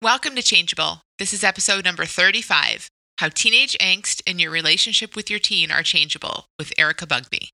Welcome 0.00 0.36
to 0.36 0.42
Changeable. 0.42 1.02
This 1.18 1.34
is 1.34 1.42
episode 1.42 1.84
number 1.84 2.04
35 2.04 2.88
How 3.16 3.30
Teenage 3.30 3.76
Angst 3.78 4.22
and 4.28 4.40
Your 4.40 4.52
Relationship 4.52 5.16
with 5.16 5.28
Your 5.28 5.40
Teen 5.40 5.72
Are 5.72 5.82
Changeable 5.82 6.46
with 6.56 6.72
Erica 6.78 7.04
Bugbee. 7.04 7.48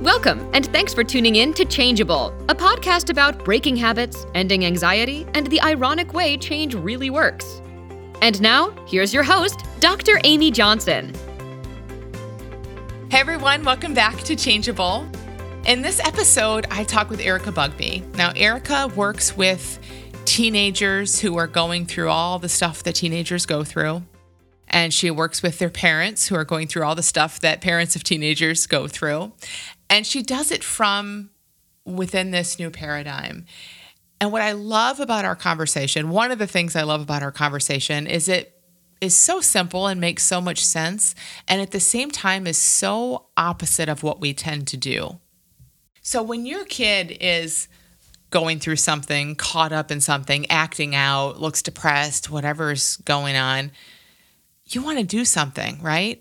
Welcome, 0.00 0.48
and 0.54 0.66
thanks 0.66 0.94
for 0.94 1.02
tuning 1.02 1.34
in 1.34 1.52
to 1.54 1.64
Changeable, 1.64 2.28
a 2.48 2.54
podcast 2.54 3.10
about 3.10 3.44
breaking 3.44 3.74
habits, 3.74 4.26
ending 4.36 4.64
anxiety, 4.64 5.26
and 5.34 5.48
the 5.48 5.60
ironic 5.62 6.14
way 6.14 6.36
change 6.36 6.76
really 6.76 7.10
works. 7.10 7.60
And 8.22 8.40
now, 8.40 8.70
here's 8.86 9.12
your 9.12 9.24
host, 9.24 9.64
Dr. 9.80 10.20
Amy 10.22 10.52
Johnson. 10.52 11.12
Hey 13.10 13.18
everyone, 13.18 13.64
welcome 13.64 13.94
back 13.94 14.16
to 14.18 14.36
Changeable. 14.36 15.08
In 15.70 15.82
this 15.82 16.00
episode, 16.00 16.66
I 16.68 16.82
talk 16.82 17.10
with 17.10 17.20
Erica 17.20 17.52
Bugbee. 17.52 18.04
Now, 18.16 18.32
Erica 18.34 18.88
works 18.96 19.36
with 19.36 19.78
teenagers 20.24 21.20
who 21.20 21.36
are 21.36 21.46
going 21.46 21.86
through 21.86 22.08
all 22.08 22.40
the 22.40 22.48
stuff 22.48 22.82
that 22.82 22.96
teenagers 22.96 23.46
go 23.46 23.62
through. 23.62 24.02
And 24.66 24.92
she 24.92 25.12
works 25.12 25.44
with 25.44 25.60
their 25.60 25.70
parents 25.70 26.26
who 26.26 26.34
are 26.34 26.44
going 26.44 26.66
through 26.66 26.82
all 26.82 26.96
the 26.96 27.04
stuff 27.04 27.38
that 27.42 27.60
parents 27.60 27.94
of 27.94 28.02
teenagers 28.02 28.66
go 28.66 28.88
through. 28.88 29.30
And 29.88 30.04
she 30.04 30.24
does 30.24 30.50
it 30.50 30.64
from 30.64 31.30
within 31.84 32.32
this 32.32 32.58
new 32.58 32.70
paradigm. 32.70 33.46
And 34.20 34.32
what 34.32 34.42
I 34.42 34.50
love 34.50 34.98
about 34.98 35.24
our 35.24 35.36
conversation, 35.36 36.10
one 36.10 36.32
of 36.32 36.40
the 36.40 36.48
things 36.48 36.74
I 36.74 36.82
love 36.82 37.00
about 37.00 37.22
our 37.22 37.30
conversation 37.30 38.08
is 38.08 38.28
it 38.28 38.60
is 39.00 39.14
so 39.14 39.40
simple 39.40 39.86
and 39.86 40.00
makes 40.00 40.24
so 40.24 40.40
much 40.40 40.64
sense. 40.64 41.14
And 41.46 41.62
at 41.62 41.70
the 41.70 41.78
same 41.78 42.10
time, 42.10 42.48
is 42.48 42.58
so 42.58 43.26
opposite 43.36 43.88
of 43.88 44.02
what 44.02 44.20
we 44.20 44.34
tend 44.34 44.66
to 44.66 44.76
do. 44.76 45.20
So 46.10 46.24
when 46.24 46.44
your 46.44 46.64
kid 46.64 47.18
is 47.20 47.68
going 48.30 48.58
through 48.58 48.74
something, 48.74 49.36
caught 49.36 49.70
up 49.70 49.92
in 49.92 50.00
something, 50.00 50.50
acting 50.50 50.92
out, 50.96 51.40
looks 51.40 51.62
depressed, 51.62 52.28
whatever's 52.28 52.96
going 52.96 53.36
on, 53.36 53.70
you 54.70 54.82
want 54.82 54.98
to 54.98 55.04
do 55.04 55.24
something, 55.24 55.80
right? 55.80 56.20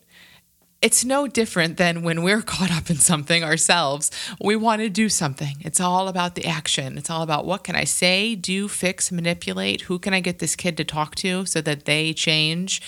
It's 0.82 1.04
no 1.04 1.28
different 1.28 1.76
than 1.76 2.04
when 2.04 2.24
we're 2.24 2.42
caught 2.50 2.72
up 2.72 2.90
in 2.90 2.98
something 2.98 3.44
ourselves. 3.44 4.12
We 4.42 4.56
want 4.56 4.82
to 4.82 4.90
do 4.90 5.10
something. 5.10 5.58
It's 5.62 5.80
all 5.80 6.08
about 6.08 6.36
the 6.36 6.46
action. 6.46 6.98
It's 6.98 7.10
all 7.10 7.22
about 7.22 7.46
what 7.46 7.64
can 7.64 7.76
I 7.76 7.84
say, 7.84 8.36
do, 8.36 8.68
fix, 8.68 9.12
manipulate? 9.12 9.82
Who 9.82 10.00
can 10.00 10.14
I 10.14 10.20
get 10.20 10.40
this 10.40 10.56
kid 10.56 10.78
to 10.78 10.86
talk 10.86 11.16
to 11.16 11.46
so 11.46 11.62
that 11.62 11.86
they 11.86 12.14
change? 12.14 12.82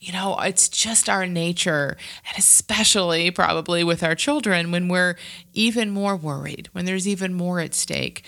You 0.00 0.12
know, 0.12 0.38
it's 0.40 0.68
just 0.68 1.08
our 1.08 1.26
nature, 1.26 1.96
and 2.28 2.38
especially 2.38 3.30
probably 3.30 3.84
with 3.84 4.02
our 4.02 4.14
children 4.14 4.70
when 4.70 4.88
we're 4.88 5.16
even 5.52 5.90
more 5.90 6.16
worried, 6.16 6.68
when 6.72 6.84
there's 6.84 7.08
even 7.08 7.32
more 7.34 7.60
at 7.60 7.74
stake. 7.74 8.24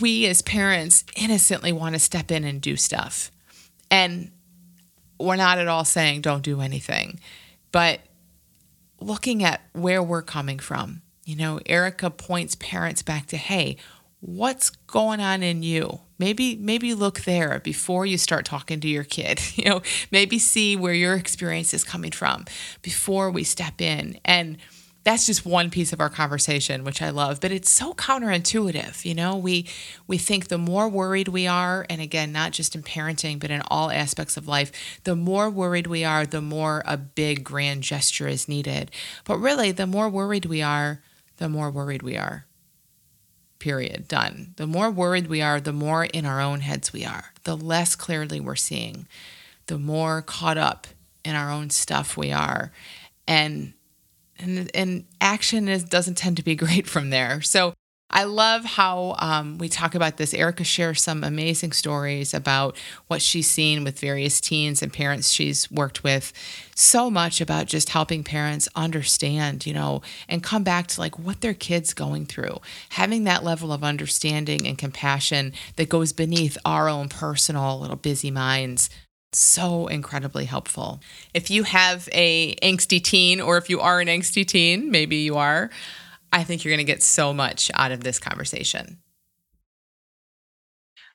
We 0.00 0.26
as 0.26 0.40
parents 0.40 1.04
innocently 1.16 1.72
want 1.72 1.94
to 1.94 1.98
step 1.98 2.30
in 2.30 2.44
and 2.44 2.60
do 2.60 2.76
stuff. 2.76 3.30
And 3.90 4.30
we're 5.20 5.36
not 5.36 5.58
at 5.58 5.68
all 5.68 5.84
saying 5.84 6.22
don't 6.22 6.42
do 6.42 6.60
anything 6.60 7.20
but 7.72 8.00
looking 9.00 9.42
at 9.42 9.62
where 9.72 10.02
we're 10.02 10.22
coming 10.22 10.58
from. 10.58 11.02
You 11.24 11.36
know, 11.36 11.60
Erica 11.66 12.10
points 12.10 12.54
parents 12.56 13.02
back 13.02 13.26
to, 13.28 13.36
hey, 13.36 13.76
what's 14.20 14.70
going 14.70 15.20
on 15.20 15.42
in 15.42 15.62
you? 15.62 16.00
Maybe 16.18 16.56
maybe 16.56 16.94
look 16.94 17.22
there 17.22 17.60
before 17.60 18.06
you 18.06 18.16
start 18.16 18.44
talking 18.44 18.80
to 18.80 18.88
your 18.88 19.04
kid. 19.04 19.40
You 19.56 19.64
know, 19.68 19.82
maybe 20.10 20.38
see 20.38 20.76
where 20.76 20.94
your 20.94 21.14
experience 21.14 21.74
is 21.74 21.84
coming 21.84 22.12
from 22.12 22.46
before 22.80 23.30
we 23.30 23.44
step 23.44 23.80
in. 23.80 24.18
And 24.24 24.58
that's 25.04 25.26
just 25.26 25.44
one 25.44 25.70
piece 25.70 25.92
of 25.92 26.00
our 26.00 26.10
conversation 26.10 26.84
which 26.84 27.02
i 27.02 27.10
love 27.10 27.40
but 27.40 27.50
it's 27.50 27.70
so 27.70 27.92
counterintuitive 27.94 29.04
you 29.04 29.14
know? 29.14 29.36
We 29.36 29.66
we 30.06 30.18
think 30.18 30.48
the 30.48 30.58
more 30.58 30.88
worried 30.88 31.28
we 31.28 31.46
are 31.46 31.86
and 31.88 32.00
again 32.00 32.32
not 32.32 32.52
just 32.52 32.74
in 32.74 32.82
parenting 32.82 33.38
but 33.38 33.50
in 33.50 33.62
all 33.68 33.90
aspects 33.90 34.36
of 34.36 34.48
life 34.48 34.72
the 35.04 35.16
more 35.16 35.50
worried 35.50 35.86
we 35.86 36.04
are 36.04 36.26
the 36.26 36.40
more 36.40 36.82
a 36.86 36.96
big 36.96 37.44
grand 37.44 37.82
gesture 37.82 38.28
is 38.28 38.48
needed. 38.48 38.90
But 39.24 39.38
really 39.38 39.72
the 39.72 39.86
more 39.86 40.08
worried 40.08 40.46
we 40.46 40.62
are 40.62 41.02
the 41.38 41.48
more 41.48 41.70
worried 41.70 42.02
we 42.02 42.16
are. 42.16 42.46
Period. 43.58 44.08
Done. 44.08 44.54
The 44.56 44.66
more 44.66 44.90
worried 44.90 45.28
we 45.28 45.40
are 45.40 45.60
the 45.60 45.72
more 45.72 46.04
in 46.04 46.26
our 46.26 46.40
own 46.40 46.60
heads 46.60 46.92
we 46.92 47.04
are. 47.04 47.32
The 47.44 47.56
less 47.56 47.94
clearly 47.94 48.40
we're 48.40 48.56
seeing. 48.56 49.06
The 49.66 49.78
more 49.78 50.22
caught 50.22 50.58
up 50.58 50.86
in 51.24 51.34
our 51.34 51.50
own 51.50 51.70
stuff 51.70 52.16
we 52.16 52.32
are. 52.32 52.72
And 53.26 53.74
and 54.38 54.70
and 54.74 55.04
action 55.20 55.68
is 55.68 55.84
doesn't 55.84 56.16
tend 56.16 56.36
to 56.38 56.42
be 56.42 56.54
great 56.64 56.86
from 56.86 57.10
there. 57.10 57.40
So 57.42 57.74
I 58.12 58.24
love 58.24 58.64
how 58.64 59.16
um, 59.18 59.56
we 59.56 59.70
talk 59.70 59.94
about 59.94 60.18
this. 60.18 60.34
Erica 60.34 60.64
shares 60.64 61.00
some 61.00 61.24
amazing 61.24 61.72
stories 61.72 62.34
about 62.34 62.76
what 63.06 63.22
she's 63.22 63.50
seen 63.50 63.84
with 63.84 63.98
various 63.98 64.38
teens 64.38 64.82
and 64.82 64.92
parents 64.92 65.30
she's 65.30 65.70
worked 65.70 66.04
with. 66.04 66.32
So 66.74 67.10
much 67.10 67.40
about 67.40 67.66
just 67.66 67.88
helping 67.88 68.22
parents 68.22 68.68
understand, 68.76 69.64
you 69.64 69.72
know, 69.72 70.02
and 70.28 70.42
come 70.42 70.62
back 70.62 70.88
to 70.88 71.00
like 71.00 71.18
what 71.18 71.40
their 71.40 71.54
kids 71.54 71.94
going 71.94 72.26
through. 72.26 72.60
Having 72.90 73.24
that 73.24 73.44
level 73.44 73.72
of 73.72 73.82
understanding 73.82 74.66
and 74.66 74.76
compassion 74.76 75.54
that 75.76 75.88
goes 75.88 76.12
beneath 76.12 76.58
our 76.66 76.90
own 76.90 77.08
personal 77.08 77.80
little 77.80 77.96
busy 77.96 78.30
minds 78.30 78.90
so 79.34 79.86
incredibly 79.86 80.44
helpful. 80.44 81.00
If 81.34 81.50
you 81.50 81.62
have 81.64 82.08
a 82.12 82.54
angsty 82.56 83.02
teen 83.02 83.40
or 83.40 83.56
if 83.56 83.70
you 83.70 83.80
are 83.80 84.00
an 84.00 84.08
angsty 84.08 84.46
teen, 84.46 84.90
maybe 84.90 85.16
you 85.16 85.36
are, 85.36 85.70
I 86.32 86.44
think 86.44 86.64
you're 86.64 86.72
going 86.72 86.86
to 86.86 86.92
get 86.92 87.02
so 87.02 87.32
much 87.32 87.70
out 87.74 87.92
of 87.92 88.02
this 88.04 88.18
conversation. 88.18 88.98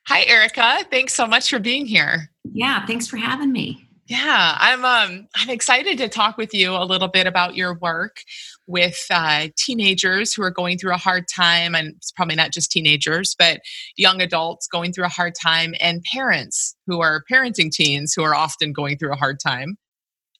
Hi 0.07 0.23
Erica, 0.23 0.85
thanks 0.89 1.13
so 1.13 1.27
much 1.27 1.49
for 1.49 1.59
being 1.59 1.85
here. 1.85 2.31
Yeah, 2.45 2.85
thanks 2.85 3.07
for 3.07 3.17
having 3.17 3.51
me. 3.51 3.86
Yeah, 4.07 4.55
I'm 4.57 4.85
um 4.85 5.27
I'm 5.35 5.49
excited 5.49 5.97
to 5.97 6.07
talk 6.07 6.37
with 6.37 6.53
you 6.53 6.71
a 6.71 6.85
little 6.85 7.09
bit 7.09 7.27
about 7.27 7.55
your 7.55 7.77
work 7.79 8.21
with 8.65 9.05
uh, 9.11 9.47
teenagers 9.57 10.33
who 10.33 10.43
are 10.43 10.51
going 10.51 10.77
through 10.77 10.93
a 10.93 10.97
hard 10.97 11.25
time, 11.33 11.75
and 11.75 11.89
it's 11.97 12.11
probably 12.13 12.35
not 12.35 12.51
just 12.53 12.71
teenagers, 12.71 13.35
but 13.37 13.59
young 13.97 14.21
adults 14.21 14.67
going 14.67 14.93
through 14.93 15.05
a 15.05 15.09
hard 15.09 15.33
time, 15.35 15.73
and 15.81 16.03
parents 16.13 16.75
who 16.85 17.01
are 17.01 17.23
parenting 17.29 17.69
teens 17.69 18.13
who 18.15 18.23
are 18.23 18.35
often 18.35 18.71
going 18.71 18.97
through 18.97 19.11
a 19.11 19.17
hard 19.17 19.39
time. 19.41 19.77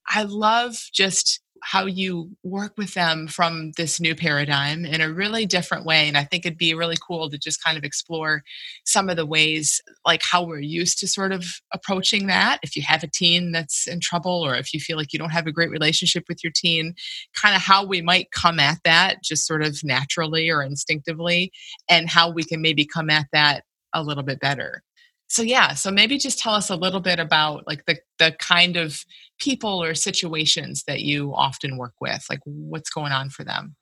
I 0.08 0.24
love 0.24 0.78
just 0.94 1.42
how 1.64 1.86
you 1.86 2.32
work 2.44 2.74
with 2.78 2.94
them 2.94 3.28
from 3.28 3.72
this 3.78 4.00
new 4.00 4.16
paradigm 4.16 4.86
in 4.86 5.02
a 5.02 5.12
really 5.12 5.46
different 5.46 5.86
way. 5.86 6.08
And 6.08 6.18
I 6.18 6.24
think 6.24 6.46
it'd 6.46 6.58
be 6.58 6.74
really 6.74 6.98
cool 7.06 7.30
to 7.30 7.38
just 7.38 7.64
kind 7.64 7.78
of 7.78 7.84
explore 7.84 8.44
some 8.86 9.10
of 9.10 9.16
the 9.16 9.26
ways, 9.26 9.82
like 10.06 10.22
how 10.24 10.44
we're 10.44 10.60
used 10.60 11.00
to 11.00 11.08
sort 11.08 11.32
of 11.32 11.46
approaching 11.74 12.28
that. 12.28 12.60
If 12.64 12.76
you 12.76 12.84
have 12.88 13.04
a 13.04 13.08
teen 13.08 13.52
that's 13.52 13.88
in 13.88 14.00
trouble, 14.00 14.46
or 14.46 14.56
if 14.56 14.74
you 14.74 14.80
feel 14.80 14.98
like 14.98 15.14
you 15.14 15.20
don't 15.20 15.32
have 15.32 15.48
a 15.48 15.52
great 15.52 15.72
relationship 15.72 16.26
with 16.28 16.44
your 16.44 16.54
teen, 16.56 16.94
kind 17.34 17.56
of 17.56 17.62
how 17.62 17.86
we 17.86 18.02
might 18.02 18.32
come 18.32 18.60
at 18.60 18.78
that 18.84 19.24
just 19.24 19.46
sort 19.46 19.64
of 19.64 19.80
naturally 19.84 20.50
or 20.50 20.62
instinctively, 20.64 21.52
and 21.90 22.10
how 22.10 22.30
we 22.30 22.44
can 22.44 22.62
maybe 22.62 22.86
come 22.86 23.10
at 23.10 23.28
that 23.32 23.64
a 23.94 24.04
little 24.04 24.24
bit 24.24 24.40
better 24.40 24.84
so 25.28 25.42
yeah 25.42 25.74
so 25.74 25.92
maybe 25.92 26.18
just 26.18 26.40
tell 26.40 26.54
us 26.54 26.70
a 26.70 26.76
little 26.76 27.00
bit 27.00 27.20
about 27.20 27.68
like 27.68 27.86
the 27.86 27.98
the 28.18 28.36
kind 28.40 28.78
of 28.78 29.04
people 29.40 29.82
or 29.82 29.94
situations 29.94 30.84
that 30.88 31.02
you 31.02 31.34
often 31.36 31.78
work 31.78 31.94
with 32.02 32.26
like 32.30 32.40
what's 32.46 32.90
going 32.90 33.12
on 33.12 33.30
for 33.30 33.44
them? 33.44 33.76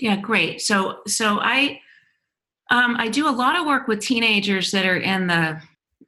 Yeah 0.00 0.16
great. 0.16 0.60
So 0.60 0.98
so 1.06 1.38
i 1.40 1.80
um, 2.70 2.96
i 2.98 3.08
do 3.08 3.28
a 3.28 3.30
lot 3.30 3.56
of 3.56 3.66
work 3.66 3.88
with 3.88 4.00
teenagers 4.00 4.70
that 4.70 4.86
are 4.86 4.96
in 4.96 5.26
the 5.26 5.60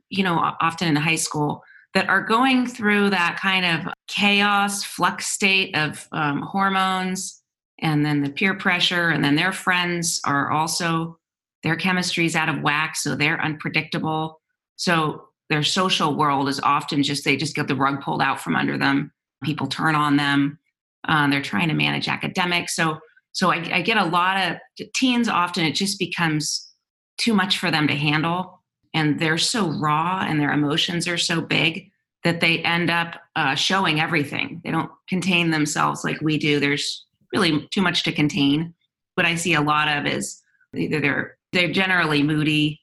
you 0.08 0.22
know 0.22 0.36
often 0.60 0.88
in 0.88 0.96
high 0.96 1.16
school 1.16 1.62
that 1.92 2.08
are 2.08 2.22
going 2.22 2.66
through 2.66 3.10
that 3.10 3.38
kind 3.40 3.64
of 3.64 3.92
chaos 4.08 4.82
flux 4.82 5.26
state 5.26 5.76
of 5.76 6.08
um, 6.12 6.40
hormones 6.42 7.42
and 7.80 8.06
then 8.06 8.22
the 8.22 8.30
peer 8.30 8.54
pressure 8.54 9.10
and 9.10 9.22
then 9.22 9.34
their 9.34 9.52
friends 9.52 10.20
are 10.24 10.50
also 10.50 11.18
their 11.62 11.76
chemistry 11.76 12.24
is 12.24 12.36
out 12.36 12.48
of 12.48 12.62
whack 12.62 12.96
so 12.96 13.14
they're 13.14 13.42
unpredictable 13.42 14.40
so 14.76 15.28
their 15.50 15.62
social 15.62 16.14
world 16.14 16.48
is 16.48 16.60
often 16.60 17.02
just 17.02 17.24
they 17.24 17.36
just 17.36 17.54
get 17.54 17.68
the 17.68 17.76
rug 17.76 18.00
pulled 18.00 18.22
out 18.22 18.40
from 18.40 18.56
under 18.56 18.78
them. 18.78 19.12
People 19.42 19.66
turn 19.66 19.94
on 19.94 20.16
them. 20.16 20.58
Um, 21.06 21.30
they're 21.30 21.42
trying 21.42 21.68
to 21.68 21.74
manage 21.74 22.08
academics. 22.08 22.74
So 22.74 22.98
so 23.32 23.50
I, 23.50 23.56
I 23.72 23.82
get 23.82 23.96
a 23.96 24.04
lot 24.04 24.36
of 24.38 24.86
teens. 24.94 25.28
Often 25.28 25.64
it 25.66 25.72
just 25.72 25.98
becomes 25.98 26.70
too 27.18 27.34
much 27.34 27.58
for 27.58 27.70
them 27.70 27.88
to 27.88 27.94
handle, 27.94 28.62
and 28.94 29.18
they're 29.18 29.38
so 29.38 29.68
raw 29.68 30.24
and 30.26 30.40
their 30.40 30.52
emotions 30.52 31.06
are 31.08 31.18
so 31.18 31.40
big 31.40 31.90
that 32.22 32.40
they 32.40 32.60
end 32.60 32.90
up 32.90 33.20
uh, 33.36 33.54
showing 33.54 34.00
everything. 34.00 34.60
They 34.64 34.70
don't 34.70 34.90
contain 35.08 35.50
themselves 35.50 36.04
like 36.04 36.20
we 36.20 36.38
do. 36.38 36.58
There's 36.58 37.04
really 37.34 37.68
too 37.70 37.82
much 37.82 38.02
to 38.04 38.12
contain. 38.12 38.72
What 39.14 39.26
I 39.26 39.34
see 39.34 39.54
a 39.54 39.60
lot 39.60 39.88
of 39.88 40.06
is 40.06 40.40
either 40.74 41.00
they're 41.00 41.36
they're 41.52 41.72
generally 41.72 42.22
moody 42.22 42.80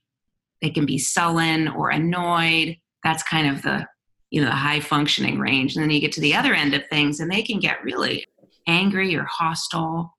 they 0.61 0.69
can 0.69 0.85
be 0.85 0.97
sullen 0.97 1.67
or 1.67 1.89
annoyed. 1.89 2.77
That's 3.03 3.23
kind 3.23 3.47
of 3.47 3.61
the 3.61 3.87
you 4.29 4.41
know 4.41 4.47
the 4.47 4.55
high 4.55 4.79
functioning 4.79 5.39
range. 5.39 5.75
And 5.75 5.83
then 5.83 5.91
you 5.91 5.99
get 5.99 6.11
to 6.13 6.21
the 6.21 6.35
other 6.35 6.53
end 6.53 6.73
of 6.73 6.87
things, 6.87 7.19
and 7.19 7.31
they 7.31 7.41
can 7.41 7.59
get 7.59 7.83
really 7.83 8.25
angry 8.67 9.15
or 9.15 9.23
hostile. 9.23 10.15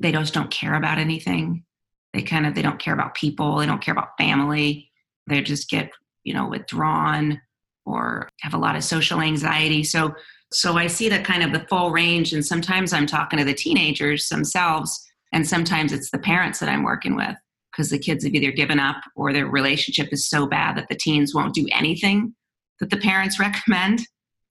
they 0.00 0.12
just 0.12 0.34
don't 0.34 0.50
care 0.50 0.74
about 0.74 0.98
anything 0.98 1.64
they 2.12 2.22
kind 2.22 2.46
of 2.46 2.54
they 2.54 2.62
don't 2.62 2.78
care 2.78 2.94
about 2.94 3.14
people 3.14 3.56
they 3.58 3.66
don't 3.66 3.82
care 3.82 3.92
about 3.92 4.16
family 4.18 4.90
they 5.26 5.40
just 5.40 5.68
get 5.68 5.90
you 6.24 6.34
know 6.34 6.48
withdrawn 6.48 7.40
or 7.86 8.28
have 8.40 8.54
a 8.54 8.58
lot 8.58 8.76
of 8.76 8.84
social 8.84 9.20
anxiety 9.20 9.82
so 9.82 10.14
so 10.52 10.76
i 10.76 10.86
see 10.86 11.08
the 11.08 11.20
kind 11.20 11.42
of 11.42 11.52
the 11.52 11.66
full 11.68 11.90
range 11.90 12.32
and 12.32 12.44
sometimes 12.44 12.92
i'm 12.92 13.06
talking 13.06 13.38
to 13.38 13.44
the 13.44 13.54
teenagers 13.54 14.28
themselves 14.28 15.06
and 15.32 15.46
sometimes 15.46 15.92
it's 15.92 16.10
the 16.10 16.18
parents 16.18 16.58
that 16.58 16.68
i'm 16.68 16.82
working 16.82 17.16
with 17.16 17.36
because 17.70 17.90
the 17.90 17.98
kids 17.98 18.24
have 18.24 18.34
either 18.34 18.52
given 18.52 18.78
up 18.78 18.96
or 19.16 19.32
their 19.32 19.46
relationship 19.46 20.08
is 20.12 20.28
so 20.28 20.46
bad 20.46 20.76
that 20.76 20.88
the 20.88 20.96
teens 20.96 21.34
won't 21.34 21.54
do 21.54 21.66
anything 21.72 22.34
that 22.80 22.90
the 22.90 22.96
parents 22.96 23.38
recommend. 23.40 24.00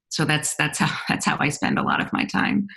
So 0.10 0.26
that's 0.26 0.56
that's 0.56 0.80
how 0.80 0.96
that's 1.10 1.26
how 1.26 1.38
i 1.40 1.50
spend 1.50 1.78
a 1.78 1.84
lot 1.84 2.02
of 2.02 2.12
my 2.14 2.26
time. 2.26 2.68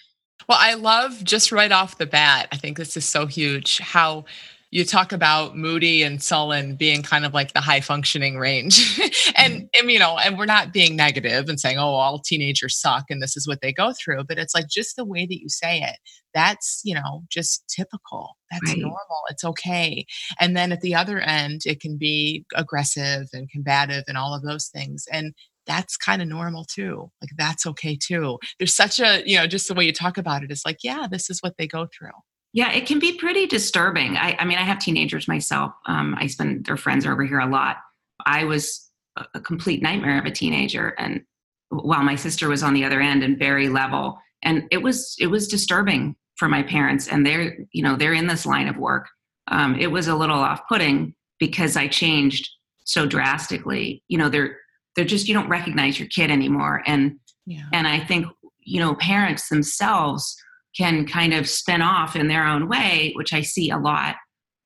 Well 0.48 0.58
i 0.60 0.74
love 0.74 1.22
just 1.22 1.52
right 1.52 1.70
off 1.70 1.98
the 1.98 2.06
bat 2.06 2.48
i 2.50 2.56
think 2.56 2.76
this 2.76 2.96
is 2.96 3.04
so 3.04 3.26
huge 3.26 3.78
how 3.78 4.24
you 4.72 4.86
talk 4.86 5.12
about 5.12 5.54
moody 5.54 6.02
and 6.02 6.22
sullen 6.22 6.76
being 6.76 7.02
kind 7.02 7.26
of 7.26 7.34
like 7.34 7.52
the 7.52 7.60
high 7.60 7.82
functioning 7.82 8.38
range 8.38 8.98
and, 9.36 9.54
mm-hmm. 9.54 9.66
and 9.78 9.90
you 9.90 9.98
know 9.98 10.18
and 10.18 10.38
we're 10.38 10.46
not 10.46 10.72
being 10.72 10.96
negative 10.96 11.48
and 11.48 11.60
saying 11.60 11.78
oh 11.78 11.94
all 11.94 12.18
teenagers 12.18 12.80
suck 12.80 13.04
and 13.10 13.22
this 13.22 13.36
is 13.36 13.46
what 13.46 13.60
they 13.60 13.72
go 13.72 13.92
through 13.92 14.24
but 14.24 14.38
it's 14.38 14.54
like 14.54 14.66
just 14.68 14.96
the 14.96 15.04
way 15.04 15.26
that 15.26 15.40
you 15.40 15.48
say 15.48 15.80
it 15.80 15.98
that's 16.34 16.80
you 16.84 16.94
know 16.94 17.22
just 17.30 17.62
typical 17.68 18.36
that's 18.50 18.70
right. 18.70 18.78
normal 18.78 19.22
it's 19.28 19.44
okay 19.44 20.04
and 20.40 20.56
then 20.56 20.72
at 20.72 20.80
the 20.80 20.94
other 20.94 21.20
end 21.20 21.60
it 21.66 21.78
can 21.80 21.96
be 21.98 22.44
aggressive 22.56 23.28
and 23.32 23.50
combative 23.50 24.04
and 24.08 24.16
all 24.16 24.34
of 24.34 24.42
those 24.42 24.68
things 24.68 25.04
and 25.12 25.34
that's 25.64 25.96
kind 25.96 26.20
of 26.20 26.26
normal 26.26 26.64
too. 26.64 27.08
Like 27.20 27.30
that's 27.36 27.66
okay 27.66 27.96
too. 27.96 28.36
There's 28.58 28.74
such 28.74 28.98
a, 28.98 29.22
you 29.24 29.36
know, 29.36 29.46
just 29.46 29.68
the 29.68 29.74
way 29.74 29.84
you 29.84 29.92
talk 29.92 30.18
about 30.18 30.42
it 30.42 30.50
is 30.50 30.62
like, 30.66 30.78
yeah, 30.82 31.06
this 31.08 31.30
is 31.30 31.38
what 31.40 31.56
they 31.56 31.68
go 31.68 31.86
through. 31.96 32.10
Yeah, 32.52 32.70
it 32.72 32.86
can 32.86 32.98
be 32.98 33.14
pretty 33.14 33.46
disturbing. 33.46 34.16
I, 34.16 34.36
I 34.38 34.44
mean, 34.44 34.58
I 34.58 34.62
have 34.62 34.78
teenagers 34.78 35.26
myself. 35.26 35.72
Um, 35.86 36.14
I 36.18 36.26
spend 36.26 36.66
their 36.66 36.76
friends 36.76 37.06
are 37.06 37.12
over 37.12 37.24
here 37.24 37.40
a 37.40 37.46
lot. 37.46 37.78
I 38.26 38.44
was 38.44 38.88
a, 39.16 39.40
complete 39.40 39.82
nightmare 39.82 40.18
of 40.18 40.26
a 40.26 40.30
teenager, 40.30 40.88
and 40.98 41.22
while 41.70 42.02
my 42.02 42.14
sister 42.14 42.48
was 42.48 42.62
on 42.62 42.74
the 42.74 42.84
other 42.84 43.00
end 43.00 43.22
and 43.22 43.38
very 43.38 43.68
level, 43.68 44.18
and 44.42 44.64
it 44.70 44.82
was 44.82 45.16
it 45.18 45.28
was 45.28 45.48
disturbing 45.48 46.14
for 46.36 46.48
my 46.48 46.62
parents. 46.62 47.08
And 47.08 47.24
they're 47.24 47.56
you 47.72 47.82
know 47.82 47.96
they're 47.96 48.12
in 48.12 48.26
this 48.26 48.44
line 48.44 48.68
of 48.68 48.76
work. 48.76 49.08
Um, 49.48 49.76
it 49.78 49.90
was 49.90 50.08
a 50.08 50.14
little 50.14 50.38
off 50.38 50.60
putting 50.68 51.14
because 51.38 51.76
I 51.76 51.88
changed 51.88 52.48
so 52.84 53.06
drastically. 53.06 54.02
You 54.08 54.18
know, 54.18 54.28
they're 54.28 54.58
they're 54.94 55.04
just 55.06 55.26
you 55.26 55.34
don't 55.34 55.48
recognize 55.48 55.98
your 55.98 56.08
kid 56.08 56.30
anymore, 56.30 56.82
and 56.86 57.18
yeah. 57.46 57.64
and 57.72 57.86
I 57.86 58.00
think 58.00 58.26
you 58.60 58.78
know 58.78 58.94
parents 58.94 59.48
themselves 59.48 60.36
can 60.76 61.06
kind 61.06 61.34
of 61.34 61.48
spin 61.48 61.82
off 61.82 62.16
in 62.16 62.28
their 62.28 62.46
own 62.46 62.68
way, 62.68 63.12
which 63.14 63.32
I 63.32 63.42
see 63.42 63.70
a 63.70 63.78
lot, 63.78 64.16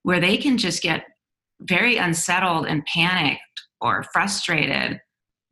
where 0.03 0.20
they 0.20 0.37
can 0.37 0.56
just 0.58 0.82
get 0.82 1.05
very 1.61 1.97
unsettled 1.97 2.67
and 2.67 2.85
panicked 2.85 3.41
or 3.81 4.05
frustrated 4.12 5.00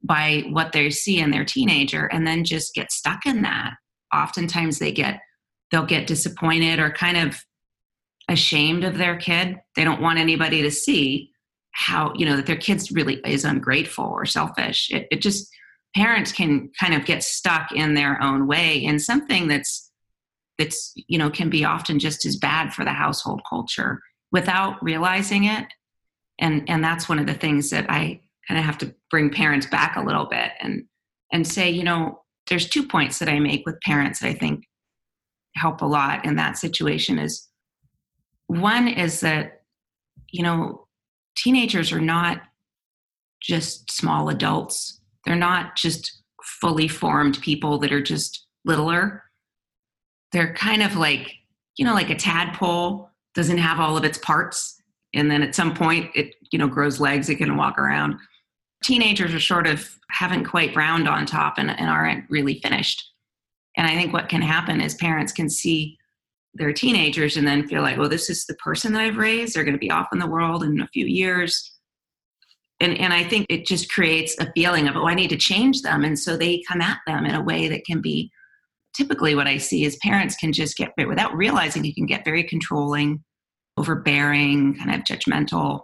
by 0.02 0.44
what 0.50 0.72
they 0.72 0.90
see 0.90 1.18
in 1.18 1.30
their 1.30 1.44
teenager 1.44 2.06
and 2.06 2.26
then 2.26 2.44
just 2.44 2.74
get 2.74 2.92
stuck 2.92 3.26
in 3.26 3.42
that. 3.42 3.72
Oftentimes 4.14 4.78
they 4.78 4.92
get 4.92 5.20
they'll 5.70 5.86
get 5.86 6.06
disappointed 6.06 6.78
or 6.78 6.90
kind 6.90 7.16
of 7.16 7.42
ashamed 8.28 8.84
of 8.84 8.98
their 8.98 9.16
kid. 9.16 9.56
They 9.76 9.84
don't 9.84 10.00
want 10.00 10.18
anybody 10.18 10.62
to 10.62 10.70
see 10.70 11.32
how, 11.72 12.12
you 12.14 12.24
know, 12.24 12.36
that 12.36 12.46
their 12.46 12.56
kids 12.56 12.92
really 12.92 13.16
is 13.24 13.44
ungrateful 13.44 14.04
or 14.04 14.24
selfish. 14.24 14.90
It, 14.90 15.08
it 15.10 15.20
just 15.20 15.50
parents 15.96 16.32
can 16.32 16.70
kind 16.78 16.94
of 16.94 17.04
get 17.04 17.24
stuck 17.24 17.72
in 17.72 17.94
their 17.94 18.22
own 18.22 18.46
way 18.46 18.76
in 18.76 18.98
something 18.98 19.48
that's 19.48 19.90
that's 20.58 20.92
you 21.08 21.18
know 21.18 21.30
can 21.30 21.50
be 21.50 21.64
often 21.64 21.98
just 21.98 22.24
as 22.24 22.36
bad 22.36 22.72
for 22.72 22.84
the 22.84 22.92
household 22.92 23.42
culture 23.48 24.00
without 24.32 24.82
realizing 24.82 25.44
it. 25.44 25.66
And 26.38 26.68
and 26.68 26.82
that's 26.82 27.08
one 27.08 27.18
of 27.18 27.26
the 27.26 27.34
things 27.34 27.70
that 27.70 27.88
i 27.88 28.20
kind 28.48 28.58
of 28.58 28.64
have 28.64 28.78
to 28.78 28.94
bring 29.10 29.30
parents 29.30 29.66
back 29.66 29.96
a 29.96 30.02
little 30.02 30.26
bit 30.26 30.50
and 30.60 30.84
and 31.32 31.46
say 31.46 31.70
you 31.70 31.84
know 31.84 32.20
there's 32.48 32.68
two 32.68 32.86
points 32.86 33.20
that 33.20 33.28
i 33.28 33.38
make 33.38 33.64
with 33.64 33.80
parents 33.82 34.18
that 34.18 34.28
i 34.28 34.34
think 34.34 34.64
help 35.54 35.80
a 35.80 35.86
lot 35.86 36.24
in 36.26 36.34
that 36.34 36.58
situation 36.58 37.20
is 37.20 37.48
one 38.48 38.88
is 38.88 39.20
that 39.20 39.62
you 40.30 40.42
know 40.42 40.84
teenagers 41.36 41.92
are 41.92 42.00
not 42.00 42.42
just 43.44 43.92
small 43.92 44.30
adults. 44.30 45.00
They're 45.24 45.36
not 45.36 45.76
just 45.76 46.22
fully 46.42 46.88
formed 46.88 47.40
people 47.40 47.78
that 47.78 47.92
are 47.92 48.02
just 48.02 48.46
littler 48.64 49.23
they're 50.34 50.52
kind 50.52 50.82
of 50.82 50.96
like 50.96 51.36
you 51.76 51.84
know 51.84 51.94
like 51.94 52.10
a 52.10 52.14
tadpole 52.14 53.08
doesn't 53.34 53.58
have 53.58 53.80
all 53.80 53.96
of 53.96 54.04
its 54.04 54.18
parts. 54.18 54.80
And 55.14 55.30
then 55.30 55.42
at 55.42 55.54
some 55.54 55.74
point 55.74 56.10
it 56.14 56.34
you 56.50 56.58
know 56.58 56.68
grows 56.68 57.00
legs 57.00 57.30
it 57.30 57.36
can 57.36 57.56
walk 57.56 57.78
around. 57.78 58.18
Teenagers 58.82 59.32
are 59.32 59.40
sort 59.40 59.66
of 59.66 59.88
haven't 60.10 60.44
quite 60.44 60.74
browned 60.74 61.08
on 61.08 61.24
top 61.24 61.54
and, 61.56 61.70
and 61.70 61.88
aren't 61.88 62.28
really 62.28 62.60
finished. 62.60 63.02
And 63.76 63.86
i 63.86 63.94
think 63.94 64.12
what 64.12 64.28
can 64.28 64.42
happen 64.42 64.80
is 64.80 64.94
parents 64.96 65.32
can 65.32 65.48
see 65.48 65.96
their 66.52 66.72
teenagers 66.72 67.36
and 67.36 67.46
then 67.46 67.66
feel 67.66 67.82
like 67.82 67.96
well 67.96 68.08
this 68.08 68.28
is 68.28 68.44
the 68.44 68.54
person 68.54 68.92
that 68.92 69.02
i've 69.02 69.16
raised. 69.16 69.54
They're 69.54 69.64
going 69.64 69.80
to 69.80 69.88
be 69.88 69.90
off 69.90 70.08
in 70.12 70.18
the 70.18 70.26
world 70.26 70.64
in 70.64 70.80
a 70.80 70.88
few 70.88 71.06
years. 71.06 71.70
And, 72.80 72.98
and 72.98 73.12
i 73.12 73.22
think 73.22 73.46
it 73.48 73.66
just 73.66 73.92
creates 73.92 74.36
a 74.40 74.52
feeling 74.52 74.88
of 74.88 74.96
oh 74.96 75.06
i 75.06 75.14
need 75.14 75.30
to 75.30 75.36
change 75.36 75.82
them. 75.82 76.02
And 76.02 76.18
so 76.18 76.36
they 76.36 76.64
come 76.66 76.80
at 76.80 76.98
them 77.06 77.24
in 77.24 77.36
a 77.36 77.42
way 77.42 77.68
that 77.68 77.84
can 77.84 78.00
be 78.00 78.32
typically 78.96 79.34
what 79.34 79.46
I 79.46 79.58
see 79.58 79.84
is 79.84 79.96
parents 79.96 80.36
can 80.36 80.52
just 80.52 80.76
get, 80.76 80.92
without 80.96 81.34
realizing, 81.34 81.84
you 81.84 81.94
can 81.94 82.06
get 82.06 82.24
very 82.24 82.44
controlling, 82.44 83.22
overbearing, 83.76 84.76
kind 84.76 84.94
of 84.94 85.02
judgmental. 85.02 85.82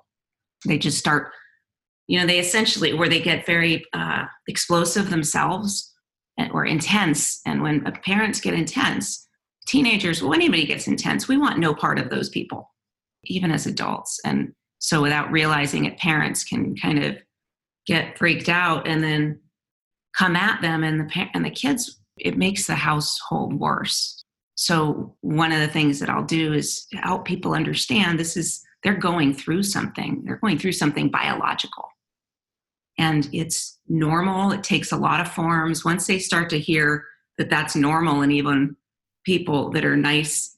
They 0.67 0.79
just 0.79 0.99
start, 0.99 1.33
you 2.07 2.19
know, 2.19 2.27
they 2.27 2.39
essentially, 2.39 2.95
where 2.95 3.09
they 3.09 3.21
get 3.21 3.47
very 3.47 3.85
uh, 3.93 4.25
explosive 4.49 5.11
themselves 5.11 5.93
or 6.53 6.65
intense. 6.65 7.41
And 7.45 7.63
when 7.63 7.83
parents 8.05 8.41
get 8.41 8.55
intense, 8.55 9.27
teenagers, 9.67 10.23
well, 10.23 10.35
anybody 10.35 10.65
gets 10.65 10.87
intense, 10.87 11.29
we 11.29 11.37
want 11.37 11.59
no 11.59 11.75
part 11.75 11.99
of 11.99 12.11
those 12.11 12.29
people, 12.29 12.71
even 13.25 13.51
as 13.51 13.67
adults. 13.67 14.19
And 14.25 14.53
so 14.79 15.03
without 15.03 15.31
realizing 15.31 15.85
it, 15.85 15.99
parents 15.99 16.45
can 16.45 16.75
kind 16.77 17.05
of 17.05 17.17
get 17.87 18.17
freaked 18.17 18.49
out 18.49 18.87
and 18.87 19.03
then 19.03 19.41
come 20.17 20.37
at 20.37 20.61
them 20.63 20.83
and 20.83 21.01
the 21.01 21.29
and 21.35 21.45
the 21.45 21.51
kids 21.51 22.00
it 22.21 22.37
makes 22.37 22.67
the 22.67 22.75
household 22.75 23.55
worse. 23.55 24.25
So, 24.55 25.17
one 25.23 25.53
of 25.53 25.61
the 25.61 25.69
things 25.69 25.99
that 26.01 26.11
I'll 26.11 26.25
do 26.25 26.53
is 26.53 26.87
help 26.93 27.25
people 27.25 27.55
understand 27.55 28.19
this 28.19 28.37
is, 28.37 28.63
they're 28.83 28.95
going 28.95 29.35
through 29.35 29.63
something. 29.63 30.23
They're 30.25 30.37
going 30.37 30.59
through 30.59 30.73
something 30.73 31.11
biological. 31.11 31.85
And 32.99 33.29
it's 33.33 33.79
normal. 33.89 34.53
It 34.53 34.63
takes 34.63 34.93
a 34.93 34.97
lot 34.97 35.21
of 35.21 35.33
forms. 35.33 35.85
Once 35.85 36.07
they 36.07 36.19
start 36.19 36.51
to 36.51 36.59
hear 36.59 37.07
that 37.39 37.49
that's 37.49 37.75
normal, 37.75 38.21
and 38.21 38.33
even 38.33 38.77
people 39.25 39.71
that 39.71 39.85
are 39.85 39.97
nice, 39.97 40.57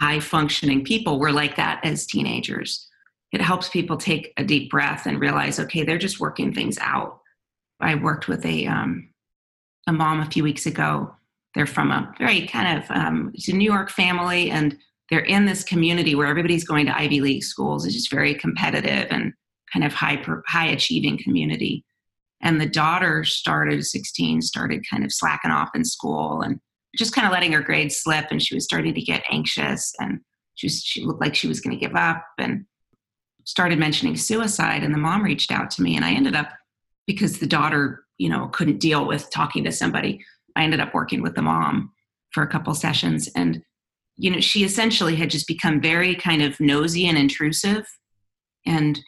high 0.00 0.20
functioning 0.20 0.84
people 0.84 1.18
were 1.18 1.32
like 1.32 1.56
that 1.56 1.80
as 1.84 2.06
teenagers, 2.06 2.88
it 3.32 3.40
helps 3.40 3.68
people 3.68 3.96
take 3.96 4.32
a 4.36 4.44
deep 4.44 4.70
breath 4.70 5.06
and 5.06 5.20
realize, 5.20 5.58
okay, 5.58 5.82
they're 5.82 5.98
just 5.98 6.20
working 6.20 6.52
things 6.52 6.78
out. 6.80 7.20
I 7.80 7.94
worked 7.94 8.28
with 8.28 8.44
a 8.44 8.66
um, 8.66 9.09
a 9.86 9.92
mom 9.92 10.20
a 10.20 10.30
few 10.30 10.42
weeks 10.42 10.66
ago. 10.66 11.14
They're 11.54 11.66
from 11.66 11.90
a 11.90 12.12
very 12.18 12.46
kind 12.46 12.78
of 12.78 12.90
um, 12.90 13.30
it's 13.34 13.48
a 13.48 13.52
New 13.52 13.70
York 13.70 13.90
family, 13.90 14.50
and 14.50 14.76
they're 15.10 15.20
in 15.20 15.46
this 15.46 15.64
community 15.64 16.14
where 16.14 16.28
everybody's 16.28 16.64
going 16.64 16.86
to 16.86 16.96
Ivy 16.96 17.20
League 17.20 17.42
schools. 17.42 17.84
It's 17.84 17.94
just 17.94 18.10
very 18.10 18.34
competitive 18.34 19.08
and 19.10 19.32
kind 19.72 19.84
of 19.84 19.92
high 19.92 20.22
high 20.46 20.68
achieving 20.68 21.18
community. 21.18 21.84
And 22.42 22.60
the 22.60 22.66
daughter 22.66 23.24
started 23.24 23.84
16, 23.84 24.42
started 24.42 24.84
kind 24.88 25.04
of 25.04 25.12
slacking 25.12 25.50
off 25.50 25.70
in 25.74 25.84
school 25.84 26.40
and 26.40 26.58
just 26.96 27.14
kind 27.14 27.26
of 27.26 27.32
letting 27.32 27.52
her 27.52 27.60
grades 27.60 27.96
slip, 27.96 28.26
and 28.30 28.42
she 28.42 28.54
was 28.54 28.64
starting 28.64 28.94
to 28.94 29.02
get 29.02 29.24
anxious 29.30 29.92
and 30.00 30.20
she 30.54 30.66
was, 30.66 30.82
she 30.82 31.04
looked 31.04 31.20
like 31.22 31.34
she 31.34 31.48
was 31.48 31.60
going 31.60 31.76
to 31.76 31.84
give 31.84 31.96
up 31.96 32.22
and 32.38 32.66
started 33.44 33.78
mentioning 33.78 34.16
suicide. 34.16 34.82
And 34.82 34.92
the 34.92 34.98
mom 34.98 35.22
reached 35.22 35.50
out 35.50 35.70
to 35.72 35.82
me, 35.82 35.96
and 35.96 36.04
I 36.04 36.12
ended 36.12 36.34
up 36.34 36.50
because 37.06 37.38
the 37.38 37.46
daughter 37.46 38.04
you 38.20 38.28
know 38.28 38.48
couldn't 38.48 38.78
deal 38.78 39.06
with 39.06 39.30
talking 39.30 39.64
to 39.64 39.72
somebody 39.72 40.24
i 40.56 40.62
ended 40.62 40.80
up 40.80 40.94
working 40.94 41.22
with 41.22 41.34
the 41.34 41.42
mom 41.42 41.92
for 42.30 42.42
a 42.42 42.48
couple 42.48 42.74
sessions. 42.74 43.28
And 43.34 43.62
you 44.16 44.30
know 44.30 44.40
she 44.40 44.64
essentially 44.64 45.16
had 45.16 45.30
just 45.30 45.46
become 45.46 45.80
very 45.80 46.14
kind 46.14 46.42
of 46.42 46.60
nosy 46.60 47.06
and 47.06 47.16
intrusive 47.16 47.86
and 48.66 49.00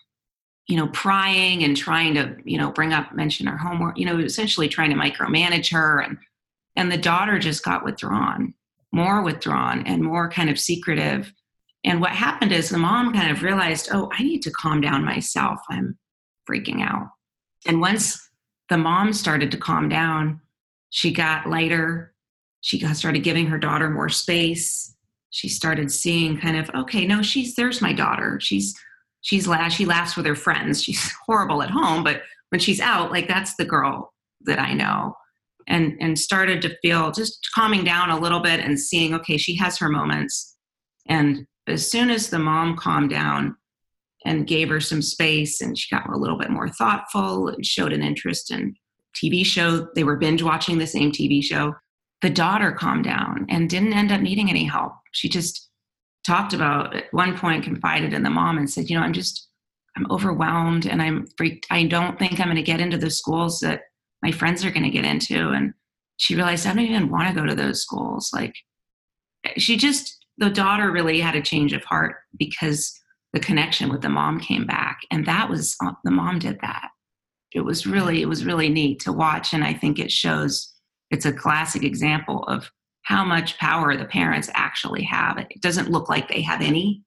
you 0.68 0.76
know 0.76 0.88
prying 0.88 1.62
and 1.64 1.76
trying 1.76 2.14
to 2.14 2.36
you 2.44 2.56
know 2.56 2.70
bring 2.70 2.92
up 2.92 3.12
mention 3.14 3.46
her 3.46 3.58
homework 3.58 3.98
you 3.98 4.06
know 4.06 4.18
essentially 4.18 4.68
trying 4.68 4.90
to 4.90 4.96
micromanage 4.96 5.72
her. 5.72 6.00
And 6.00 6.18
and 6.76 6.90
the 6.90 6.96
daughter 6.96 7.38
just 7.38 7.64
got 7.64 7.84
withdrawn 7.84 8.54
more 8.94 9.22
withdrawn 9.22 9.86
and 9.86 10.02
more 10.02 10.30
kind 10.30 10.50
of 10.50 10.58
secretive. 10.58 11.32
And 11.84 12.00
what 12.00 12.12
happened 12.12 12.52
is 12.52 12.68
the 12.68 12.78
mom 12.78 13.12
kind 13.12 13.30
of 13.30 13.42
realized 13.42 13.88
oh 13.92 14.10
i 14.12 14.22
need 14.22 14.42
to 14.42 14.50
calm 14.50 14.80
down 14.80 15.04
myself. 15.04 15.60
I'm 15.68 15.98
freaking 16.48 16.82
out. 16.82 17.08
And 17.66 17.80
once 17.80 18.30
the 18.68 18.78
mom 18.78 19.12
started 19.12 19.50
to 19.50 19.56
calm 19.58 19.88
down. 19.88 20.40
She 20.90 21.12
got 21.12 21.48
lighter. 21.48 22.14
She 22.60 22.78
got, 22.78 22.96
started 22.96 23.22
giving 23.24 23.46
her 23.46 23.58
daughter 23.58 23.90
more 23.90 24.08
space. 24.08 24.94
she 25.30 25.48
started 25.48 25.90
seeing 25.90 26.38
kind 26.38 26.56
of 26.56 26.70
okay 26.74 27.06
no 27.06 27.22
she's 27.22 27.54
there's 27.56 27.80
my 27.82 27.92
daughter 27.92 28.38
she's 28.40 28.74
she's 29.22 29.48
la- 29.48 29.68
she 29.68 29.84
laughs 29.86 30.16
with 30.16 30.26
her 30.26 30.36
friends 30.36 30.82
she's 30.82 31.12
horrible 31.26 31.62
at 31.62 31.70
home 31.70 32.04
but 32.04 32.22
when 32.50 32.60
she's 32.60 32.80
out 32.80 33.10
like 33.10 33.26
that's 33.26 33.56
the 33.56 33.64
girl 33.64 34.12
that 34.42 34.58
i 34.58 34.72
know 34.72 35.14
and 35.66 35.96
and 36.00 36.18
started 36.18 36.60
to 36.62 36.76
feel 36.82 37.10
just 37.10 37.48
calming 37.54 37.82
down 37.84 38.10
a 38.10 38.18
little 38.20 38.40
bit 38.40 38.60
and 38.60 38.78
seeing 38.78 39.14
okay 39.14 39.36
she 39.38 39.56
has 39.56 39.78
her 39.78 39.88
moments 39.88 40.56
and 41.08 41.46
as 41.66 41.90
soon 41.90 42.10
as 42.10 42.28
the 42.28 42.38
mom 42.38 42.76
calmed 42.76 43.10
down 43.10 43.56
and 44.24 44.46
gave 44.46 44.68
her 44.68 44.80
some 44.80 45.02
space 45.02 45.60
and 45.60 45.76
she 45.76 45.94
got 45.94 46.08
a 46.08 46.18
little 46.18 46.38
bit 46.38 46.50
more 46.50 46.68
thoughtful 46.68 47.48
and 47.48 47.64
showed 47.64 47.92
an 47.92 48.02
interest 48.02 48.50
in 48.50 48.74
tv 49.16 49.44
show. 49.44 49.88
They 49.94 50.04
were 50.04 50.16
binge 50.16 50.42
watching 50.42 50.78
the 50.78 50.86
same 50.86 51.12
tv 51.12 51.42
show. 51.42 51.74
The 52.20 52.30
daughter 52.30 52.72
calmed 52.72 53.04
down 53.04 53.46
and 53.48 53.68
didn't 53.68 53.94
end 53.94 54.12
up 54.12 54.20
needing 54.20 54.48
any 54.48 54.64
help. 54.64 54.92
She 55.12 55.28
just 55.28 55.70
talked 56.24 56.52
about 56.52 56.94
at 56.94 57.12
one 57.12 57.36
point 57.36 57.64
confided 57.64 58.12
in 58.12 58.22
the 58.22 58.30
mom 58.30 58.56
and 58.56 58.70
said 58.70 58.88
you 58.88 58.96
know 58.96 59.02
i'm 59.02 59.12
just 59.12 59.48
i'm 59.96 60.08
overwhelmed 60.08 60.86
and 60.86 61.02
i'm 61.02 61.26
freaked 61.36 61.66
i 61.70 61.82
don't 61.82 62.16
think 62.16 62.38
i'm 62.38 62.46
going 62.46 62.54
to 62.54 62.62
get 62.62 62.80
into 62.80 62.96
the 62.96 63.10
schools 63.10 63.58
that 63.58 63.80
my 64.22 64.30
friends 64.30 64.64
are 64.64 64.70
going 64.70 64.84
to 64.84 64.90
get 64.90 65.04
into. 65.04 65.50
And 65.50 65.74
she 66.16 66.34
realized 66.34 66.66
i 66.66 66.72
don't 66.72 66.84
even 66.84 67.10
want 67.10 67.28
to 67.28 67.38
go 67.38 67.46
to 67.46 67.54
those 67.54 67.82
schools. 67.82 68.30
Like 68.32 68.54
she 69.58 69.76
just 69.76 70.24
the 70.38 70.48
daughter 70.48 70.90
really 70.90 71.20
had 71.20 71.36
a 71.36 71.42
change 71.42 71.72
of 71.72 71.84
heart 71.84 72.16
because 72.38 72.98
the 73.32 73.40
connection 73.40 73.90
with 73.90 74.02
the 74.02 74.08
mom 74.08 74.40
came 74.40 74.66
back. 74.66 75.00
And 75.10 75.26
that 75.26 75.48
was 75.48 75.76
uh, 75.84 75.92
the 76.04 76.10
mom 76.10 76.38
did 76.38 76.58
that. 76.62 76.90
It 77.54 77.60
was 77.60 77.86
really 77.86 78.22
it 78.22 78.28
was 78.28 78.44
really 78.44 78.68
neat 78.68 79.00
to 79.00 79.12
watch. 79.12 79.52
And 79.52 79.64
i 79.64 79.72
think 79.72 79.98
it 79.98 80.10
shows 80.10 80.72
it's 81.10 81.26
a 81.26 81.32
classic 81.32 81.82
example 81.82 82.44
of 82.44 82.70
how 83.02 83.24
much 83.24 83.58
power 83.58 83.96
the 83.96 84.04
parents 84.04 84.48
actually 84.54 85.02
have. 85.02 85.36
It 85.38 85.60
doesn't 85.60 85.90
look 85.90 86.08
like 86.08 86.28
they 86.28 86.40
have 86.42 86.62
any. 86.62 87.02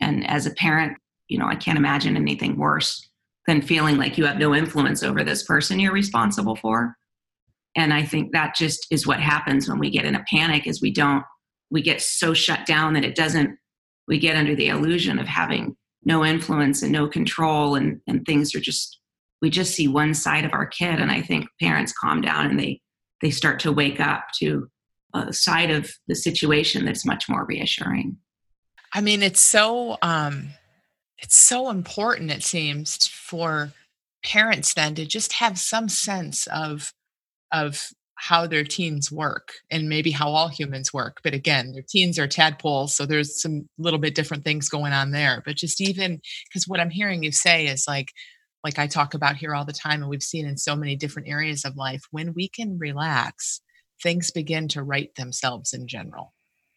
And 0.00 0.28
as 0.28 0.46
a 0.46 0.52
parent 0.52 0.96
you 1.28 1.38
know 1.38 1.46
i 1.46 1.54
can't 1.54 1.78
imagine 1.78 2.16
anything 2.16 2.56
worse 2.56 3.06
than 3.46 3.62
feeling 3.62 3.96
like 3.96 4.18
you 4.18 4.26
have 4.26 4.38
no 4.38 4.54
influence 4.54 5.02
over 5.02 5.24
this 5.24 5.44
person 5.44 5.80
you're 5.80 5.92
responsible 5.92 6.56
for. 6.56 6.94
And 7.76 7.92
i 7.94 8.04
think 8.04 8.32
that 8.32 8.54
just 8.54 8.86
is 8.90 9.06
what 9.06 9.20
happens 9.20 9.68
when 9.68 9.78
we 9.78 9.90
get 9.90 10.04
in 10.04 10.14
a 10.14 10.24
panic 10.30 10.66
is 10.66 10.82
we 10.82 10.92
don't 10.92 11.24
we 11.70 11.82
get 11.82 12.00
so 12.00 12.32
shut 12.32 12.64
down 12.66 12.94
that 12.94 13.04
it 13.04 13.14
doesn't 13.14 13.58
we 14.08 14.18
get 14.18 14.36
under 14.36 14.56
the 14.56 14.68
illusion 14.68 15.18
of 15.18 15.26
having 15.26 15.76
no 16.04 16.24
influence 16.24 16.82
and 16.82 16.90
no 16.90 17.06
control 17.06 17.74
and 17.74 18.00
and 18.06 18.24
things 18.24 18.54
are 18.54 18.60
just 18.60 18.98
we 19.40 19.50
just 19.50 19.74
see 19.74 19.86
one 19.86 20.14
side 20.14 20.44
of 20.44 20.52
our 20.52 20.66
kid 20.66 20.98
and 20.98 21.12
i 21.12 21.20
think 21.20 21.46
parents 21.60 21.92
calm 21.92 22.20
down 22.20 22.46
and 22.46 22.58
they 22.58 22.80
they 23.20 23.30
start 23.30 23.60
to 23.60 23.72
wake 23.72 24.00
up 24.00 24.26
to 24.38 24.68
a 25.14 25.32
side 25.32 25.70
of 25.70 25.90
the 26.06 26.14
situation 26.14 26.84
that's 26.84 27.06
much 27.06 27.28
more 27.28 27.44
reassuring. 27.44 28.16
I 28.92 29.00
mean 29.00 29.22
it's 29.22 29.40
so 29.40 29.98
um 30.02 30.50
it's 31.18 31.36
so 31.36 31.70
important 31.70 32.30
it 32.30 32.42
seems 32.42 33.06
for 33.06 33.72
parents 34.24 34.74
then 34.74 34.94
to 34.94 35.06
just 35.06 35.34
have 35.34 35.58
some 35.58 35.88
sense 35.88 36.46
of 36.48 36.92
of 37.52 37.88
how 38.18 38.46
their 38.46 38.64
teens 38.64 39.10
work 39.12 39.52
and 39.70 39.88
maybe 39.88 40.10
how 40.10 40.28
all 40.28 40.48
humans 40.48 40.92
work 40.92 41.18
but 41.22 41.34
again 41.34 41.72
their 41.72 41.84
teens 41.88 42.18
are 42.18 42.26
tadpoles 42.26 42.94
so 42.94 43.06
there's 43.06 43.40
some 43.40 43.68
little 43.78 43.98
bit 43.98 44.14
different 44.14 44.44
things 44.44 44.68
going 44.68 44.92
on 44.92 45.10
there 45.10 45.42
but 45.44 45.56
just 45.56 45.80
even 45.80 46.20
because 46.48 46.66
what 46.66 46.80
i'm 46.80 46.90
hearing 46.90 47.22
you 47.22 47.32
say 47.32 47.66
is 47.66 47.84
like 47.86 48.12
like 48.64 48.78
i 48.78 48.86
talk 48.86 49.14
about 49.14 49.36
here 49.36 49.54
all 49.54 49.64
the 49.64 49.72
time 49.72 50.02
and 50.02 50.10
we've 50.10 50.22
seen 50.22 50.46
in 50.46 50.56
so 50.56 50.74
many 50.74 50.96
different 50.96 51.28
areas 51.28 51.64
of 51.64 51.76
life 51.76 52.02
when 52.10 52.32
we 52.34 52.48
can 52.48 52.76
relax 52.78 53.60
things 54.02 54.30
begin 54.30 54.68
to 54.68 54.82
right 54.82 55.14
themselves 55.16 55.72
in 55.72 55.86
general. 55.86 56.32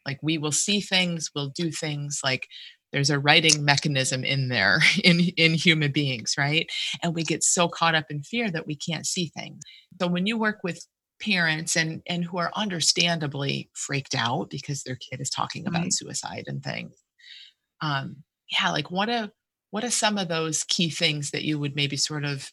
Like 0.05 0.19
we 0.21 0.37
will 0.37 0.51
see 0.51 0.81
things 0.81 1.29
we'll 1.35 1.49
do 1.49 1.71
things 1.71 2.21
like 2.23 2.47
there's 2.91 3.09
a 3.09 3.19
righting 3.19 3.63
mechanism 3.63 4.23
in 4.23 4.49
there 4.49 4.79
in 5.03 5.19
in 5.37 5.53
human 5.53 5.91
beings 5.91 6.33
right? 6.37 6.69
And 7.03 7.13
we 7.13 7.23
get 7.23 7.43
so 7.43 7.67
caught 7.67 7.95
up 7.95 8.05
in 8.09 8.23
fear 8.23 8.49
that 8.51 8.67
we 8.67 8.75
can't 8.75 9.05
see 9.05 9.31
things. 9.35 9.61
So 9.99 10.07
when 10.07 10.25
you 10.25 10.37
work 10.37 10.59
with 10.63 10.85
parents 11.21 11.75
and 11.77 12.01
and 12.07 12.25
who 12.25 12.37
are 12.37 12.51
understandably 12.55 13.69
freaked 13.73 14.15
out 14.15 14.49
because 14.49 14.83
their 14.83 14.95
kid 14.97 15.21
is 15.21 15.29
talking 15.29 15.67
about 15.67 15.83
Right. 15.83 15.93
suicide 15.93 16.45
and 16.47 16.63
things 16.63 16.95
um 17.81 18.17
yeah 18.59 18.69
like 18.71 18.91
what 18.91 19.09
are 19.09 19.29
what 19.69 19.83
are 19.83 19.91
some 19.91 20.17
of 20.17 20.27
those 20.27 20.63
key 20.65 20.89
things 20.89 21.31
that 21.31 21.43
you 21.43 21.57
would 21.59 21.75
maybe 21.75 21.95
sort 21.97 22.25
of 22.25 22.51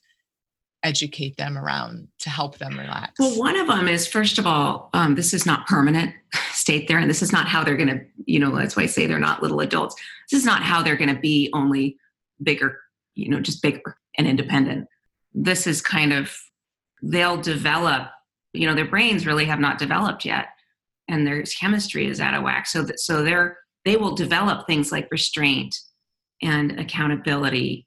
educate 0.84 1.36
them 1.36 1.58
around 1.58 2.06
to 2.20 2.30
help 2.30 2.58
them 2.58 2.78
relax 2.78 3.14
Well, 3.18 3.36
one 3.36 3.56
of 3.58 3.66
them 3.66 3.88
is 3.88 4.06
first 4.06 4.38
of 4.38 4.46
all, 4.46 4.90
um, 4.94 5.16
this 5.16 5.34
is 5.34 5.44
not 5.44 5.66
permanent. 5.66 6.14
State 6.52 6.86
there, 6.86 6.98
and 6.98 7.10
this 7.10 7.20
is 7.20 7.32
not 7.32 7.48
how 7.48 7.64
they're 7.64 7.76
going 7.76 7.88
to. 7.88 8.00
You 8.26 8.38
know, 8.38 8.54
that's 8.54 8.76
why 8.76 8.84
I 8.84 8.86
say 8.86 9.06
they're 9.06 9.18
not 9.18 9.42
little 9.42 9.58
adults. 9.60 9.96
This 10.30 10.38
is 10.38 10.46
not 10.46 10.62
how 10.62 10.82
they're 10.82 10.96
going 10.96 11.12
to 11.12 11.20
be 11.20 11.50
only 11.52 11.96
bigger. 12.42 12.78
You 13.16 13.28
know, 13.30 13.40
just 13.40 13.60
bigger 13.60 13.96
and 14.16 14.26
independent. 14.28 14.86
This 15.34 15.66
is 15.66 15.82
kind 15.82 16.12
of 16.12 16.32
they'll 17.02 17.40
develop. 17.42 18.08
You 18.58 18.66
know, 18.66 18.74
their 18.74 18.88
brains 18.88 19.26
really 19.26 19.44
have 19.44 19.60
not 19.60 19.78
developed 19.78 20.24
yet, 20.24 20.48
and 21.08 21.26
their 21.26 21.42
chemistry 21.42 22.06
is 22.06 22.20
out 22.20 22.34
of 22.34 22.42
whack. 22.42 22.66
So 22.66 22.82
that 22.82 23.00
so 23.00 23.22
they're 23.22 23.56
they 23.84 23.96
will 23.96 24.14
develop 24.14 24.66
things 24.66 24.90
like 24.90 25.08
restraint 25.10 25.74
and 26.42 26.78
accountability. 26.78 27.86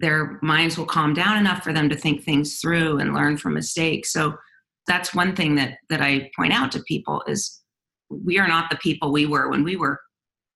Their 0.00 0.38
minds 0.42 0.78
will 0.78 0.86
calm 0.86 1.14
down 1.14 1.38
enough 1.38 1.64
for 1.64 1.72
them 1.72 1.88
to 1.88 1.96
think 1.96 2.22
things 2.22 2.60
through 2.60 2.98
and 2.98 3.14
learn 3.14 3.36
from 3.36 3.54
mistakes. 3.54 4.12
So 4.12 4.36
that's 4.86 5.14
one 5.14 5.34
thing 5.34 5.54
that 5.54 5.78
that 5.88 6.00
i 6.02 6.30
point 6.36 6.52
out 6.52 6.72
to 6.72 6.82
people 6.82 7.22
is 7.26 7.60
we 8.08 8.38
are 8.38 8.48
not 8.48 8.70
the 8.70 8.76
people 8.76 9.12
we 9.12 9.26
were 9.26 9.48
when 9.48 9.64
we 9.64 9.76
were 9.76 10.00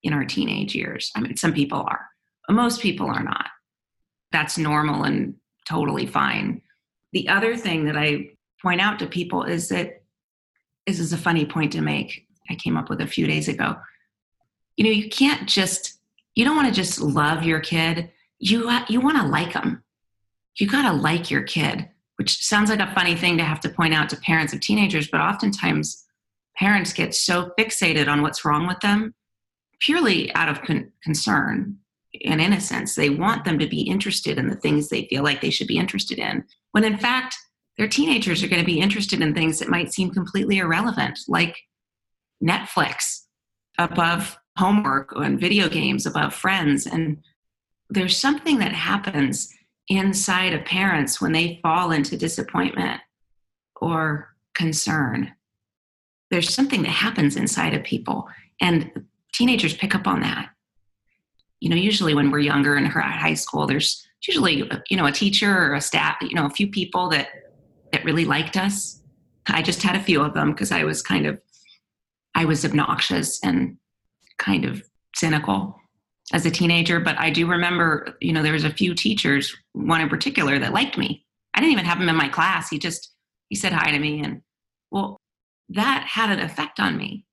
in 0.02 0.12
our 0.12 0.24
teenage 0.24 0.74
years. 0.74 1.10
I 1.16 1.20
mean 1.20 1.36
some 1.36 1.54
people 1.54 1.80
are 1.80 2.06
but 2.46 2.54
most 2.54 2.82
people 2.82 3.06
are 3.06 3.22
not. 3.22 3.46
That's 4.30 4.58
normal 4.58 5.04
and 5.04 5.34
totally 5.66 6.06
fine. 6.06 6.60
The 7.12 7.28
other 7.28 7.56
thing 7.56 7.86
that 7.86 7.96
i 7.96 8.26
point 8.60 8.80
out 8.80 8.98
to 8.98 9.06
people 9.06 9.42
is 9.42 9.68
that 9.68 10.02
this 10.86 10.98
is 10.98 11.12
a 11.12 11.18
funny 11.18 11.44
point 11.44 11.72
to 11.72 11.80
make. 11.80 12.26
I 12.50 12.54
came 12.54 12.76
up 12.76 12.90
with 12.90 13.00
a 13.00 13.06
few 13.06 13.26
days 13.26 13.48
ago. 13.48 13.76
You 14.76 14.84
know 14.84 14.90
you 14.90 15.08
can't 15.08 15.48
just 15.48 15.98
you 16.34 16.44
don't 16.44 16.56
want 16.56 16.68
to 16.68 16.74
just 16.74 17.00
love 17.00 17.44
your 17.44 17.60
kid. 17.60 18.10
You 18.38 18.68
uh, 18.68 18.84
you 18.88 19.00
want 19.00 19.18
to 19.18 19.26
like 19.26 19.52
them 19.52 19.84
you 20.58 20.68
got 20.68 20.90
to 20.90 20.96
like 20.96 21.30
your 21.30 21.42
kid 21.42 21.88
which 22.16 22.44
sounds 22.44 22.70
like 22.70 22.80
a 22.80 22.94
funny 22.94 23.16
thing 23.16 23.36
to 23.36 23.44
have 23.44 23.60
to 23.60 23.68
point 23.68 23.92
out 23.92 24.08
to 24.08 24.16
parents 24.18 24.52
of 24.52 24.60
teenagers 24.60 25.08
but 25.08 25.20
oftentimes 25.20 26.04
parents 26.56 26.92
get 26.92 27.14
so 27.14 27.50
fixated 27.58 28.08
on 28.08 28.22
what's 28.22 28.44
wrong 28.44 28.66
with 28.66 28.78
them 28.80 29.14
purely 29.80 30.32
out 30.34 30.48
of 30.48 30.62
con- 30.62 30.90
concern 31.02 31.76
and 32.24 32.40
innocence. 32.40 32.94
They 32.94 33.10
want 33.10 33.44
them 33.44 33.58
to 33.58 33.66
be 33.66 33.82
interested 33.82 34.38
in 34.38 34.48
the 34.48 34.54
things 34.54 34.88
they 34.88 35.06
feel 35.06 35.24
like 35.24 35.40
they 35.40 35.50
should 35.50 35.66
be 35.66 35.78
interested 35.78 36.18
in 36.18 36.44
when 36.70 36.84
in 36.84 36.96
fact 36.96 37.36
their 37.78 37.88
teenagers 37.88 38.42
are 38.42 38.48
going 38.48 38.62
to 38.62 38.66
be 38.66 38.80
interested 38.80 39.20
in 39.20 39.34
things 39.34 39.58
that 39.58 39.68
might 39.68 39.92
seem 39.92 40.10
completely 40.10 40.58
irrelevant 40.58 41.18
like 41.28 41.56
netflix 42.42 43.22
above 43.78 44.38
homework 44.56 45.12
and 45.16 45.40
video 45.40 45.68
games 45.68 46.06
above 46.06 46.34
friends 46.34 46.86
and 46.86 47.18
there's 47.90 48.16
something 48.16 48.58
that 48.58 48.72
happens 48.72 49.52
inside 49.88 50.52
of 50.52 50.64
parents 50.64 51.20
when 51.20 51.32
they 51.32 51.60
fall 51.62 51.92
into 51.92 52.16
disappointment 52.16 53.00
or 53.80 54.34
concern. 54.54 55.32
There's 56.30 56.52
something 56.52 56.82
that 56.82 56.90
happens 56.90 57.36
inside 57.36 57.74
of 57.74 57.84
people, 57.84 58.28
and 58.60 58.90
teenagers 59.32 59.74
pick 59.74 59.94
up 59.94 60.06
on 60.06 60.20
that. 60.20 60.50
You 61.60 61.68
know, 61.68 61.76
usually 61.76 62.14
when 62.14 62.30
we're 62.30 62.40
younger 62.40 62.76
in 62.76 62.86
high 62.86 63.34
school, 63.34 63.66
there's 63.66 64.06
usually 64.26 64.68
you 64.88 64.96
know 64.96 65.06
a 65.06 65.12
teacher 65.12 65.50
or 65.50 65.74
a 65.74 65.80
staff, 65.80 66.16
you 66.22 66.34
know, 66.34 66.46
a 66.46 66.50
few 66.50 66.68
people 66.68 67.08
that 67.10 67.28
that 67.94 68.04
really 68.04 68.24
liked 68.24 68.56
us. 68.56 69.00
I 69.46 69.62
just 69.62 69.82
had 69.82 69.94
a 69.94 70.02
few 70.02 70.20
of 70.20 70.34
them 70.34 70.50
because 70.50 70.72
I 70.72 70.82
was 70.82 71.00
kind 71.00 71.26
of 71.26 71.40
I 72.34 72.44
was 72.44 72.64
obnoxious 72.64 73.38
and 73.44 73.76
kind 74.38 74.64
of 74.64 74.82
cynical 75.14 75.78
as 76.32 76.44
a 76.44 76.50
teenager, 76.50 76.98
but 76.98 77.16
I 77.20 77.30
do 77.30 77.46
remember, 77.46 78.16
you 78.20 78.32
know, 78.32 78.42
there 78.42 78.52
was 78.52 78.64
a 78.64 78.70
few 78.70 78.94
teachers, 78.94 79.56
one 79.74 80.00
in 80.00 80.08
particular 80.08 80.58
that 80.58 80.72
liked 80.72 80.98
me. 80.98 81.24
I 81.54 81.60
didn't 81.60 81.72
even 81.72 81.84
have 81.84 82.00
him 82.00 82.08
in 82.08 82.16
my 82.16 82.28
class. 82.28 82.68
He 82.68 82.80
just 82.80 83.14
he 83.48 83.54
said 83.54 83.72
hi 83.72 83.92
to 83.92 83.98
me 84.00 84.24
and 84.24 84.42
well, 84.90 85.20
that 85.68 86.04
had 86.08 86.30
an 86.30 86.40
effect 86.40 86.80
on 86.80 86.96
me 86.96 87.24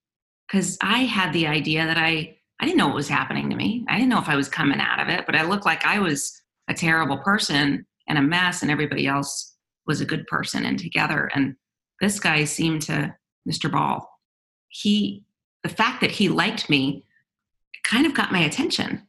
cuz 0.52 0.78
I 0.84 1.00
had 1.06 1.34
the 1.34 1.48
idea 1.48 1.88
that 1.88 1.98
I 1.98 2.38
I 2.60 2.66
didn't 2.66 2.78
know 2.78 2.88
what 2.88 3.02
was 3.04 3.10
happening 3.10 3.50
to 3.50 3.56
me. 3.56 3.84
I 3.90 3.96
didn't 3.96 4.10
know 4.10 4.20
if 4.20 4.30
I 4.30 4.36
was 4.36 4.48
coming 4.48 4.80
out 4.80 5.00
of 5.00 5.10
it, 5.10 5.26
but 5.26 5.36
I 5.36 5.42
looked 5.42 5.66
like 5.66 5.84
I 5.86 5.98
was 5.98 6.40
a 6.68 6.76
terrible 6.76 7.18
person 7.18 7.88
and 8.08 8.20
a 8.20 8.22
mess 8.22 8.62
and 8.62 8.70
everybody 8.70 9.08
else 9.08 9.51
was 9.92 10.00
a 10.00 10.06
good 10.06 10.26
person 10.28 10.66
and 10.66 10.80
together 10.80 11.30
and 11.36 11.56
this 12.00 12.20
guy 12.20 12.46
seemed 12.46 12.82
to 12.82 13.14
Mr. 13.48 13.70
Ball. 13.72 14.08
He 14.70 15.26
the 15.64 15.70
fact 15.70 16.00
that 16.02 16.12
he 16.12 16.30
liked 16.30 16.70
me 16.70 17.06
kind 17.84 18.06
of 18.08 18.14
got 18.16 18.32
my 18.32 18.40
attention. 18.40 19.08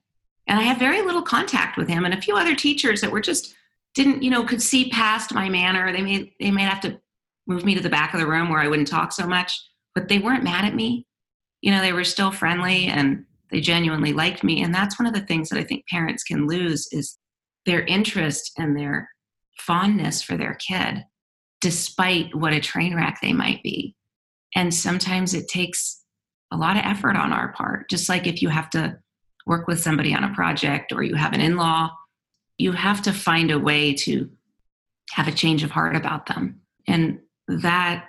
And 0.48 0.58
I 0.58 0.64
had 0.64 0.78
very 0.78 1.02
little 1.02 1.22
contact 1.22 1.78
with 1.78 1.88
him 1.88 2.04
and 2.04 2.12
a 2.12 2.20
few 2.20 2.36
other 2.36 2.54
teachers 2.54 3.00
that 3.00 3.12
were 3.12 3.20
just 3.20 3.54
didn't, 3.94 4.22
you 4.22 4.30
know, 4.30 4.44
could 4.44 4.60
see 4.60 4.90
past 4.90 5.32
my 5.32 5.48
manner. 5.48 5.92
They 5.92 6.02
may 6.02 6.34
they 6.40 6.50
may 6.50 6.62
have 6.62 6.80
to 6.80 7.00
move 7.46 7.64
me 7.64 7.74
to 7.76 7.80
the 7.80 7.96
back 7.98 8.12
of 8.12 8.20
the 8.20 8.26
room 8.26 8.48
where 8.50 8.60
I 8.60 8.68
wouldn't 8.68 8.88
talk 8.88 9.12
so 9.12 9.26
much, 9.26 9.58
but 9.94 10.08
they 10.08 10.18
weren't 10.18 10.44
mad 10.44 10.64
at 10.64 10.74
me. 10.74 11.06
you 11.62 11.70
know, 11.70 11.80
they 11.80 11.92
were 11.92 12.04
still 12.04 12.32
friendly 12.32 12.86
and 12.86 13.24
they 13.50 13.60
genuinely 13.60 14.12
liked 14.12 14.42
me. 14.44 14.62
And 14.62 14.74
that's 14.74 14.98
one 14.98 15.06
of 15.06 15.14
the 15.14 15.26
things 15.26 15.48
that 15.48 15.58
I 15.58 15.64
think 15.64 15.86
parents 15.88 16.24
can 16.24 16.46
lose 16.46 16.88
is 16.90 17.18
their 17.64 17.84
interest 17.84 18.52
and 18.58 18.76
their 18.76 19.08
fondness 19.66 20.23
for 20.23 20.37
their 20.37 20.54
kid, 20.54 21.04
despite 21.61 22.35
what 22.35 22.52
a 22.52 22.61
train 22.61 22.95
wreck 22.95 23.19
they 23.21 23.33
might 23.33 23.62
be. 23.62 23.95
And 24.54 24.73
sometimes 24.73 25.35
it 25.35 25.49
takes 25.49 26.02
a 26.50 26.57
lot 26.57 26.76
of 26.76 26.85
effort 26.85 27.16
on 27.16 27.33
our 27.33 27.52
part, 27.52 27.88
just 27.88 28.09
like 28.09 28.26
if 28.26 28.42
you 28.42 28.49
have 28.49 28.69
to 28.71 28.99
work 29.47 29.66
with 29.66 29.81
somebody 29.81 30.14
on 30.14 30.25
a 30.25 30.35
project 30.35 30.92
or 30.92 31.02
you 31.02 31.14
have 31.14 31.33
an 31.33 31.40
in 31.40 31.57
law, 31.57 31.90
you 32.59 32.73
have 32.73 33.02
to 33.02 33.12
find 33.12 33.50
a 33.50 33.59
way 33.59 33.95
to 33.95 34.31
have 35.11 35.28
a 35.28 35.33
change 35.33 35.62
of 35.62 35.71
heart 35.71 35.97
about 35.97 36.26
them. 36.26 36.61
And 36.87 37.21
that 37.49 38.09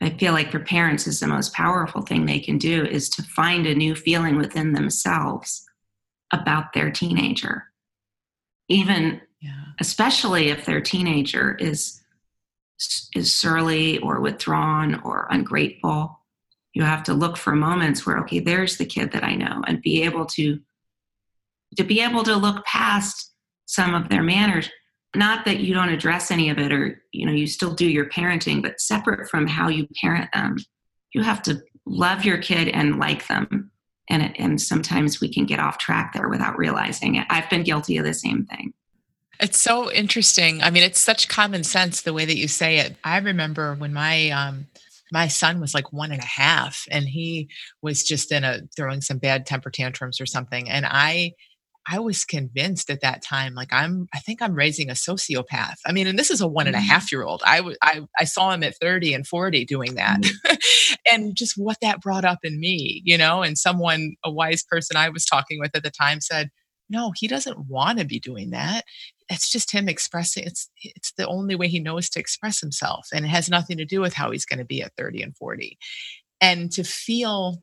I 0.00 0.10
feel 0.10 0.32
like 0.32 0.50
for 0.50 0.60
parents 0.60 1.06
is 1.06 1.20
the 1.20 1.26
most 1.26 1.52
powerful 1.52 2.02
thing 2.02 2.24
they 2.24 2.40
can 2.40 2.58
do 2.58 2.84
is 2.84 3.08
to 3.10 3.22
find 3.22 3.66
a 3.66 3.74
new 3.74 3.94
feeling 3.94 4.36
within 4.36 4.72
themselves 4.72 5.64
about 6.32 6.72
their 6.72 6.90
teenager. 6.90 7.64
Even 8.68 9.20
yeah. 9.40 9.64
especially 9.80 10.48
if 10.48 10.64
their 10.64 10.80
teenager 10.80 11.56
is 11.56 12.00
is 13.14 13.34
surly 13.34 13.98
or 13.98 14.20
withdrawn 14.20 15.00
or 15.02 15.26
ungrateful. 15.30 16.18
You 16.72 16.82
have 16.84 17.02
to 17.04 17.14
look 17.14 17.36
for 17.36 17.54
moments 17.54 18.06
where 18.06 18.18
okay, 18.20 18.38
there's 18.38 18.78
the 18.78 18.86
kid 18.86 19.12
that 19.12 19.24
I 19.24 19.34
know 19.34 19.62
and 19.66 19.82
be 19.82 20.02
able 20.02 20.24
to 20.26 20.58
to 21.76 21.84
be 21.84 22.00
able 22.00 22.22
to 22.24 22.36
look 22.36 22.64
past 22.64 23.32
some 23.66 23.94
of 23.94 24.08
their 24.08 24.22
manners 24.22 24.68
not 25.14 25.44
that 25.44 25.60
you 25.60 25.74
don't 25.74 25.88
address 25.88 26.30
any 26.30 26.50
of 26.50 26.58
it 26.58 26.72
or 26.72 27.02
you 27.12 27.26
know 27.26 27.32
you 27.32 27.46
still 27.46 27.74
do 27.74 27.88
your 27.88 28.08
parenting 28.08 28.62
but 28.62 28.80
separate 28.80 29.28
from 29.28 29.46
how 29.46 29.68
you 29.68 29.86
parent 30.00 30.30
them 30.32 30.56
you 31.12 31.22
have 31.22 31.42
to 31.42 31.60
love 31.86 32.24
your 32.24 32.38
kid 32.38 32.68
and 32.68 32.98
like 32.98 33.26
them 33.26 33.70
and 34.08 34.38
and 34.38 34.60
sometimes 34.60 35.20
we 35.20 35.32
can 35.32 35.46
get 35.46 35.58
off 35.58 35.78
track 35.78 36.12
there 36.12 36.28
without 36.28 36.58
realizing 36.58 37.16
it 37.16 37.26
i've 37.30 37.48
been 37.50 37.62
guilty 37.62 37.96
of 37.96 38.04
the 38.04 38.14
same 38.14 38.44
thing 38.46 38.72
it's 39.40 39.60
so 39.60 39.90
interesting 39.90 40.62
i 40.62 40.70
mean 40.70 40.82
it's 40.82 41.00
such 41.00 41.28
common 41.28 41.64
sense 41.64 42.02
the 42.02 42.12
way 42.12 42.24
that 42.24 42.36
you 42.36 42.48
say 42.48 42.78
it 42.78 42.96
i 43.04 43.18
remember 43.18 43.74
when 43.74 43.92
my 43.92 44.30
um 44.30 44.66
my 45.12 45.26
son 45.26 45.60
was 45.60 45.74
like 45.74 45.92
one 45.92 46.12
and 46.12 46.22
a 46.22 46.26
half 46.26 46.86
and 46.90 47.06
he 47.06 47.48
was 47.82 48.04
just 48.04 48.30
in 48.30 48.44
a 48.44 48.60
throwing 48.76 49.00
some 49.00 49.18
bad 49.18 49.46
temper 49.46 49.70
tantrums 49.70 50.20
or 50.20 50.26
something 50.26 50.68
and 50.70 50.86
i 50.86 51.32
I 51.88 51.98
was 51.98 52.24
convinced 52.24 52.90
at 52.90 53.00
that 53.00 53.22
time, 53.22 53.54
like 53.54 53.72
I'm, 53.72 54.06
I 54.14 54.18
think 54.18 54.42
I'm 54.42 54.54
raising 54.54 54.90
a 54.90 54.94
sociopath. 54.94 55.76
I 55.86 55.92
mean, 55.92 56.06
and 56.06 56.18
this 56.18 56.30
is 56.30 56.40
a 56.40 56.46
one 56.46 56.66
and 56.66 56.76
a 56.76 56.78
mm-hmm. 56.78 56.88
half 56.88 57.10
year 57.10 57.24
old. 57.24 57.42
I, 57.44 57.74
I, 57.82 58.02
I 58.18 58.24
saw 58.24 58.52
him 58.52 58.62
at 58.62 58.76
30 58.78 59.14
and 59.14 59.26
40 59.26 59.64
doing 59.64 59.94
that, 59.94 60.20
mm-hmm. 60.20 60.54
and 61.12 61.34
just 61.34 61.54
what 61.56 61.78
that 61.82 62.00
brought 62.00 62.24
up 62.24 62.40
in 62.44 62.60
me, 62.60 63.02
you 63.04 63.16
know. 63.16 63.42
And 63.42 63.56
someone, 63.56 64.14
a 64.24 64.30
wise 64.30 64.62
person 64.62 64.96
I 64.96 65.08
was 65.08 65.24
talking 65.24 65.58
with 65.58 65.74
at 65.74 65.82
the 65.82 65.90
time, 65.90 66.20
said, 66.20 66.50
"No, 66.88 67.12
he 67.16 67.26
doesn't 67.26 67.66
want 67.68 67.98
to 67.98 68.04
be 68.04 68.20
doing 68.20 68.50
that. 68.50 68.84
It's 69.30 69.50
just 69.50 69.72
him 69.72 69.88
expressing. 69.88 70.44
It's 70.44 70.68
it's 70.82 71.12
the 71.12 71.26
only 71.26 71.54
way 71.54 71.68
he 71.68 71.80
knows 71.80 72.10
to 72.10 72.20
express 72.20 72.60
himself, 72.60 73.08
and 73.14 73.24
it 73.24 73.28
has 73.28 73.48
nothing 73.48 73.78
to 73.78 73.84
do 73.84 74.00
with 74.00 74.12
how 74.12 74.30
he's 74.30 74.44
going 74.44 74.58
to 74.58 74.64
be 74.64 74.82
at 74.82 74.92
30 74.96 75.22
and 75.22 75.36
40." 75.36 75.78
And 76.42 76.70
to 76.72 76.84
feel 76.84 77.62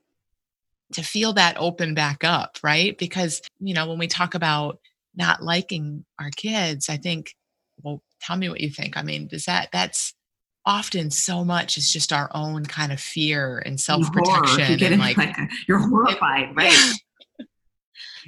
to 0.93 1.03
feel 1.03 1.33
that 1.33 1.57
open 1.57 1.93
back 1.93 2.23
up, 2.23 2.57
right? 2.63 2.97
Because, 2.97 3.41
you 3.59 3.73
know, 3.73 3.87
when 3.87 3.97
we 3.97 4.07
talk 4.07 4.35
about 4.35 4.79
not 5.15 5.43
liking 5.43 6.05
our 6.19 6.29
kids, 6.35 6.89
I 6.89 6.97
think, 6.97 7.33
well, 7.83 8.01
tell 8.21 8.37
me 8.37 8.49
what 8.49 8.61
you 8.61 8.69
think. 8.69 8.95
I 8.95 9.03
mean, 9.03 9.27
does 9.27 9.45
that, 9.45 9.69
that's 9.73 10.13
often 10.65 11.11
so 11.11 11.43
much 11.43 11.77
is 11.77 11.91
just 11.91 12.13
our 12.13 12.29
own 12.33 12.65
kind 12.65 12.91
of 12.91 12.99
fear 12.99 13.61
and 13.65 13.79
self 13.79 14.11
protection. 14.11 14.79
You 14.79 14.87
and 14.87 14.99
like, 14.99 15.17
like 15.17 15.37
a, 15.37 15.47
you're 15.67 15.79
horrified, 15.79 16.55
right? 16.55 16.75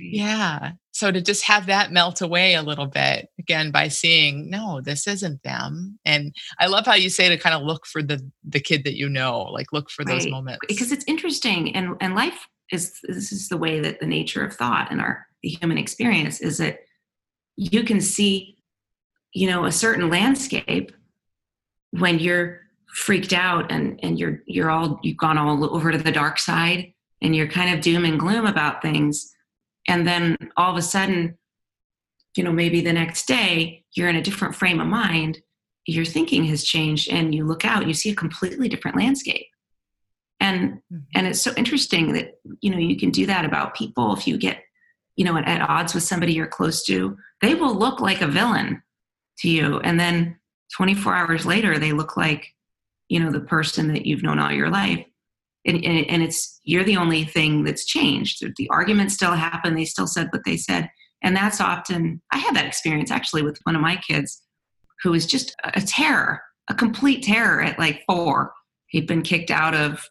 Yeah. 0.02 0.72
So 1.00 1.14
to 1.14 1.22
just 1.22 1.46
have 1.46 1.68
that 1.68 1.94
melt 1.94 2.20
away 2.20 2.56
a 2.56 2.62
little 2.62 2.86
bit 2.86 3.30
again 3.40 3.72
by 3.72 3.88
seeing, 3.88 4.50
no, 4.50 4.82
this 4.82 5.08
isn't 5.08 5.44
them. 5.44 5.98
And 6.04 6.36
I 6.60 6.68
love 6.68 6.86
how 6.86 6.96
you 6.96 7.10
say 7.10 7.30
to 7.30 7.38
kind 7.38 7.56
of 7.56 7.62
look 7.62 7.86
for 7.86 8.04
the 8.04 8.30
the 8.44 8.60
kid 8.60 8.84
that 8.84 8.98
you 8.98 9.08
know, 9.08 9.44
like 9.44 9.72
look 9.72 9.90
for 9.90 10.04
right. 10.04 10.16
those 10.16 10.28
moments. 10.30 10.60
Because 10.68 10.92
it's 10.92 11.06
interesting 11.08 11.74
and 11.74 11.96
and 12.02 12.16
life 12.16 12.50
is 12.70 13.00
this 13.04 13.32
is 13.32 13.48
the 13.48 13.56
way 13.56 13.80
that 13.80 14.02
the 14.02 14.06
nature 14.06 14.44
of 14.44 14.54
thought 14.54 14.92
and 14.92 15.00
our 15.00 15.26
the 15.42 15.48
human 15.48 15.78
experience 15.78 16.42
is 16.42 16.58
that 16.58 16.80
you 17.56 17.84
can 17.84 18.02
see 18.02 18.58
you 19.34 19.50
know 19.50 19.64
a 19.64 19.72
certain 19.72 20.10
landscape 20.10 20.92
when 21.92 22.20
you're 22.20 22.60
freaked 22.94 23.32
out 23.32 23.72
and 23.72 23.98
and 24.04 24.20
you're 24.20 24.42
you're 24.48 24.70
all 24.70 25.00
you've 25.02 25.16
gone 25.16 25.38
all 25.38 25.74
over 25.74 25.94
to 25.94 25.98
the 25.98 26.12
dark 26.12 26.40
side 26.40 26.92
and 27.22 27.38
you're 27.38 27.48
kind 27.48 27.74
of 27.74 27.80
doom 27.80 28.04
and 28.04 28.20
gloom 28.20 28.46
about 28.46 28.82
things 28.82 29.34
and 29.90 30.08
then 30.08 30.38
all 30.56 30.72
of 30.72 30.78
a 30.78 30.82
sudden 30.82 31.38
you 32.36 32.44
know 32.44 32.52
maybe 32.52 32.80
the 32.80 32.94
next 32.94 33.28
day 33.28 33.84
you're 33.94 34.08
in 34.08 34.16
a 34.16 34.24
different 34.24 34.56
frame 34.56 34.80
of 34.80 34.88
mind. 34.88 35.42
Your 35.86 36.06
thinking 36.06 36.46
has 36.46 36.64
changed 36.64 37.10
and 37.12 37.34
you 37.34 37.46
look 37.46 37.66
out 37.66 37.88
you 37.88 37.94
see 37.94 38.12
a 38.12 38.16
completely 38.16 38.70
different 38.70 38.98
landscape. 38.98 39.48
And 40.40 40.74
mm-hmm. 40.74 40.98
and 41.16 41.28
it's 41.28 41.42
so 41.42 41.52
interesting 41.58 42.14
that 42.14 42.40
you 42.62 42.72
know 42.72 42.78
you 42.78 42.98
can 42.98 43.10
do 43.10 43.26
that 43.26 43.46
about 43.46 43.76
people. 43.76 44.14
If 44.14 44.28
you 44.28 44.38
get 44.38 44.64
you 45.16 45.26
know 45.26 45.36
at, 45.38 45.48
at 45.48 45.68
odds 45.68 45.94
with 45.94 46.04
somebody 46.04 46.34
you're 46.34 46.48
close 46.48 46.84
to 46.86 47.18
they 47.42 47.56
will 47.56 47.74
look 47.74 48.00
like 48.00 48.22
a 48.22 48.28
villain 48.28 48.84
to 49.40 49.50
you. 49.50 49.80
And 49.80 50.00
then 50.00 50.38
24 50.76 51.16
hours 51.16 51.46
later 51.46 51.80
they 51.80 51.94
look 51.94 52.16
like 52.16 52.54
you 53.08 53.20
know 53.20 53.32
the 53.32 53.42
person 53.42 53.92
that 53.94 54.06
you've 54.06 54.24
known 54.24 54.40
all 54.40 54.52
your 54.52 54.70
life 54.70 55.04
and, 55.66 55.84
and 55.84 56.24
it's 56.24 56.60
you're 56.64 56.84
the 56.84 56.98
only 56.98 57.24
thing 57.24 57.64
that's 57.64 57.86
changed 57.86 58.44
the 58.58 58.70
arguments 58.70 59.14
still 59.14 59.34
happen 59.34 59.76
they 59.76 59.86
still 59.86 60.08
said 60.08 60.28
what 60.32 60.42
they 60.46 60.58
said 60.58 60.90
and 61.22 61.36
that's 61.36 61.60
often 61.60 62.22
i 62.32 62.38
had 62.38 62.56
that 62.56 62.66
experience 62.66 63.12
actually 63.12 63.42
with 63.42 63.60
one 63.64 63.76
of 63.76 63.82
my 63.82 63.96
kids 64.08 64.42
who 65.04 65.12
was 65.12 65.26
just 65.26 65.56
a 65.74 65.82
terror 65.82 66.42
a 66.70 66.74
complete 66.74 67.24
terror 67.24 67.62
at 67.62 67.78
like 67.78 68.04
four 68.08 68.54
he'd 68.88 69.08
been 69.08 69.22
kicked 69.22 69.52
out 69.52 69.76
of 69.76 70.08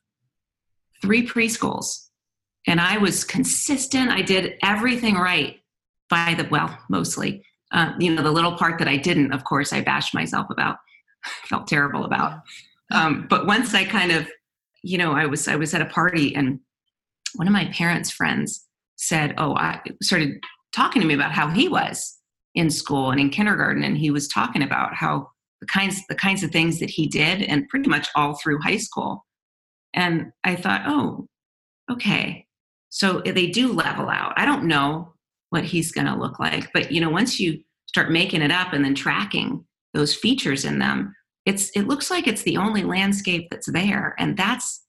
three 1.01 1.27
preschools 1.27 2.09
and 2.69 2.81
I 2.81 2.99
was 2.99 3.25
consistent. 3.25 4.11
I 4.11 4.21
did 4.21 4.55
everything 4.63 5.15
right 5.15 5.57
by 6.11 6.35
the, 6.37 6.47
well, 6.51 6.79
mostly. 6.91 7.43
Uh, 7.73 7.93
you 7.99 8.15
know, 8.15 8.23
the 8.23 8.31
little 8.31 8.53
part 8.53 8.79
that 8.79 8.89
I 8.89 8.99
didn't, 8.99 9.33
of 9.33 9.45
course, 9.45 9.73
I 9.73 9.81
bashed 9.81 10.15
myself 10.15 10.49
about, 10.51 10.77
felt 11.45 11.67
terrible 11.67 12.05
about. 12.05 12.41
Um, 12.91 13.27
but 13.29 13.47
once 13.47 13.75
I 13.75 13.85
kind 13.85 14.13
of, 14.13 14.29
you 14.83 14.99
know, 14.99 15.13
I 15.13 15.27
was 15.27 15.49
I 15.49 15.57
was 15.57 15.75
at 15.75 15.83
a 15.83 15.87
party 15.87 16.35
and 16.35 16.61
one 17.35 17.47
of 17.47 17.53
my 17.53 17.67
parents' 17.67 18.11
friends 18.11 18.67
said, 18.97 19.35
"Oh, 19.39 19.55
I 19.55 19.81
started 20.03 20.43
talking 20.75 21.03
to 21.03 21.09
me 21.09 21.15
about 21.15 21.33
how 21.33 21.49
he 21.49 21.69
was 21.69 22.17
in 22.55 22.71
school 22.71 23.11
and 23.11 23.21
in 23.21 23.31
kindergarten, 23.31 23.85
and 23.85 23.97
he 23.99 24.11
was 24.11 24.29
talking 24.29 24.63
about 24.63 24.95
how 24.95 25.29
the 25.61 25.67
kinds 25.67 26.01
the 26.09 26.15
kinds 26.15 26.43
of 26.43 26.51
things 26.51 26.81
that 26.81 26.91
he 26.91 27.07
did, 27.07 27.43
and 27.43 27.69
pretty 27.69 27.89
much 27.89 28.09
all 28.15 28.39
through 28.43 28.61
high 28.61 28.77
school." 28.79 29.25
And 29.95 30.33
I 30.45 30.55
thought, 30.55 30.83
oh, 30.87 31.27
okay. 31.91 32.47
So 32.91 33.21
eh, 33.21 33.33
they 33.33 33.49
do 33.49 33.73
level 33.73 34.09
out. 34.09 34.33
I 34.37 34.45
don't 34.45 34.65
know 34.65 35.15
what 35.51 35.65
he's 35.65 35.93
going 35.93 36.07
to 36.07 36.17
look 36.17 36.39
like, 36.39 36.71
but 36.73 36.93
you 36.93 37.01
know, 37.01 37.11
once 37.11 37.41
you 37.41 37.61
start 37.87 38.11
making 38.11 38.43
it 38.43 38.51
up 38.51 38.73
and 38.73 38.85
then 38.85 38.95
tracking 38.95 39.65
those 39.95 40.15
features 40.15 40.65
in 40.65 40.79
them, 40.79 41.15
it's 41.49 41.71
it 41.71 41.89
looks 41.89 42.11
like 42.11 42.27
it's 42.27 42.43
the 42.43 42.59
only 42.59 42.85
landscape 42.85 43.49
that's 43.51 43.73
there, 43.73 44.15
and 44.19 44.37
that's 44.37 44.85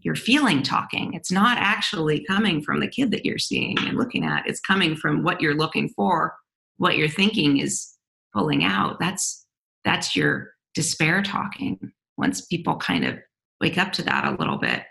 your 0.00 0.14
feeling 0.14 0.62
talking. 0.62 1.12
It's 1.12 1.32
not 1.32 1.58
actually 1.58 2.24
coming 2.24 2.62
from 2.62 2.78
the 2.78 2.86
kid 2.86 3.10
that 3.10 3.24
you're 3.24 3.36
seeing 3.36 3.76
and 3.80 3.98
looking 3.98 4.24
at. 4.24 4.46
It's 4.46 4.60
coming 4.60 4.94
from 4.94 5.24
what 5.24 5.40
you're 5.40 5.56
looking 5.56 5.88
for, 5.88 6.36
what 6.76 6.96
you're 6.96 7.08
thinking 7.08 7.58
is 7.58 7.94
pulling 8.32 8.62
out. 8.64 9.00
That's 9.00 9.44
that's 9.84 10.14
your 10.14 10.52
despair 10.74 11.20
talking. 11.20 11.92
Once 12.16 12.46
people 12.46 12.76
kind 12.76 13.04
of 13.04 13.18
wake 13.60 13.76
up 13.76 13.92
to 13.94 14.02
that 14.04 14.24
a 14.24 14.36
little 14.36 14.58
bit 14.58 14.84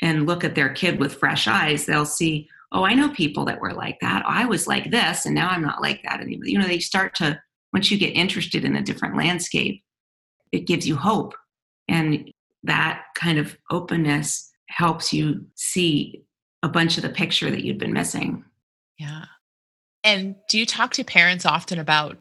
and 0.00 0.26
look 0.26 0.44
at 0.44 0.54
their 0.54 0.72
kid 0.72 0.98
with 0.98 1.16
fresh 1.16 1.46
eyes, 1.46 1.84
they'll 1.84 2.06
see, 2.06 2.48
oh, 2.72 2.84
I 2.84 2.94
know 2.94 3.10
people 3.10 3.44
that 3.44 3.60
were 3.60 3.74
like 3.74 3.98
that. 4.00 4.24
I 4.26 4.46
was 4.46 4.66
like 4.66 4.90
this, 4.90 5.26
and 5.26 5.34
now 5.34 5.50
I'm 5.50 5.62
not 5.62 5.82
like 5.82 6.02
that 6.04 6.20
anymore. 6.20 6.46
You 6.46 6.58
know, 6.58 6.66
they 6.66 6.78
start 6.78 7.14
to, 7.16 7.38
once 7.74 7.90
you 7.90 7.98
get 7.98 8.16
interested 8.16 8.64
in 8.64 8.76
a 8.76 8.82
different 8.82 9.16
landscape, 9.16 9.82
it 10.52 10.66
gives 10.66 10.86
you 10.86 10.96
hope. 10.96 11.34
And 11.88 12.30
that 12.62 13.04
kind 13.14 13.38
of 13.38 13.56
openness 13.70 14.50
helps 14.68 15.12
you 15.12 15.46
see 15.54 16.22
a 16.62 16.68
bunch 16.68 16.96
of 16.96 17.02
the 17.02 17.08
picture 17.08 17.50
that 17.50 17.64
you've 17.64 17.78
been 17.78 17.92
missing. 17.92 18.44
Yeah. 18.98 19.24
And 20.04 20.36
do 20.48 20.58
you 20.58 20.66
talk 20.66 20.92
to 20.94 21.04
parents 21.04 21.46
often 21.46 21.78
about 21.78 22.18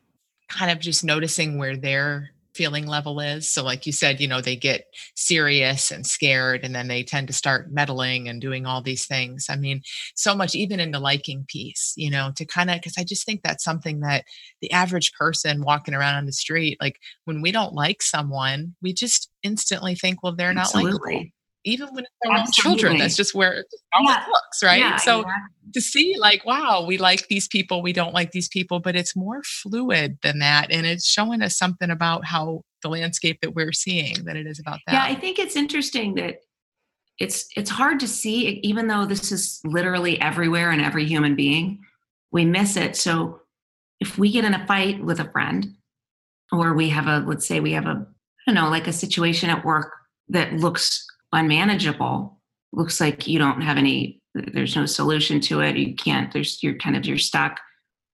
kind 0.50 0.72
of 0.72 0.80
just 0.80 1.04
noticing 1.04 1.58
where 1.58 1.78
they're 1.78 2.32
feeling 2.60 2.86
level 2.86 3.22
is. 3.22 3.50
So, 3.50 3.64
like 3.64 3.86
you 3.86 3.94
said, 3.94 4.20
you 4.20 4.28
know, 4.28 4.42
they 4.42 4.58
get 4.58 4.84
serious 5.16 5.92
and 5.92 6.06
scared, 6.06 6.66
and 6.66 6.76
then 6.76 6.90
they 6.90 7.04
tend 7.04 7.28
to 7.28 7.34
start 7.34 7.72
meddling 7.72 8.28
and 8.28 8.42
doing 8.42 8.66
all 8.66 8.82
these 8.82 9.08
things. 9.08 9.46
I 9.50 9.56
mean, 9.56 9.82
so 10.14 10.36
much, 10.36 10.56
even 10.56 10.82
in 10.82 10.92
the 10.92 11.00
liking 11.00 11.46
piece, 11.48 11.94
you 11.96 12.10
know, 12.12 12.34
to 12.36 12.46
kind 12.46 12.70
of, 12.70 12.76
because 12.76 12.96
I 12.98 13.06
just 13.06 13.26
think 13.26 13.44
that's 13.44 13.64
something 13.64 14.02
that 14.02 14.26
the 14.62 14.74
average 14.74 15.14
person 15.14 15.64
walking 15.64 15.94
around 15.94 16.16
on 16.16 16.26
the 16.26 16.34
street, 16.34 16.78
like 16.82 16.98
when 17.24 17.42
we 17.42 17.54
don't 17.54 17.74
like 17.74 18.02
someone, 18.02 18.76
we 18.82 18.92
just 18.92 19.30
instantly 19.42 19.96
think, 19.96 20.22
well, 20.22 20.36
they're 20.36 20.54
not 20.54 20.66
Absolutely. 20.66 21.14
likable 21.14 21.32
even 21.66 21.90
when 21.90 22.06
it's 22.06 22.14
our 22.26 22.38
own 22.38 22.46
children 22.54 22.98
that's 22.98 23.18
just 23.18 23.36
where 23.36 23.66
how 23.92 24.02
yeah. 24.02 24.24
looks 24.30 24.64
right 24.64 24.80
yeah, 24.80 24.96
so 24.96 25.20
exactly. 25.20 25.59
To 25.74 25.82
see 25.82 26.16
like 26.20 26.46
wow 26.46 26.84
we 26.86 26.98
like 26.98 27.28
these 27.28 27.48
people 27.48 27.82
we 27.82 27.94
don't 27.94 28.14
like 28.14 28.32
these 28.32 28.48
people 28.48 28.80
but 28.80 28.96
it's 28.96 29.16
more 29.16 29.42
fluid 29.44 30.18
than 30.24 30.40
that 30.40 30.72
and 30.72 30.86
it's 30.86 31.08
showing 31.08 31.42
us 31.42 31.58
something 31.58 31.90
about 31.90 32.26
how 32.26 32.62
the 32.82 32.90
landscape 32.90 33.40
that 33.42 33.56
we're 33.56 33.74
seeing 33.74 34.16
than 34.24 34.38
it 34.38 34.48
is 34.48 34.60
about 34.60 34.80
that. 34.88 34.94
Yeah 34.94 35.04
i 35.04 35.16
think 35.16 35.40
it's 35.40 35.56
interesting 35.56 36.16
that 36.16 36.42
it's 37.20 37.48
it's 37.58 37.70
hard 37.70 38.00
to 38.00 38.08
see 38.08 38.60
even 38.64 38.88
though 38.88 39.06
this 39.06 39.32
is 39.32 39.60
literally 39.66 40.20
everywhere 40.22 40.72
in 40.72 40.80
every 40.80 41.06
human 41.06 41.36
being 41.36 41.80
we 42.32 42.46
miss 42.46 42.78
it. 42.78 42.96
So 42.96 43.42
if 44.00 44.18
we 44.18 44.32
get 44.32 44.46
in 44.46 44.54
a 44.54 44.66
fight 44.66 45.04
with 45.04 45.20
a 45.20 45.32
friend 45.32 45.76
or 46.52 46.74
we 46.74 46.90
have 46.90 47.08
a 47.08 47.20
let's 47.28 47.48
say 47.48 47.60
we 47.60 47.74
have 47.74 47.86
a 47.86 48.06
I 48.48 48.52
don't 48.52 48.56
know 48.56 48.70
like 48.70 48.88
a 48.88 48.94
situation 48.94 49.50
at 49.50 49.66
work 49.66 49.92
that 50.30 50.54
looks 50.54 51.06
unmanageable 51.32 52.39
looks 52.72 53.00
like 53.00 53.28
you 53.28 53.40
don't 53.40 53.62
have 53.62 53.78
any 53.78 54.22
there's 54.36 54.76
no 54.76 54.86
solution 54.86 55.40
to 55.42 55.60
it. 55.62 55.76
You 55.76 55.96
can't 55.96 56.32
there's 56.32 56.62
you're 56.62 56.78
kind 56.78 56.96
of 56.96 57.06
you're 57.06 57.18
stuck. 57.18 57.60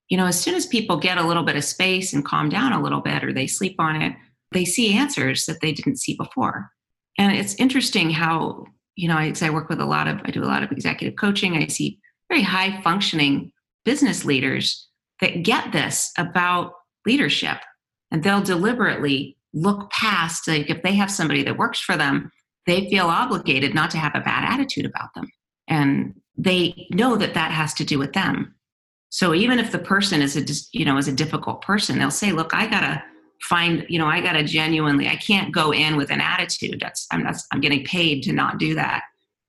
You 0.09 0.17
know 0.17 0.25
as 0.25 0.39
soon 0.39 0.55
as 0.55 0.65
people 0.65 0.97
get 0.97 1.17
a 1.17 1.27
little 1.27 1.43
bit 1.43 1.55
of 1.55 1.63
space 1.63 2.13
and 2.13 2.23
calm 2.23 2.49
down 2.49 2.73
a 2.73 2.81
little 2.81 3.01
bit 3.01 3.23
or 3.23 3.33
they 3.33 3.47
sleep 3.47 3.75
on 3.79 4.01
it 4.01 4.13
they 4.51 4.65
see 4.65 4.93
answers 4.93 5.45
that 5.45 5.61
they 5.61 5.71
didn't 5.71 5.99
see 5.99 6.15
before. 6.15 6.71
And 7.17 7.35
it's 7.35 7.55
interesting 7.55 8.09
how 8.09 8.65
you 8.95 9.07
know 9.07 9.17
I, 9.17 9.33
I 9.41 9.49
work 9.49 9.69
with 9.69 9.81
a 9.81 9.85
lot 9.85 10.07
of 10.07 10.21
i 10.23 10.31
do 10.31 10.43
a 10.43 10.45
lot 10.45 10.63
of 10.63 10.71
executive 10.71 11.17
coaching. 11.19 11.55
I 11.57 11.67
see 11.67 11.99
very 12.29 12.41
high 12.41 12.81
functioning 12.81 13.51
business 13.83 14.25
leaders 14.25 14.87
that 15.21 15.43
get 15.43 15.71
this 15.71 16.11
about 16.17 16.73
leadership. 17.05 17.57
And 18.11 18.23
they'll 18.23 18.41
deliberately 18.41 19.37
look 19.53 19.89
past 19.91 20.47
like 20.47 20.69
if 20.69 20.81
they 20.83 20.93
have 20.95 21.11
somebody 21.11 21.43
that 21.43 21.57
works 21.57 21.79
for 21.79 21.95
them 21.95 22.31
they 22.65 22.89
feel 22.89 23.05
obligated 23.05 23.73
not 23.73 23.91
to 23.91 23.97
have 23.97 24.15
a 24.15 24.21
bad 24.21 24.51
attitude 24.51 24.85
about 24.85 25.13
them. 25.13 25.27
And 25.67 26.19
they 26.37 26.87
know 26.91 27.15
that 27.15 27.33
that 27.33 27.51
has 27.51 27.73
to 27.75 27.85
do 27.85 27.97
with 27.97 28.13
them. 28.13 28.55
So 29.09 29.33
even 29.33 29.59
if 29.59 29.71
the 29.71 29.79
person 29.79 30.21
is 30.21 30.35
a 30.35 30.77
you 30.77 30.85
know 30.85 30.97
is 30.97 31.07
a 31.07 31.13
difficult 31.13 31.61
person 31.61 31.97
they'll 31.97 32.11
say 32.11 32.33
look 32.33 32.53
i 32.53 32.67
gotta 32.67 33.01
find 33.41 33.85
you 33.87 33.97
know 33.97 34.07
i 34.07 34.19
gotta 34.19 34.43
genuinely 34.43 35.07
i 35.07 35.15
can't 35.15 35.53
go 35.53 35.71
in 35.71 35.95
with 35.95 36.09
an 36.09 36.19
attitude 36.19 36.79
that's 36.81 37.07
i'm 37.11 37.23
not 37.23 37.35
i'm 37.51 37.61
getting 37.61 37.85
paid 37.85 38.23
to 38.23 38.33
not 38.33 38.57
do 38.57 38.75
that. 38.75 39.03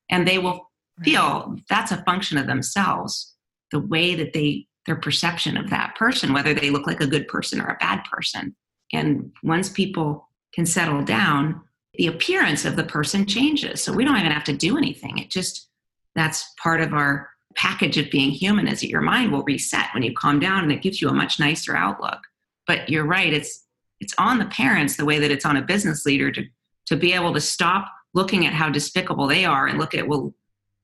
And 0.09 0.27
they 0.27 0.39
will 0.39 0.71
feel 1.03 1.57
that's 1.69 1.93
a 1.93 2.03
function 2.05 2.39
of 2.39 2.47
themselves 2.47 3.35
the 3.73 3.81
way 3.81 4.15
that 4.15 4.33
they 4.33 4.67
their 4.87 4.97
perception 4.97 5.57
of 5.57 5.69
that 5.71 5.97
person, 5.97 6.33
whether 6.33 6.55
they 6.55 6.71
look 6.71 6.87
like 6.87 7.01
a 7.01 7.07
good 7.07 7.27
person 7.27 7.61
or 7.61 7.67
a 7.67 7.77
bad 7.81 8.05
person. 8.05 8.55
And 8.93 9.33
once 9.43 9.69
people 9.69 10.29
can 10.55 10.65
settle 10.65 11.03
down, 11.03 11.61
the 11.97 12.07
appearance 12.09 12.65
of 12.65 12.77
the 12.77 12.85
person 12.85 13.27
changes. 13.27 13.83
So 13.83 13.93
we 13.93 14.05
don't 14.05 14.17
even 14.17 14.33
have 14.33 14.45
to 14.45 14.53
do 14.53 14.77
anything. 14.77 15.19
It 15.19 15.31
just, 15.31 15.69
that's 16.15 16.53
part 16.63 16.81
of 16.81 16.93
our 16.93 17.29
package 17.57 17.97
of 17.97 18.11
being 18.11 18.31
human 18.31 18.69
is 18.69 18.81
that 18.81 18.91
your 18.91 19.01
mind 19.01 19.33
will 19.33 19.43
reset 19.45 19.89
when 19.95 20.03
you 20.03 20.13
calm 20.15 20.39
down 20.39 20.63
and 20.63 20.73
it 20.73 20.83
gives 20.83 21.01
you 21.01 21.09
a 21.09 21.15
much 21.15 21.41
nicer 21.41 21.77
outlook. 21.77 22.19
But 22.67 22.89
you're 22.89 23.07
right, 23.07 23.33
it's 23.33 23.65
it's 23.99 24.15
on 24.19 24.39
the 24.39 24.45
parents 24.47 24.97
the 24.97 25.07
way 25.07 25.19
that 25.19 25.31
it's 25.31 25.47
on 25.47 25.57
a 25.57 25.63
business 25.63 26.05
leader 26.05 26.31
to 26.31 26.45
to 26.87 26.97
be 26.97 27.13
able 27.13 27.33
to 27.33 27.41
stop 27.41 27.91
looking 28.15 28.47
at 28.47 28.53
how 28.53 28.69
despicable 28.69 29.27
they 29.27 29.45
are 29.45 29.67
and 29.67 29.79
look 29.79 29.95
at, 29.95 30.07
well, 30.07 30.35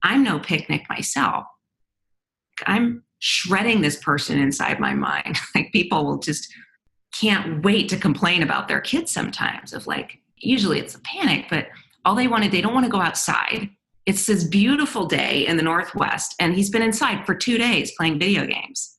I'm 0.02 0.22
no 0.22 0.38
picnic 0.38 0.82
myself. 0.88 1.44
I'm 2.66 3.04
shredding 3.20 3.80
this 3.80 3.96
person 3.96 4.38
inside 4.38 4.80
my 4.80 4.94
mind. 4.94 5.38
like 5.54 5.72
people 5.72 6.04
will 6.04 6.18
just 6.18 6.52
can't 7.14 7.62
wait 7.62 7.88
to 7.90 7.96
complain 7.96 8.42
about 8.42 8.68
their 8.68 8.80
kids 8.80 9.12
sometimes 9.12 9.72
of 9.72 9.86
like 9.86 10.18
usually 10.42 10.78
it's 10.78 10.94
a 10.94 11.00
panic, 11.00 11.46
but 11.48 11.68
all 12.04 12.14
they 12.14 12.28
wanted, 12.28 12.52
they 12.52 12.60
don't 12.60 12.74
want 12.74 12.84
to 12.84 12.90
go 12.90 13.00
outside. 13.00 13.70
It's 14.06 14.26
this 14.26 14.44
beautiful 14.44 15.06
day 15.06 15.46
in 15.46 15.56
the 15.56 15.62
Northwest, 15.62 16.34
and 16.40 16.54
he's 16.54 16.70
been 16.70 16.82
inside 16.82 17.24
for 17.24 17.34
two 17.34 17.56
days 17.56 17.92
playing 17.96 18.18
video 18.18 18.46
games. 18.46 18.98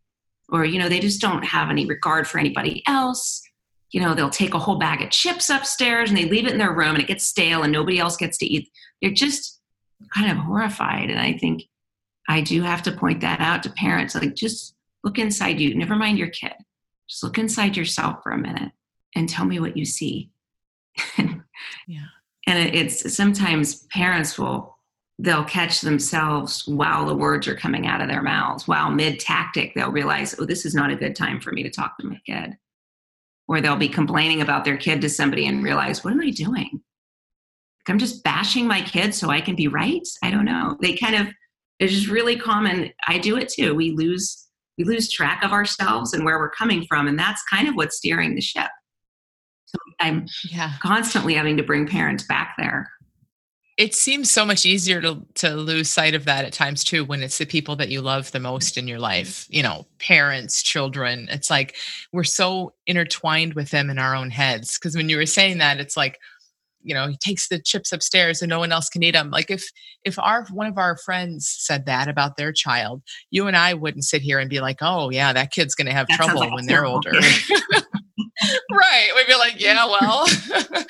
Or, 0.49 0.65
you 0.65 0.79
know, 0.79 0.87
they 0.87 0.99
just 0.99 1.21
don't 1.21 1.43
have 1.43 1.69
any 1.69 1.85
regard 1.85 2.27
for 2.27 2.39
anybody 2.39 2.83
else. 2.87 3.41
You 3.91 4.01
know, 4.01 4.13
they'll 4.13 4.29
take 4.29 4.53
a 4.53 4.59
whole 4.59 4.77
bag 4.77 5.01
of 5.01 5.09
chips 5.09 5.49
upstairs 5.49 6.09
and 6.09 6.17
they 6.17 6.25
leave 6.25 6.45
it 6.45 6.51
in 6.51 6.57
their 6.57 6.73
room 6.73 6.95
and 6.95 7.01
it 7.01 7.07
gets 7.07 7.25
stale 7.25 7.63
and 7.63 7.71
nobody 7.71 7.99
else 7.99 8.17
gets 8.17 8.37
to 8.39 8.45
eat. 8.45 8.69
They're 9.01 9.11
just 9.11 9.59
kind 10.13 10.31
of 10.31 10.37
horrified. 10.37 11.09
And 11.09 11.19
I 11.19 11.33
think 11.33 11.63
I 12.27 12.41
do 12.41 12.61
have 12.61 12.83
to 12.83 12.91
point 12.91 13.21
that 13.21 13.39
out 13.39 13.63
to 13.63 13.69
parents. 13.71 14.15
Like, 14.15 14.35
just 14.35 14.75
look 15.03 15.17
inside 15.17 15.59
you. 15.59 15.75
Never 15.75 15.95
mind 15.95 16.17
your 16.17 16.29
kid. 16.29 16.53
Just 17.09 17.23
look 17.23 17.37
inside 17.37 17.75
yourself 17.75 18.23
for 18.23 18.31
a 18.31 18.37
minute 18.37 18.71
and 19.15 19.27
tell 19.27 19.45
me 19.45 19.59
what 19.59 19.77
you 19.77 19.85
see. 19.85 20.29
yeah. 21.87 22.05
And 22.45 22.75
it's 22.75 23.15
sometimes 23.15 23.85
parents 23.87 24.37
will 24.37 24.77
they'll 25.19 25.45
catch 25.45 25.81
themselves 25.81 26.67
while 26.67 27.05
the 27.05 27.15
words 27.15 27.47
are 27.47 27.55
coming 27.55 27.87
out 27.87 28.01
of 28.01 28.09
their 28.09 28.21
mouths. 28.21 28.67
While 28.67 28.89
mid 28.91 29.19
tactic, 29.19 29.73
they'll 29.73 29.91
realize, 29.91 30.35
oh, 30.39 30.45
this 30.45 30.65
is 30.65 30.75
not 30.75 30.91
a 30.91 30.95
good 30.95 31.15
time 31.15 31.39
for 31.39 31.51
me 31.51 31.63
to 31.63 31.69
talk 31.69 31.97
to 31.99 32.07
my 32.07 32.19
kid. 32.25 32.57
Or 33.47 33.61
they'll 33.61 33.75
be 33.75 33.89
complaining 33.89 34.41
about 34.41 34.65
their 34.65 34.77
kid 34.77 35.01
to 35.01 35.09
somebody 35.09 35.47
and 35.47 35.63
realize, 35.63 36.03
what 36.03 36.13
am 36.13 36.21
I 36.21 36.31
doing? 36.31 36.81
I'm 37.87 37.99
just 37.99 38.23
bashing 38.23 38.67
my 38.67 38.81
kid 38.81 39.13
so 39.13 39.29
I 39.29 39.41
can 39.41 39.55
be 39.55 39.67
right. 39.67 40.07
I 40.23 40.31
don't 40.31 40.45
know. 40.45 40.77
They 40.81 40.95
kind 40.95 41.15
of 41.15 41.27
it's 41.79 41.93
just 41.93 42.07
really 42.07 42.37
common. 42.37 42.91
I 43.07 43.17
do 43.17 43.37
it 43.37 43.49
too. 43.49 43.75
We 43.75 43.91
lose 43.91 44.47
we 44.77 44.85
lose 44.85 45.11
track 45.11 45.43
of 45.43 45.51
ourselves 45.51 46.13
and 46.13 46.25
where 46.25 46.39
we're 46.39 46.49
coming 46.49 46.85
from, 46.87 47.07
and 47.07 47.19
that's 47.19 47.43
kind 47.43 47.67
of 47.67 47.75
what's 47.75 47.97
steering 47.97 48.35
the 48.35 48.41
ship. 48.41 48.69
So 49.73 49.79
I'm 49.99 50.27
yeah. 50.49 50.73
constantly 50.81 51.33
having 51.33 51.57
to 51.57 51.63
bring 51.63 51.87
parents 51.87 52.23
back 52.23 52.55
there. 52.57 52.89
It 53.75 53.95
seems 53.95 54.31
so 54.31 54.45
much 54.45 54.67
easier 54.67 55.01
to 55.01 55.25
to 55.35 55.55
lose 55.55 55.89
sight 55.89 56.13
of 56.13 56.25
that 56.25 56.45
at 56.45 56.53
times 56.53 56.83
too 56.83 57.03
when 57.03 57.23
it's 57.23 57.39
the 57.39 57.45
people 57.45 57.75
that 57.77 57.89
you 57.89 58.01
love 58.01 58.31
the 58.31 58.39
most 58.39 58.77
in 58.77 58.87
your 58.87 58.99
life, 58.99 59.47
you 59.49 59.63
know, 59.63 59.87
parents, 59.97 60.61
children. 60.61 61.27
It's 61.31 61.49
like 61.49 61.75
we're 62.11 62.23
so 62.23 62.73
intertwined 62.85 63.55
with 63.55 63.71
them 63.71 63.89
in 63.89 63.97
our 63.97 64.15
own 64.15 64.29
heads. 64.29 64.77
Because 64.77 64.95
when 64.95 65.09
you 65.09 65.17
were 65.17 65.25
saying 65.25 65.57
that, 65.57 65.79
it's 65.79 65.97
like, 65.97 66.19
you 66.83 66.93
know 66.93 67.07
he 67.07 67.17
takes 67.17 67.47
the 67.47 67.59
chips 67.59 67.91
upstairs 67.91 68.41
and 68.41 68.49
no 68.49 68.59
one 68.59 68.71
else 68.71 68.89
can 68.89 69.01
eat 69.01 69.11
them 69.11 69.31
like 69.31 69.49
if 69.49 69.63
if 70.03 70.19
our 70.19 70.45
one 70.51 70.67
of 70.67 70.77
our 70.77 70.97
friends 70.97 71.47
said 71.47 71.85
that 71.85 72.07
about 72.07 72.37
their 72.37 72.51
child 72.51 73.01
you 73.31 73.47
and 73.47 73.57
i 73.57 73.73
wouldn't 73.73 74.03
sit 74.03 74.21
here 74.21 74.39
and 74.39 74.49
be 74.49 74.59
like 74.59 74.77
oh 74.81 75.09
yeah 75.09 75.33
that 75.33 75.51
kid's 75.51 75.75
going 75.75 75.87
to 75.87 75.93
have 75.93 76.07
that 76.07 76.17
trouble 76.17 76.41
like 76.41 76.53
when 76.53 76.65
they're 76.65 76.85
older 76.85 77.13
right 78.71 79.09
we'd 79.15 79.27
be 79.27 79.35
like 79.35 79.59
yeah 79.59 79.85
well. 80.01 80.27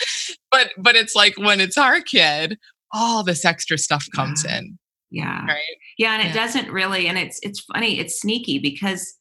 But 0.51 0.69
but 0.77 0.95
it's 0.95 1.15
like 1.15 1.35
when 1.37 1.59
it's 1.59 1.79
our 1.79 1.99
kid 1.99 2.59
all 2.91 3.23
this 3.23 3.43
extra 3.43 3.75
stuff 3.75 4.07
comes 4.15 4.45
yeah. 4.45 4.59
in 4.59 4.77
yeah. 5.09 5.45
right? 5.47 5.77
Yeah 5.97 6.13
and 6.13 6.21
it 6.21 6.27
yeah. 6.27 6.45
doesn't 6.45 6.71
really 6.71 7.07
and 7.07 7.17
it's 7.17 7.39
it's 7.41 7.61
funny 7.61 7.99
it's 7.99 8.21
sneaky 8.21 8.59
because 8.59 9.15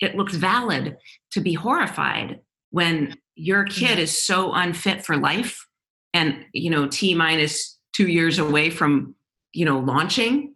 it 0.00 0.16
looks 0.16 0.34
valid 0.34 0.96
to 1.32 1.40
be 1.42 1.52
horrified 1.52 2.40
when 2.70 3.14
your 3.34 3.64
kid 3.64 3.98
is 3.98 4.24
so 4.24 4.54
unfit 4.54 5.04
for 5.04 5.18
life 5.18 5.66
and 6.14 6.46
you 6.54 6.70
know 6.70 6.88
t 6.88 7.14
minus 7.14 7.78
two 7.92 8.08
years 8.08 8.38
away 8.38 8.70
from 8.70 9.14
you 9.52 9.66
know 9.66 9.80
launching 9.80 10.54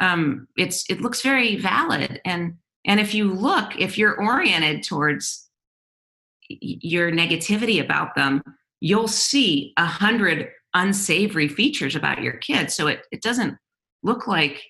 um, 0.00 0.48
it's 0.56 0.84
it 0.90 1.00
looks 1.00 1.20
very 1.20 1.56
valid. 1.56 2.20
And 2.24 2.54
and 2.86 2.98
if 2.98 3.14
you 3.14 3.32
look 3.32 3.78
if 3.78 3.96
you're 3.96 4.20
oriented 4.20 4.82
towards 4.82 5.46
your 6.60 7.12
negativity 7.12 7.82
about 7.82 8.14
them 8.14 8.42
you'll 8.80 9.08
see 9.08 9.72
a 9.76 9.84
hundred 9.84 10.48
unsavory 10.74 11.48
features 11.48 11.94
about 11.94 12.22
your 12.22 12.34
kids 12.34 12.74
so 12.74 12.86
it, 12.86 13.00
it 13.12 13.22
doesn't 13.22 13.56
look 14.02 14.26
like 14.26 14.62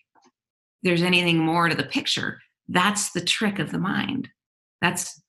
there's 0.82 1.02
anything 1.02 1.38
more 1.38 1.68
to 1.68 1.74
the 1.74 1.84
picture. 1.84 2.38
That's 2.68 3.12
the 3.12 3.20
trick 3.20 3.58
of 3.58 3.70
the 3.70 3.78
mind. 3.78 4.28
That's 4.80 5.20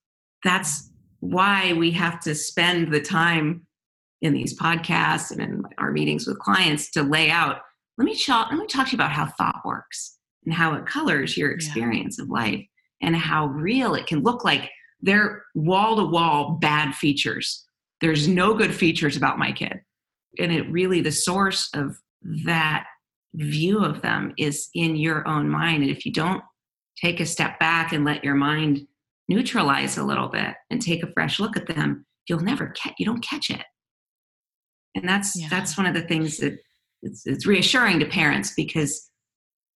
that's 0.44 0.90
why 1.20 1.74
we 1.74 1.92
have 1.92 2.20
to 2.22 2.34
spend 2.34 2.92
the 2.92 3.02
time 3.02 3.68
in 4.22 4.34
these 4.34 4.58
podcasts 4.58 5.32
and 5.32 5.42
in 5.42 5.64
our 5.78 5.92
meetings 5.92 6.26
with 6.26 6.40
clients 6.40 6.90
to 6.92 7.04
lay 7.04 7.30
out 7.30 7.58
let 7.98 8.06
me 8.06 8.18
talk 8.18 8.48
let 8.50 8.60
me 8.60 8.66
talk 8.66 8.88
to 8.88 8.92
you 8.94 8.98
about 8.98 9.12
how 9.12 9.26
thought 9.26 9.62
works 9.64 10.18
and 10.46 10.54
how 10.54 10.74
it 10.74 10.86
colors 10.88 11.38
your 11.38 11.52
experience 11.52 12.18
yeah. 12.18 12.24
of 12.24 12.30
life 12.30 12.66
and 13.04 13.16
how 13.16 13.48
real 13.48 13.94
it 13.94 14.08
can 14.08 14.22
look 14.22 14.44
like 14.44 14.70
they're 15.02 15.44
wall 15.56 15.96
to 15.98 16.06
wall 16.06 16.58
bad 16.62 16.96
features. 16.96 17.66
There's 18.02 18.28
no 18.28 18.54
good 18.54 18.74
features 18.74 19.18
about 19.18 19.40
my 19.40 19.52
kid. 19.52 19.82
And 20.40 20.52
it 20.52 20.70
really 20.72 21.02
the 21.02 21.12
source 21.12 21.70
of 21.74 21.98
that 22.46 22.86
view 23.34 23.84
of 23.84 24.02
them 24.02 24.34
is 24.38 24.70
in 24.74 24.96
your 24.96 25.28
own 25.28 25.50
mind. 25.50 25.84
And 25.84 25.92
if 25.92 26.06
you 26.06 26.12
don't 26.12 26.44
take 27.00 27.20
a 27.20 27.26
step 27.26 27.60
back 27.60 27.94
and 27.94 28.06
let 28.06 28.24
your 28.24 28.36
mind 28.36 28.88
neutralize 29.28 29.98
a 29.98 30.04
little 30.04 30.28
bit 30.28 30.56
and 30.70 30.82
take 30.82 31.04
a 31.04 31.12
fresh 31.14 31.40
look 31.40 31.56
at 31.56 31.68
them 31.68 32.06
you'll 32.28 32.40
never 32.40 32.68
catch 32.70 32.94
you 32.98 33.06
don't 33.06 33.24
catch 33.24 33.50
it. 33.50 33.64
And 34.96 35.08
that's 35.08 35.40
yeah. 35.40 35.48
that's 35.50 35.78
one 35.78 35.86
of 35.86 35.94
the 35.94 36.02
things 36.02 36.38
that 36.38 36.58
it's, 37.02 37.26
it's 37.26 37.46
reassuring 37.46 38.00
to 38.00 38.06
parents 38.06 38.54
because 38.56 39.10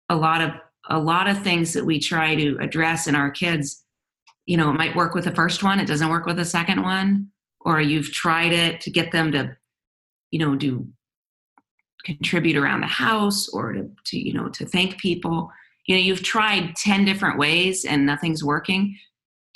a 0.08 0.16
lot 0.16 0.40
of 0.40 0.50
a 0.88 0.98
lot 0.98 1.28
of 1.28 1.42
things 1.42 1.72
that 1.72 1.84
we 1.84 1.98
try 1.98 2.34
to 2.34 2.56
address 2.60 3.06
in 3.06 3.14
our 3.14 3.30
kids 3.30 3.84
you 4.46 4.56
know 4.56 4.70
it 4.70 4.74
might 4.74 4.96
work 4.96 5.14
with 5.14 5.24
the 5.24 5.34
first 5.34 5.62
one 5.62 5.78
it 5.78 5.86
doesn't 5.86 6.08
work 6.08 6.26
with 6.26 6.36
the 6.36 6.44
second 6.44 6.82
one 6.82 7.28
or 7.60 7.80
you've 7.80 8.12
tried 8.12 8.52
it 8.52 8.80
to 8.80 8.90
get 8.90 9.12
them 9.12 9.32
to 9.32 9.56
you 10.30 10.38
know 10.38 10.54
do 10.54 10.86
contribute 12.06 12.56
around 12.56 12.80
the 12.80 12.86
house 12.86 13.48
or 13.48 13.72
to, 13.72 13.90
to 14.04 14.18
you 14.18 14.32
know 14.32 14.48
to 14.48 14.64
thank 14.64 14.96
people. 14.98 15.50
You 15.86 15.96
know 15.96 16.00
you've 16.00 16.22
tried 16.22 16.76
10 16.76 17.04
different 17.04 17.38
ways 17.38 17.84
and 17.84 18.06
nothing's 18.06 18.42
working. 18.42 18.96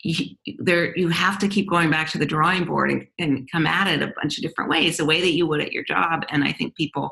You, 0.02 0.34
there 0.58 0.96
you 0.96 1.08
have 1.08 1.38
to 1.38 1.48
keep 1.48 1.68
going 1.68 1.90
back 1.90 2.08
to 2.10 2.18
the 2.18 2.26
drawing 2.26 2.64
board 2.64 2.90
and, 2.90 3.06
and 3.18 3.48
come 3.50 3.66
at 3.66 3.86
it 3.86 4.02
a 4.02 4.12
bunch 4.20 4.38
of 4.38 4.42
different 4.42 4.70
ways 4.70 4.96
the 4.96 5.04
way 5.04 5.20
that 5.20 5.32
you 5.32 5.46
would 5.46 5.60
at 5.60 5.72
your 5.72 5.84
job. 5.84 6.24
And 6.30 6.42
i 6.42 6.52
think 6.52 6.74
people 6.74 7.10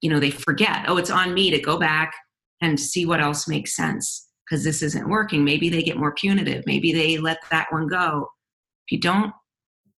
you 0.00 0.10
know 0.10 0.18
they 0.18 0.30
forget 0.30 0.84
oh 0.88 0.96
it's 0.96 1.10
on 1.10 1.34
me 1.34 1.50
to 1.50 1.60
go 1.60 1.78
back 1.78 2.14
and 2.62 2.80
see 2.80 3.04
what 3.04 3.20
else 3.20 3.46
makes 3.46 3.76
sense 3.76 4.27
because 4.48 4.64
this 4.64 4.82
isn't 4.82 5.08
working. 5.08 5.44
Maybe 5.44 5.68
they 5.68 5.82
get 5.82 5.98
more 5.98 6.14
punitive. 6.14 6.64
Maybe 6.66 6.92
they 6.92 7.18
let 7.18 7.38
that 7.50 7.70
one 7.70 7.86
go. 7.86 8.28
If 8.86 8.92
you 8.92 9.00
don't 9.00 9.32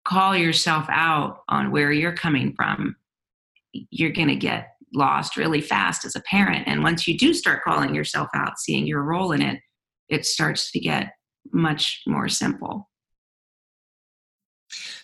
call 0.07 0.37
yourself 0.37 0.87
out 0.89 1.43
on 1.49 1.71
where 1.71 1.93
you're 1.93 2.15
coming 2.15 2.55
from 2.57 2.97
you're 3.73 4.11
going 4.11 4.29
to 4.29 4.37
get 4.37 4.75
lost 4.95 5.37
really 5.37 5.61
fast 5.61 6.05
as 6.05 6.17
a 6.17 6.23
parent. 6.23 6.67
And 6.67 6.83
once 6.83 7.07
you 7.07 7.17
do 7.17 7.33
start 7.33 7.63
calling 7.63 7.95
yourself 7.95 8.29
out 8.35 8.59
seeing 8.59 8.87
your 8.87 9.03
role 9.03 9.33
in 9.33 9.43
it 9.43 9.61
it 10.09 10.27
starts 10.27 10.73
to 10.73 10.81
get 10.81 11.13
much 11.53 12.03
more 12.07 12.29
simple. 12.29 12.89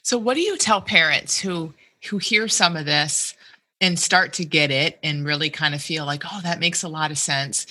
So 0.02 0.18
what 0.18 0.34
do 0.34 0.40
you 0.40 0.56
tell 0.56 0.80
parents 0.80 1.38
who 1.38 1.72
who 2.10 2.18
hear 2.18 2.48
some 2.48 2.76
of 2.76 2.86
this 2.86 3.34
and 3.80 3.98
start 3.98 4.32
to 4.34 4.44
get 4.44 4.70
it 4.70 4.98
and 5.02 5.24
really 5.24 5.50
kind 5.50 5.74
of 5.74 5.82
feel 5.82 6.04
like 6.06 6.24
oh 6.32 6.40
that 6.42 6.60
makes 6.60 6.82
a 6.82 6.88
lot 6.88 7.10
of 7.10 7.18
sense 7.18 7.66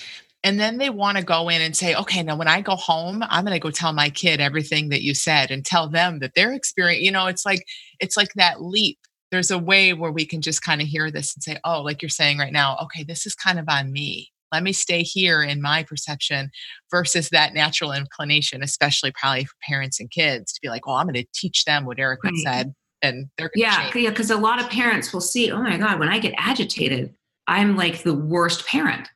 and 0.46 0.60
then 0.60 0.78
they 0.78 0.90
want 0.90 1.18
to 1.18 1.24
go 1.24 1.48
in 1.48 1.60
and 1.60 1.76
say 1.76 1.94
okay 1.94 2.22
now 2.22 2.36
when 2.36 2.48
i 2.48 2.60
go 2.60 2.76
home 2.76 3.22
i'm 3.28 3.44
going 3.44 3.54
to 3.54 3.60
go 3.60 3.70
tell 3.70 3.92
my 3.92 4.08
kid 4.08 4.40
everything 4.40 4.88
that 4.88 5.02
you 5.02 5.12
said 5.12 5.50
and 5.50 5.64
tell 5.64 5.88
them 5.88 6.20
that 6.20 6.32
their 6.34 6.52
experience 6.52 7.02
you 7.02 7.10
know 7.10 7.26
it's 7.26 7.44
like 7.44 7.64
it's 8.00 8.16
like 8.16 8.32
that 8.34 8.62
leap 8.62 8.98
there's 9.32 9.50
a 9.50 9.58
way 9.58 9.92
where 9.92 10.12
we 10.12 10.24
can 10.24 10.40
just 10.40 10.62
kind 10.62 10.80
of 10.80 10.86
hear 10.86 11.10
this 11.10 11.34
and 11.34 11.42
say 11.42 11.58
oh 11.64 11.82
like 11.82 12.00
you're 12.00 12.08
saying 12.08 12.38
right 12.38 12.52
now 12.52 12.76
okay 12.80 13.02
this 13.02 13.26
is 13.26 13.34
kind 13.34 13.58
of 13.58 13.66
on 13.68 13.92
me 13.92 14.30
let 14.52 14.62
me 14.62 14.72
stay 14.72 15.02
here 15.02 15.42
in 15.42 15.60
my 15.60 15.82
perception 15.82 16.50
versus 16.90 17.30
that 17.30 17.52
natural 17.52 17.90
inclination, 17.90 18.62
especially 18.62 19.12
probably 19.12 19.44
for 19.44 19.54
parents 19.66 19.98
and 19.98 20.08
kids 20.08 20.52
to 20.52 20.60
be 20.62 20.68
like, 20.68 20.86
well, 20.86 20.96
I'm 20.96 21.06
going 21.06 21.14
to 21.14 21.26
teach 21.34 21.64
them 21.64 21.84
what 21.84 21.98
Erica 21.98 22.28
right. 22.28 22.36
said. 22.44 22.74
And 23.02 23.26
they're 23.36 23.50
yeah, 23.56 23.90
change. 23.90 24.04
yeah, 24.04 24.10
because 24.10 24.30
a 24.30 24.36
lot 24.36 24.62
of 24.62 24.70
parents 24.70 25.12
will 25.12 25.20
see, 25.20 25.50
oh 25.50 25.60
my 25.60 25.76
God, 25.76 25.98
when 25.98 26.08
I 26.08 26.20
get 26.20 26.32
agitated, 26.38 27.12
I'm 27.46 27.76
like 27.76 28.02
the 28.02 28.14
worst 28.14 28.66
parent. 28.66 29.08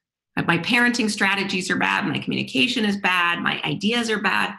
My 0.47 0.59
parenting 0.59 1.11
strategies 1.11 1.71
are 1.71 1.77
bad, 1.77 2.07
my 2.07 2.19
communication 2.19 2.85
is 2.85 2.97
bad, 2.97 3.41
my 3.41 3.61
ideas 3.63 4.11
are 4.11 4.21
bad. 4.21 4.55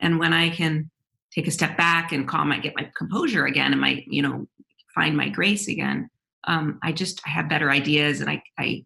And 0.00 0.18
when 0.18 0.32
I 0.32 0.50
can 0.50 0.90
take 1.34 1.48
a 1.48 1.50
step 1.50 1.76
back 1.76 2.12
and 2.12 2.28
calm, 2.28 2.52
I 2.52 2.58
get 2.58 2.76
my 2.76 2.90
composure 2.96 3.46
again 3.46 3.72
and 3.72 3.80
my, 3.80 4.04
you 4.06 4.22
know, 4.22 4.46
find 4.94 5.16
my 5.16 5.28
grace 5.28 5.66
again. 5.68 6.08
Um, 6.46 6.78
I 6.82 6.92
just 6.92 7.20
I 7.26 7.30
have 7.30 7.48
better 7.48 7.70
ideas 7.70 8.20
and 8.20 8.30
I, 8.30 8.42
I 8.58 8.84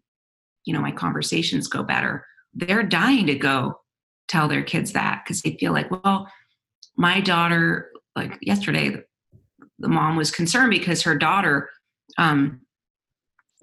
you 0.69 0.73
know 0.73 0.81
my 0.81 0.91
conversations 0.91 1.67
go 1.67 1.81
better 1.81 2.23
they're 2.53 2.83
dying 2.83 3.25
to 3.25 3.33
go 3.33 3.79
tell 4.27 4.47
their 4.47 4.61
kids 4.61 4.91
that 4.93 5.23
because 5.23 5.41
they 5.41 5.57
feel 5.57 5.73
like 5.73 5.89
well 5.89 6.31
my 6.95 7.19
daughter 7.19 7.89
like 8.15 8.37
yesterday 8.41 8.95
the 9.79 9.87
mom 9.87 10.15
was 10.15 10.29
concerned 10.29 10.69
because 10.69 11.01
her 11.01 11.17
daughter 11.17 11.69
um, 12.19 12.61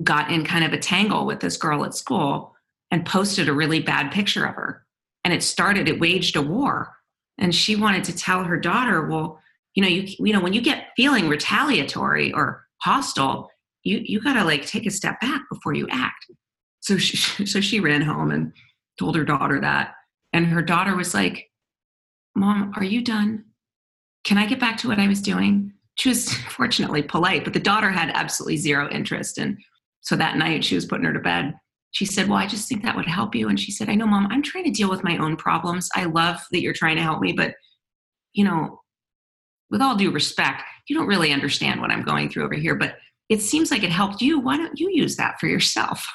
got 0.03 0.33
in 0.33 0.45
kind 0.45 0.65
of 0.65 0.73
a 0.73 0.79
tangle 0.79 1.27
with 1.27 1.39
this 1.39 1.57
girl 1.57 1.85
at 1.85 1.95
school 1.95 2.56
and 2.97 3.05
posted 3.05 3.47
a 3.47 3.53
really 3.53 3.81
bad 3.81 4.11
picture 4.11 4.47
of 4.47 4.55
her. 4.55 4.87
And 5.23 5.35
it 5.35 5.43
started 5.43 5.87
it 5.87 6.01
waged 6.01 6.35
a 6.35 6.41
war. 6.41 6.97
And 7.37 7.55
she 7.55 7.77
wanted 7.77 8.05
to 8.05 8.17
tell 8.17 8.43
her 8.45 8.59
daughter 8.59 9.07
well 9.07 9.39
you 9.75 9.83
know 9.83 9.89
you 9.89 10.09
you 10.19 10.33
know 10.33 10.41
when 10.41 10.55
you 10.55 10.63
get 10.63 10.89
feeling 10.97 11.29
retaliatory 11.29 12.33
or 12.33 12.65
hostile 12.79 13.51
you 13.85 14.01
you 14.03 14.19
got 14.23 14.33
to 14.33 14.45
like 14.45 14.65
take 14.65 14.87
a 14.87 14.91
step 14.91 15.21
back 15.21 15.43
before 15.53 15.75
you 15.75 15.87
act. 15.91 16.25
So 16.81 16.97
she 16.97 17.17
so 17.53 17.61
she 17.61 17.81
ran 17.81 18.01
home 18.01 18.31
and 18.31 18.53
told 18.99 19.15
her 19.15 19.25
daughter 19.25 19.61
that. 19.61 19.93
And 20.33 20.47
her 20.47 20.63
daughter 20.63 20.97
was 20.97 21.13
like 21.13 21.51
mom 22.35 22.73
are 22.77 22.85
you 22.85 23.03
done? 23.03 23.45
Can 24.25 24.39
i 24.39 24.47
get 24.47 24.59
back 24.59 24.79
to 24.79 24.89
what 24.89 24.99
i 24.99 25.07
was 25.07 25.21
doing? 25.21 25.75
She 25.97 26.09
was 26.09 26.33
fortunately 26.49 27.03
polite 27.03 27.45
but 27.45 27.53
the 27.53 27.61
daughter 27.61 27.91
had 27.91 28.11
absolutely 28.15 28.57
zero 28.57 28.89
interest. 28.89 29.37
And 29.37 29.59
so 30.01 30.17
that 30.17 30.39
night 30.39 30.65
she 30.65 30.77
was 30.77 30.87
putting 30.87 31.05
her 31.05 31.13
to 31.13 31.21
bed 31.21 31.53
she 31.97 32.05
said 32.05 32.29
well 32.29 32.39
i 32.39 32.47
just 32.47 32.69
think 32.69 32.83
that 32.83 32.97
would 32.97 33.07
help 33.07 33.35
you 33.35 33.49
and 33.49 33.59
she 33.59 33.73
said 33.73 33.89
i 33.89 33.95
know 33.95 34.07
mom 34.07 34.27
i'm 34.31 34.43
trying 34.43 34.65
to 34.65 34.71
deal 34.71 34.91
with 34.91 35.03
my 35.05 35.17
own 35.17 35.37
problems 35.37 35.89
i 35.95 36.05
love 36.05 36.39
that 36.53 36.61
you're 36.61 36.73
trying 36.73 36.97
to 36.97 37.03
help 37.03 37.21
me 37.21 37.33
but 37.33 37.55
you 38.35 38.45
know 38.45 38.81
with 39.71 39.81
all 39.81 39.97
due 39.97 40.11
respect 40.11 40.63
you 40.89 40.97
don't 40.97 41.07
really 41.07 41.33
understand 41.33 41.81
what 41.81 41.91
i'm 41.91 42.03
going 42.03 42.29
through 42.29 42.45
over 42.45 42.55
here 42.55 42.75
but 42.75 42.97
it 43.29 43.41
seems 43.41 43.71
like 43.71 43.83
it 43.83 43.91
helped 43.91 44.21
you 44.21 44.39
why 44.39 44.57
don't 44.57 44.79
you 44.79 44.91
use 44.93 45.17
that 45.17 45.39
for 45.41 45.47
yourself 45.47 46.07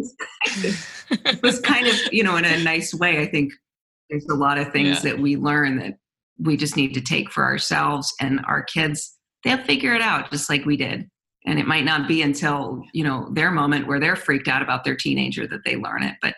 it 0.46 1.42
was 1.42 1.60
kind 1.60 1.86
of, 1.86 1.94
you 2.12 2.22
know, 2.22 2.36
in 2.36 2.44
a 2.44 2.62
nice 2.62 2.94
way. 2.94 3.20
I 3.20 3.26
think 3.26 3.52
there's 4.08 4.26
a 4.30 4.34
lot 4.34 4.58
of 4.58 4.72
things 4.72 5.04
yeah. 5.04 5.12
that 5.12 5.18
we 5.20 5.36
learn 5.36 5.78
that 5.78 5.94
we 6.38 6.56
just 6.56 6.76
need 6.76 6.94
to 6.94 7.00
take 7.00 7.30
for 7.30 7.44
ourselves 7.44 8.12
and 8.20 8.40
our 8.46 8.62
kids, 8.62 9.16
they'll 9.44 9.62
figure 9.64 9.94
it 9.94 10.02
out 10.02 10.30
just 10.30 10.48
like 10.48 10.64
we 10.64 10.76
did. 10.76 11.08
And 11.46 11.58
it 11.58 11.66
might 11.66 11.84
not 11.84 12.06
be 12.06 12.22
until, 12.22 12.82
you 12.92 13.02
know, 13.02 13.28
their 13.32 13.50
moment 13.50 13.86
where 13.86 13.98
they're 13.98 14.16
freaked 14.16 14.48
out 14.48 14.62
about 14.62 14.84
their 14.84 14.96
teenager 14.96 15.46
that 15.46 15.64
they 15.64 15.76
learn 15.76 16.02
it. 16.02 16.16
But 16.20 16.34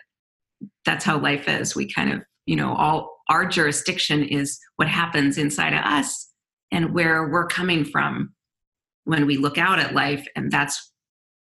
that's 0.85 1.03
how 1.03 1.19
life 1.19 1.47
is. 1.47 1.75
We 1.75 1.91
kind 1.91 2.13
of, 2.13 2.21
you 2.45 2.55
know, 2.55 2.73
all 2.73 3.17
our 3.29 3.45
jurisdiction 3.45 4.23
is 4.23 4.59
what 4.77 4.87
happens 4.87 5.37
inside 5.37 5.73
of 5.73 5.83
us 5.83 6.31
and 6.71 6.93
where 6.93 7.27
we're 7.27 7.47
coming 7.47 7.83
from 7.83 8.33
when 9.03 9.25
we 9.25 9.37
look 9.37 9.57
out 9.57 9.79
at 9.79 9.93
life. 9.93 10.25
And 10.35 10.51
that's 10.51 10.91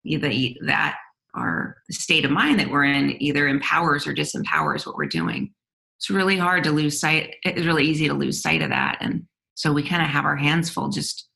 the, 0.03 0.57
that 0.65 0.97
our 1.35 1.77
state 1.91 2.25
of 2.25 2.31
mind 2.31 2.59
that 2.59 2.69
we're 2.69 2.83
in 2.83 3.21
either 3.21 3.47
empowers 3.47 4.05
or 4.07 4.13
disempowers 4.13 4.85
what 4.85 4.95
we're 4.95 5.05
doing. 5.05 5.53
It's 5.99 6.09
really 6.09 6.37
hard 6.37 6.63
to 6.63 6.71
lose 6.71 6.99
sight. 6.99 7.35
It's 7.43 7.65
really 7.65 7.85
easy 7.85 8.07
to 8.07 8.13
lose 8.13 8.41
sight 8.41 8.61
of 8.61 8.69
that. 8.69 8.97
And 9.01 9.23
so 9.53 9.71
we 9.71 9.83
kind 9.83 10.01
of 10.01 10.09
have 10.09 10.25
our 10.25 10.35
hands 10.35 10.69
full 10.69 10.89
just 10.89 11.27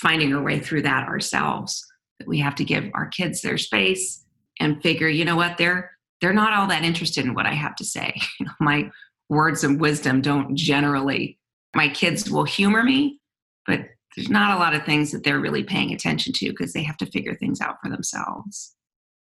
finding 0.00 0.34
our 0.34 0.42
way 0.42 0.58
through 0.58 0.82
that 0.82 1.08
ourselves. 1.08 1.84
That 2.18 2.28
we 2.28 2.38
have 2.40 2.56
to 2.56 2.64
give 2.64 2.90
our 2.94 3.06
kids 3.06 3.42
their 3.42 3.58
space 3.58 4.24
and 4.58 4.82
figure, 4.82 5.08
you 5.08 5.24
know 5.24 5.36
what, 5.36 5.56
they're 5.56 5.92
they're 6.20 6.32
not 6.32 6.52
all 6.52 6.66
that 6.66 6.82
interested 6.82 7.24
in 7.24 7.34
what 7.34 7.46
I 7.46 7.54
have 7.54 7.76
to 7.76 7.84
say. 7.84 8.20
My 8.60 8.90
words 9.28 9.62
of 9.62 9.76
wisdom 9.76 10.20
don't 10.20 10.56
generally 10.56 11.38
my 11.76 11.88
kids 11.88 12.30
will 12.30 12.44
humor 12.44 12.82
me, 12.82 13.20
but 13.66 13.80
there's 14.16 14.30
not 14.30 14.56
a 14.56 14.58
lot 14.58 14.74
of 14.74 14.84
things 14.84 15.12
that 15.12 15.22
they're 15.22 15.38
really 15.38 15.62
paying 15.62 15.92
attention 15.92 16.32
to 16.32 16.48
because 16.48 16.72
they 16.72 16.82
have 16.82 16.96
to 16.96 17.06
figure 17.06 17.34
things 17.34 17.60
out 17.60 17.76
for 17.82 17.90
themselves 17.90 18.74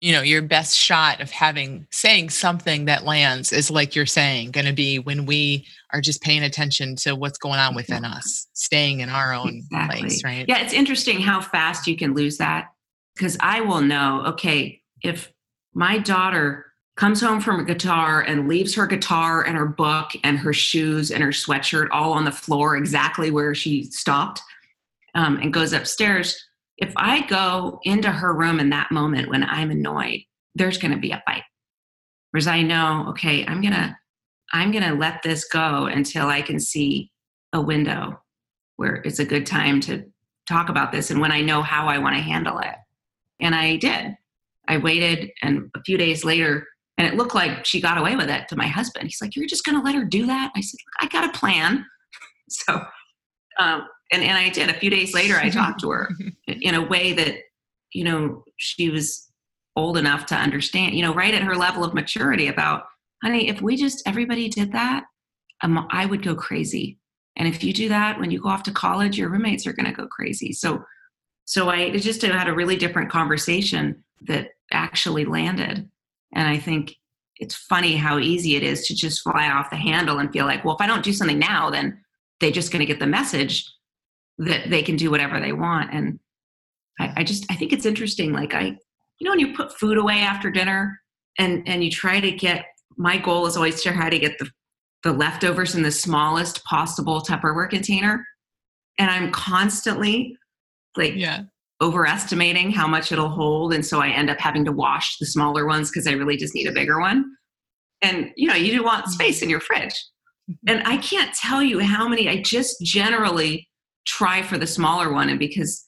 you 0.04 0.12
know 0.12 0.20
your 0.20 0.42
best 0.42 0.76
shot 0.76 1.22
of 1.22 1.30
having 1.30 1.86
saying 1.90 2.28
something 2.28 2.84
that 2.84 3.04
lands 3.04 3.54
is 3.54 3.70
like 3.70 3.96
you're 3.96 4.04
saying 4.04 4.50
going 4.50 4.66
to 4.66 4.72
be 4.74 4.98
when 4.98 5.24
we 5.24 5.66
are 5.94 6.02
just 6.02 6.20
paying 6.20 6.42
attention 6.42 6.94
to 6.94 7.16
what's 7.16 7.38
going 7.38 7.58
on 7.58 7.74
within 7.74 8.04
us 8.04 8.46
staying 8.52 9.00
in 9.00 9.08
our 9.08 9.32
own 9.32 9.48
exactly. 9.48 10.00
place 10.00 10.22
right 10.22 10.44
yeah 10.46 10.58
it's 10.58 10.74
interesting 10.74 11.20
how 11.20 11.40
fast 11.40 11.86
you 11.86 11.96
can 11.96 12.12
lose 12.12 12.36
that 12.36 12.68
because 13.16 13.38
i 13.40 13.62
will 13.62 13.80
know 13.80 14.22
okay 14.26 14.78
if 15.02 15.32
my 15.72 15.96
daughter 15.96 16.66
comes 16.96 17.22
home 17.22 17.40
from 17.40 17.58
a 17.58 17.64
guitar 17.64 18.20
and 18.20 18.46
leaves 18.46 18.74
her 18.74 18.86
guitar 18.86 19.42
and 19.42 19.56
her 19.56 19.66
book 19.66 20.10
and 20.22 20.38
her 20.38 20.52
shoes 20.52 21.10
and 21.10 21.24
her 21.24 21.30
sweatshirt 21.30 21.88
all 21.92 22.12
on 22.12 22.26
the 22.26 22.30
floor 22.30 22.76
exactly 22.76 23.30
where 23.30 23.54
she 23.54 23.84
stopped 23.84 24.42
um, 25.14 25.38
and 25.38 25.54
goes 25.54 25.72
upstairs 25.72 26.36
if 26.78 26.92
I 26.96 27.26
go 27.26 27.80
into 27.84 28.10
her 28.10 28.34
room 28.34 28.60
in 28.60 28.70
that 28.70 28.90
moment 28.90 29.28
when 29.28 29.44
I'm 29.44 29.70
annoyed, 29.70 30.20
there's 30.54 30.78
going 30.78 30.92
to 30.92 30.98
be 30.98 31.12
a 31.12 31.22
fight. 31.26 31.42
Whereas 32.30 32.46
I 32.46 32.62
know, 32.62 33.06
okay, 33.10 33.44
I'm 33.46 33.60
going 33.60 33.74
to, 33.74 33.96
I'm 34.52 34.72
going 34.72 34.84
to 34.84 34.94
let 34.94 35.22
this 35.22 35.46
go 35.46 35.86
until 35.86 36.26
I 36.26 36.42
can 36.42 36.58
see 36.58 37.10
a 37.52 37.60
window 37.60 38.20
where 38.76 38.96
it's 38.96 39.20
a 39.20 39.24
good 39.24 39.46
time 39.46 39.80
to 39.80 40.04
talk 40.48 40.68
about 40.68 40.92
this 40.92 41.10
and 41.10 41.20
when 41.20 41.32
I 41.32 41.40
know 41.40 41.62
how 41.62 41.86
I 41.86 41.98
want 41.98 42.16
to 42.16 42.22
handle 42.22 42.58
it. 42.58 42.74
And 43.40 43.54
I 43.54 43.76
did. 43.76 44.16
I 44.66 44.78
waited 44.78 45.30
and 45.42 45.70
a 45.76 45.82
few 45.82 45.96
days 45.96 46.24
later, 46.24 46.66
and 46.96 47.06
it 47.06 47.14
looked 47.14 47.34
like 47.34 47.64
she 47.64 47.80
got 47.80 47.98
away 47.98 48.16
with 48.16 48.30
it 48.30 48.48
to 48.48 48.56
my 48.56 48.66
husband. 48.66 49.04
He's 49.04 49.20
like, 49.20 49.36
You're 49.36 49.46
just 49.46 49.64
going 49.64 49.76
to 49.78 49.84
let 49.84 49.94
her 49.94 50.04
do 50.04 50.26
that? 50.26 50.52
I 50.56 50.60
said, 50.60 50.78
I 51.00 51.06
got 51.08 51.28
a 51.28 51.38
plan. 51.38 51.84
So 52.46 52.84
um, 53.58 53.88
and, 54.14 54.22
and 54.22 54.38
I 54.38 54.48
did. 54.48 54.70
A 54.70 54.78
few 54.78 54.90
days 54.90 55.12
later, 55.12 55.36
I 55.36 55.50
talked 55.50 55.80
to 55.80 55.90
her 55.90 56.10
in 56.46 56.74
a 56.74 56.86
way 56.86 57.12
that, 57.12 57.36
you 57.92 58.04
know, 58.04 58.44
she 58.56 58.90
was 58.90 59.28
old 59.76 59.96
enough 59.96 60.26
to 60.26 60.36
understand, 60.36 60.94
you 60.94 61.02
know, 61.02 61.14
right 61.14 61.34
at 61.34 61.42
her 61.42 61.56
level 61.56 61.84
of 61.84 61.94
maturity 61.94 62.48
about, 62.48 62.84
honey, 63.22 63.48
if 63.48 63.60
we 63.60 63.76
just, 63.76 64.02
everybody 64.06 64.48
did 64.48 64.72
that, 64.72 65.04
um, 65.62 65.86
I 65.90 66.06
would 66.06 66.22
go 66.22 66.34
crazy. 66.34 66.98
And 67.36 67.48
if 67.48 67.64
you 67.64 67.72
do 67.72 67.88
that 67.88 68.18
when 68.20 68.30
you 68.30 68.40
go 68.40 68.48
off 68.48 68.62
to 68.64 68.72
college, 68.72 69.18
your 69.18 69.30
roommates 69.30 69.66
are 69.66 69.72
going 69.72 69.86
to 69.86 69.92
go 69.92 70.06
crazy. 70.06 70.52
So, 70.52 70.84
so 71.44 71.68
I 71.68 71.90
just 71.90 72.22
had 72.22 72.48
a 72.48 72.54
really 72.54 72.76
different 72.76 73.10
conversation 73.10 74.04
that 74.22 74.50
actually 74.72 75.24
landed. 75.24 75.88
And 76.32 76.48
I 76.48 76.58
think 76.58 76.94
it's 77.38 77.54
funny 77.54 77.96
how 77.96 78.18
easy 78.18 78.56
it 78.56 78.62
is 78.62 78.86
to 78.86 78.94
just 78.94 79.22
fly 79.22 79.50
off 79.50 79.70
the 79.70 79.76
handle 79.76 80.18
and 80.18 80.32
feel 80.32 80.46
like, 80.46 80.64
well, 80.64 80.76
if 80.76 80.80
I 80.80 80.86
don't 80.86 81.04
do 81.04 81.12
something 81.12 81.38
now, 81.38 81.70
then 81.70 82.00
they're 82.40 82.50
just 82.50 82.70
going 82.70 82.80
to 82.80 82.86
get 82.86 83.00
the 83.00 83.06
message 83.06 83.68
that 84.38 84.70
they 84.70 84.82
can 84.82 84.96
do 84.96 85.10
whatever 85.10 85.40
they 85.40 85.52
want. 85.52 85.92
And 85.92 86.18
I, 86.98 87.12
I 87.16 87.24
just 87.24 87.46
I 87.50 87.54
think 87.54 87.72
it's 87.72 87.86
interesting. 87.86 88.32
Like 88.32 88.54
I 88.54 88.76
you 89.18 89.24
know, 89.24 89.30
when 89.30 89.40
you 89.40 89.54
put 89.54 89.78
food 89.78 89.98
away 89.98 90.20
after 90.20 90.50
dinner 90.50 91.00
and 91.38 91.62
and 91.66 91.84
you 91.84 91.90
try 91.90 92.20
to 92.20 92.30
get 92.30 92.66
my 92.96 93.16
goal 93.16 93.46
is 93.46 93.56
always 93.56 93.82
to 93.82 93.92
try 93.92 94.10
to 94.10 94.18
get 94.18 94.38
the 94.38 94.48
the 95.02 95.12
leftovers 95.12 95.74
in 95.74 95.82
the 95.82 95.90
smallest 95.90 96.64
possible 96.64 97.20
Tupperware 97.20 97.68
container. 97.68 98.24
And 98.98 99.10
I'm 99.10 99.30
constantly 99.32 100.36
like 100.96 101.14
Yeah. 101.14 101.42
overestimating 101.82 102.70
how 102.70 102.86
much 102.86 103.12
it'll 103.12 103.28
hold. 103.28 103.74
And 103.74 103.84
so 103.84 104.00
I 104.00 104.08
end 104.08 104.30
up 104.30 104.38
having 104.40 104.64
to 104.64 104.72
wash 104.72 105.18
the 105.18 105.26
smaller 105.26 105.66
ones 105.66 105.90
because 105.90 106.06
I 106.06 106.12
really 106.12 106.36
just 106.36 106.54
need 106.54 106.66
a 106.66 106.72
bigger 106.72 107.00
one. 107.00 107.24
And 108.00 108.30
you 108.36 108.48
know, 108.48 108.54
you 108.54 108.72
do 108.72 108.82
want 108.82 109.04
mm-hmm. 109.04 109.12
space 109.12 109.42
in 109.42 109.50
your 109.50 109.60
fridge. 109.60 109.94
Mm-hmm. 110.50 110.68
And 110.68 110.86
I 110.86 110.96
can't 110.98 111.34
tell 111.34 111.62
you 111.62 111.80
how 111.80 112.08
many 112.08 112.28
I 112.28 112.40
just 112.40 112.76
generally 112.82 113.68
try 114.06 114.42
for 114.42 114.58
the 114.58 114.66
smaller 114.66 115.12
one. 115.12 115.28
And 115.28 115.38
because, 115.38 115.84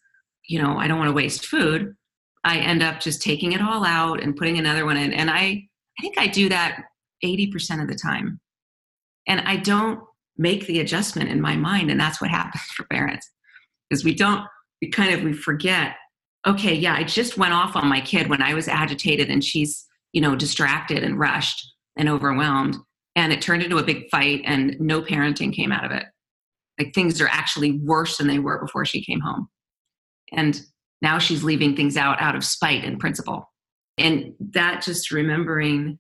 you 0.48 0.61
know, 0.61 0.76
I 0.79 0.88
don't 0.88 0.98
want 0.98 1.09
to 1.09 1.14
waste 1.14 1.46
food, 1.46 1.94
I 2.44 2.59
end 2.59 2.83
up 2.83 3.00
just 3.00 3.22
taking 3.22 3.52
it 3.52 3.61
all 3.61 3.85
out 3.85 4.22
and 4.22 4.37
putting 4.37 4.59
another 4.59 4.85
one 4.85 4.96
in. 4.96 5.12
And 5.12 5.31
I 5.31 5.68
I 5.98 6.02
think 6.02 6.18
I 6.18 6.26
do 6.26 6.48
that 6.48 6.83
80% 7.24 7.83
of 7.83 7.88
the 7.88 7.94
time. 7.94 8.40
And 9.26 9.40
I 9.40 9.57
don't 9.57 10.00
make 10.37 10.66
the 10.66 10.81
adjustment 10.81 11.31
in 11.31 11.40
my 11.40 11.57
mind. 11.57 11.90
And 11.90 11.98
that's 11.98 12.20
what 12.20 12.31
happens 12.31 12.62
for 12.76 12.85
parents. 12.85 13.31
Because 13.88 14.05
we 14.05 14.14
don't, 14.14 14.44
we 14.83 14.90
kind 14.90 15.14
of 15.14 15.22
we 15.22 15.33
forget, 15.33 15.94
okay, 16.46 16.74
yeah, 16.74 16.94
I 16.94 17.05
just 17.05 17.38
went 17.38 17.55
off 17.55 17.76
on 17.76 17.88
my 17.88 18.00
kid 18.00 18.29
when 18.29 18.42
I 18.42 18.55
was 18.55 18.68
agitated 18.68 19.31
and 19.31 19.42
she's, 19.42 19.87
you 20.12 20.20
know, 20.20 20.37
distracted 20.37 21.02
and 21.02 21.18
rushed 21.18 21.66
and 21.96 22.09
overwhelmed. 22.09 22.76
And 23.14 23.33
it 23.33 23.40
turned 23.40 23.62
into 23.62 23.79
a 23.79 23.83
big 23.83 24.11
fight 24.11 24.42
and 24.44 24.76
no 24.79 25.00
parenting 25.00 25.55
came 25.55 25.72
out 25.72 25.85
of 25.85 25.92
it. 25.92 26.05
Like 26.79 26.95
things 26.95 27.21
are 27.21 27.29
actually 27.29 27.73
worse 27.73 28.19
than 28.19 28.27
they 28.27 28.39
were 28.39 28.61
before 28.61 28.85
she 28.85 29.05
came 29.05 29.21
home. 29.21 29.49
And 30.33 30.61
now 31.03 31.19
she's 31.19 31.45
leaving 31.45 31.77
things 31.77 31.97
out 31.97 32.21
out 32.21 32.35
of 32.35 32.45
spite 32.45 32.85
and 32.85 32.99
principle. 32.99 33.51
And 33.99 34.35
that 34.53 34.83
just 34.83 35.11
remembering 35.11 35.99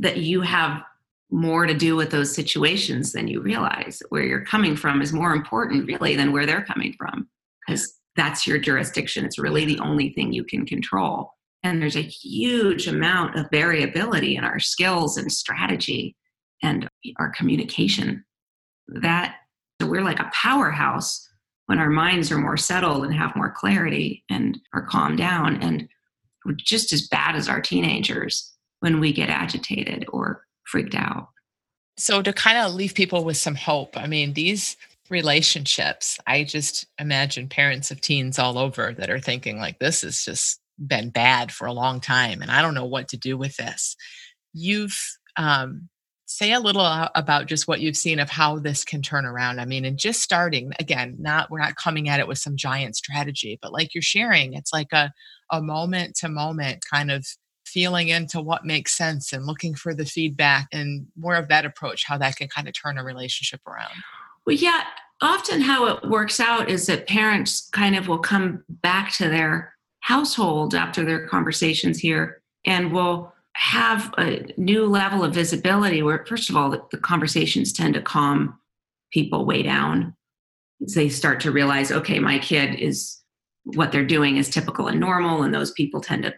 that 0.00 0.18
you 0.18 0.40
have 0.42 0.82
more 1.30 1.66
to 1.66 1.74
do 1.74 1.96
with 1.96 2.10
those 2.10 2.34
situations 2.34 3.12
than 3.12 3.28
you 3.28 3.40
realize. 3.40 4.02
Where 4.10 4.22
you're 4.22 4.44
coming 4.44 4.76
from 4.76 5.02
is 5.02 5.12
more 5.12 5.32
important, 5.32 5.86
really, 5.86 6.14
than 6.14 6.32
where 6.32 6.46
they're 6.46 6.64
coming 6.64 6.94
from, 6.98 7.28
because 7.66 7.94
that's 8.16 8.46
your 8.46 8.58
jurisdiction. 8.58 9.24
It's 9.24 9.38
really 9.38 9.64
the 9.64 9.80
only 9.80 10.10
thing 10.10 10.32
you 10.32 10.44
can 10.44 10.64
control. 10.64 11.32
And 11.62 11.82
there's 11.82 11.96
a 11.96 12.02
huge 12.02 12.86
amount 12.86 13.36
of 13.36 13.46
variability 13.50 14.36
in 14.36 14.44
our 14.44 14.60
skills 14.60 15.16
and 15.16 15.32
strategy 15.32 16.16
and 16.62 16.88
our 17.18 17.30
communication. 17.30 18.24
That 18.88 19.36
so 19.80 19.86
we're 19.86 20.02
like 20.02 20.20
a 20.20 20.30
powerhouse 20.32 21.28
when 21.66 21.78
our 21.78 21.90
minds 21.90 22.30
are 22.30 22.38
more 22.38 22.56
settled 22.56 23.04
and 23.04 23.14
have 23.14 23.36
more 23.36 23.50
clarity 23.50 24.24
and 24.30 24.58
are 24.72 24.86
calmed 24.86 25.18
down. 25.18 25.56
And 25.62 25.88
we're 26.44 26.54
just 26.54 26.92
as 26.92 27.08
bad 27.08 27.34
as 27.36 27.48
our 27.48 27.60
teenagers 27.60 28.52
when 28.80 29.00
we 29.00 29.12
get 29.12 29.28
agitated 29.28 30.06
or 30.12 30.42
freaked 30.64 30.94
out. 30.94 31.28
So 31.98 32.22
to 32.22 32.32
kind 32.32 32.58
of 32.58 32.74
leave 32.74 32.94
people 32.94 33.24
with 33.24 33.36
some 33.36 33.54
hope, 33.54 33.96
I 33.96 34.06
mean, 34.06 34.34
these 34.34 34.76
relationships, 35.10 36.18
I 36.26 36.44
just 36.44 36.86
imagine 36.98 37.48
parents 37.48 37.90
of 37.90 38.00
teens 38.00 38.38
all 38.38 38.58
over 38.58 38.92
that 38.92 39.10
are 39.10 39.20
thinking 39.20 39.58
like 39.58 39.78
this 39.78 40.02
has 40.02 40.24
just 40.24 40.60
been 40.78 41.10
bad 41.10 41.50
for 41.50 41.66
a 41.66 41.72
long 41.72 42.00
time 42.00 42.42
and 42.42 42.50
I 42.50 42.60
don't 42.60 42.74
know 42.74 42.84
what 42.84 43.08
to 43.08 43.16
do 43.16 43.36
with 43.36 43.56
this. 43.56 43.96
You've 44.52 44.98
um 45.36 45.88
say 46.26 46.52
a 46.52 46.60
little 46.60 46.84
about 47.14 47.46
just 47.46 47.68
what 47.68 47.80
you've 47.80 47.96
seen 47.96 48.18
of 48.18 48.28
how 48.28 48.58
this 48.58 48.84
can 48.84 49.00
turn 49.00 49.24
around. 49.24 49.60
I 49.60 49.64
mean, 49.64 49.84
and 49.84 49.96
just 49.96 50.20
starting 50.20 50.72
again, 50.78 51.16
not 51.18 51.50
we're 51.50 51.60
not 51.60 51.76
coming 51.76 52.08
at 52.08 52.20
it 52.20 52.28
with 52.28 52.38
some 52.38 52.56
giant 52.56 52.96
strategy, 52.96 53.58
but 53.62 53.72
like 53.72 53.94
you're 53.94 54.02
sharing, 54.02 54.52
it's 54.52 54.72
like 54.72 54.92
a 54.92 55.12
a 55.50 55.62
moment 55.62 56.16
to 56.16 56.28
moment 56.28 56.84
kind 56.90 57.10
of 57.10 57.24
feeling 57.64 58.08
into 58.08 58.40
what 58.40 58.64
makes 58.64 58.96
sense 58.96 59.32
and 59.32 59.46
looking 59.46 59.74
for 59.74 59.94
the 59.94 60.04
feedback 60.04 60.66
and 60.72 61.06
more 61.16 61.34
of 61.34 61.48
that 61.48 61.64
approach, 61.64 62.04
how 62.06 62.18
that 62.18 62.36
can 62.36 62.48
kind 62.48 62.68
of 62.68 62.74
turn 62.74 62.98
a 62.98 63.04
relationship 63.04 63.60
around. 63.66 63.92
Well, 64.46 64.56
yeah, 64.56 64.84
often 65.20 65.60
how 65.60 65.86
it 65.86 66.08
works 66.08 66.40
out 66.40 66.68
is 66.68 66.86
that 66.86 67.06
parents 67.06 67.68
kind 67.70 67.96
of 67.96 68.08
will 68.08 68.18
come 68.18 68.64
back 68.68 69.12
to 69.14 69.28
their 69.28 69.74
household 70.00 70.74
after 70.74 71.04
their 71.04 71.26
conversations 71.26 71.98
here 71.98 72.42
and 72.64 72.92
will 72.92 73.32
have 73.56 74.12
a 74.18 74.46
new 74.58 74.84
level 74.84 75.24
of 75.24 75.32
visibility 75.32 76.02
where, 76.02 76.24
first 76.26 76.50
of 76.50 76.56
all, 76.56 76.68
the, 76.68 76.82
the 76.90 76.98
conversations 76.98 77.72
tend 77.72 77.94
to 77.94 78.02
calm 78.02 78.58
people 79.10 79.46
way 79.46 79.62
down. 79.62 80.14
They 80.94 81.08
start 81.08 81.40
to 81.40 81.50
realize, 81.50 81.90
okay, 81.90 82.18
my 82.18 82.38
kid 82.38 82.78
is 82.78 83.18
what 83.64 83.92
they're 83.92 84.04
doing 84.04 84.36
is 84.36 84.50
typical 84.50 84.88
and 84.88 85.00
normal, 85.00 85.42
and 85.42 85.54
those 85.54 85.72
people 85.72 86.02
tend 86.02 86.24
to 86.24 86.34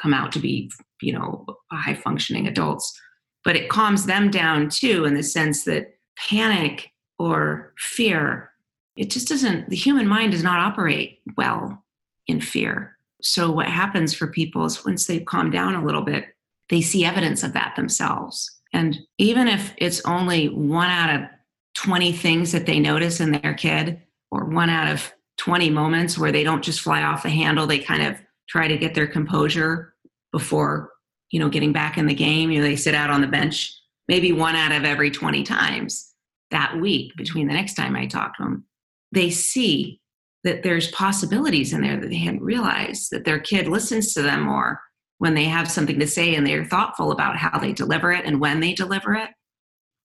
come 0.00 0.14
out 0.14 0.30
to 0.32 0.38
be, 0.38 0.70
you 1.02 1.12
know, 1.12 1.44
high 1.72 1.94
functioning 1.94 2.46
adults. 2.46 2.96
But 3.44 3.56
it 3.56 3.68
calms 3.68 4.06
them 4.06 4.30
down 4.30 4.68
too, 4.68 5.04
in 5.04 5.14
the 5.14 5.24
sense 5.24 5.64
that 5.64 5.98
panic 6.16 6.92
or 7.18 7.74
fear, 7.76 8.52
it 8.96 9.10
just 9.10 9.26
doesn't, 9.28 9.68
the 9.68 9.76
human 9.76 10.06
mind 10.06 10.30
does 10.30 10.44
not 10.44 10.60
operate 10.60 11.18
well 11.36 11.82
in 12.28 12.40
fear. 12.40 12.96
So, 13.20 13.50
what 13.50 13.66
happens 13.66 14.14
for 14.14 14.28
people 14.28 14.64
is 14.64 14.84
once 14.84 15.06
they've 15.06 15.24
calmed 15.24 15.52
down 15.52 15.74
a 15.74 15.84
little 15.84 16.02
bit, 16.02 16.26
they 16.70 16.80
see 16.80 17.04
evidence 17.04 17.42
of 17.42 17.52
that 17.52 17.74
themselves. 17.76 18.50
And 18.72 18.98
even 19.18 19.48
if 19.48 19.72
it's 19.78 20.04
only 20.04 20.48
one 20.48 20.90
out 20.90 21.20
of 21.20 21.28
20 21.76 22.12
things 22.12 22.52
that 22.52 22.66
they 22.66 22.80
notice 22.80 23.20
in 23.20 23.32
their 23.32 23.54
kid, 23.54 24.02
or 24.30 24.44
one 24.46 24.70
out 24.70 24.92
of 24.92 25.12
20 25.38 25.70
moments 25.70 26.18
where 26.18 26.32
they 26.32 26.42
don't 26.42 26.64
just 26.64 26.80
fly 26.80 27.02
off 27.02 27.22
the 27.22 27.30
handle, 27.30 27.66
they 27.66 27.78
kind 27.78 28.02
of 28.02 28.16
try 28.48 28.66
to 28.68 28.76
get 28.76 28.94
their 28.94 29.06
composure 29.06 29.94
before, 30.32 30.90
you 31.30 31.38
know, 31.38 31.48
getting 31.48 31.72
back 31.72 31.96
in 31.98 32.06
the 32.06 32.14
game. 32.14 32.50
You 32.50 32.60
know, 32.60 32.66
they 32.66 32.76
sit 32.76 32.94
out 32.94 33.10
on 33.10 33.20
the 33.20 33.26
bench 33.26 33.72
maybe 34.08 34.32
one 34.32 34.56
out 34.56 34.72
of 34.72 34.84
every 34.84 35.10
20 35.10 35.42
times 35.42 36.12
that 36.50 36.78
week 36.80 37.12
between 37.16 37.48
the 37.48 37.54
next 37.54 37.74
time 37.74 37.96
I 37.96 38.06
talk 38.06 38.36
to 38.36 38.44
them. 38.44 38.64
They 39.12 39.30
see 39.30 40.00
that 40.44 40.62
there's 40.62 40.90
possibilities 40.92 41.72
in 41.72 41.80
there 41.80 41.98
that 41.98 42.08
they 42.08 42.18
hadn't 42.18 42.42
realized, 42.42 43.10
that 43.10 43.24
their 43.24 43.40
kid 43.40 43.66
listens 43.66 44.14
to 44.14 44.22
them 44.22 44.42
more 44.42 44.80
when 45.18 45.34
they 45.34 45.44
have 45.44 45.70
something 45.70 45.98
to 45.98 46.06
say 46.06 46.34
and 46.34 46.46
they're 46.46 46.64
thoughtful 46.64 47.10
about 47.10 47.36
how 47.36 47.58
they 47.58 47.72
deliver 47.72 48.12
it 48.12 48.24
and 48.24 48.40
when 48.40 48.60
they 48.60 48.72
deliver 48.72 49.14
it. 49.14 49.30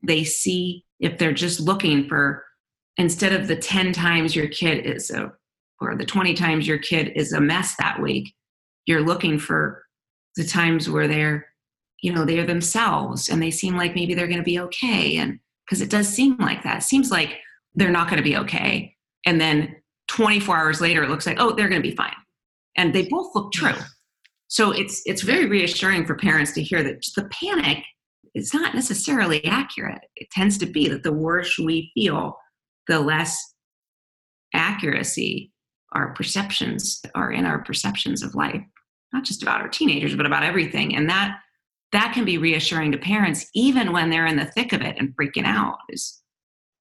They 0.03 0.23
see 0.23 0.85
if 0.99 1.17
they're 1.17 1.33
just 1.33 1.59
looking 1.59 2.07
for, 2.07 2.43
instead 2.97 3.33
of 3.33 3.47
the 3.47 3.55
10 3.55 3.93
times 3.93 4.35
your 4.35 4.47
kid 4.47 4.85
is 4.85 5.11
a, 5.11 5.31
or 5.79 5.95
the 5.95 6.05
20 6.05 6.33
times 6.33 6.67
your 6.67 6.77
kid 6.77 7.11
is 7.15 7.33
a 7.33 7.41
mess 7.41 7.75
that 7.77 8.01
week, 8.01 8.33
you're 8.85 9.01
looking 9.01 9.37
for 9.37 9.83
the 10.35 10.45
times 10.45 10.89
where 10.89 11.07
they're, 11.07 11.45
you 12.01 12.13
know, 12.13 12.25
they're 12.25 12.45
themselves 12.45 13.29
and 13.29 13.41
they 13.41 13.51
seem 13.51 13.75
like 13.75 13.95
maybe 13.95 14.13
they're 14.13 14.27
going 14.27 14.37
to 14.37 14.43
be 14.43 14.59
okay. 14.59 15.17
And 15.17 15.39
because 15.71 15.81
it 15.81 15.89
does 15.89 16.07
seem 16.07 16.35
like 16.37 16.63
that. 16.63 16.79
It 16.79 16.83
seems 16.83 17.11
like 17.11 17.39
they're 17.75 17.91
not 17.91 18.09
going 18.09 18.17
to 18.17 18.23
be 18.23 18.35
okay. 18.35 18.93
And 19.25 19.39
then 19.39 19.75
24 20.09 20.57
hours 20.57 20.81
later, 20.81 21.01
it 21.03 21.09
looks 21.09 21.25
like, 21.25 21.39
oh, 21.39 21.53
they're 21.55 21.69
going 21.69 21.81
to 21.81 21.89
be 21.89 21.95
fine. 21.95 22.11
And 22.75 22.93
they 22.93 23.07
both 23.07 23.33
look 23.33 23.53
true. 23.53 23.75
So 24.51 24.71
it's 24.71 25.01
it's 25.05 25.21
very 25.21 25.45
reassuring 25.45 26.05
for 26.05 26.15
parents 26.15 26.51
to 26.53 26.61
hear 26.61 26.83
that 26.83 27.05
the 27.15 27.23
panic 27.29 27.85
is 28.35 28.53
not 28.53 28.75
necessarily 28.75 29.43
accurate. 29.45 30.01
It 30.17 30.29
tends 30.29 30.57
to 30.57 30.65
be 30.65 30.89
that 30.89 31.03
the 31.03 31.13
worse 31.13 31.57
we 31.57 31.89
feel, 31.93 32.37
the 32.89 32.99
less 32.99 33.37
accuracy 34.53 35.53
our 35.93 36.13
perceptions 36.15 37.01
are 37.15 37.31
in 37.31 37.45
our 37.45 37.63
perceptions 37.63 38.23
of 38.23 38.35
life, 38.35 38.61
not 39.13 39.23
just 39.23 39.41
about 39.41 39.61
our 39.61 39.69
teenagers, 39.69 40.17
but 40.17 40.25
about 40.25 40.43
everything. 40.43 40.97
And 40.97 41.09
that 41.09 41.37
that 41.93 42.11
can 42.13 42.25
be 42.25 42.37
reassuring 42.37 42.91
to 42.91 42.97
parents, 42.97 43.45
even 43.55 43.93
when 43.93 44.09
they're 44.09 44.27
in 44.27 44.35
the 44.35 44.45
thick 44.47 44.73
of 44.73 44.81
it 44.81 44.97
and 44.99 45.15
freaking 45.15 45.45
out. 45.45 45.77
Is 45.87 46.21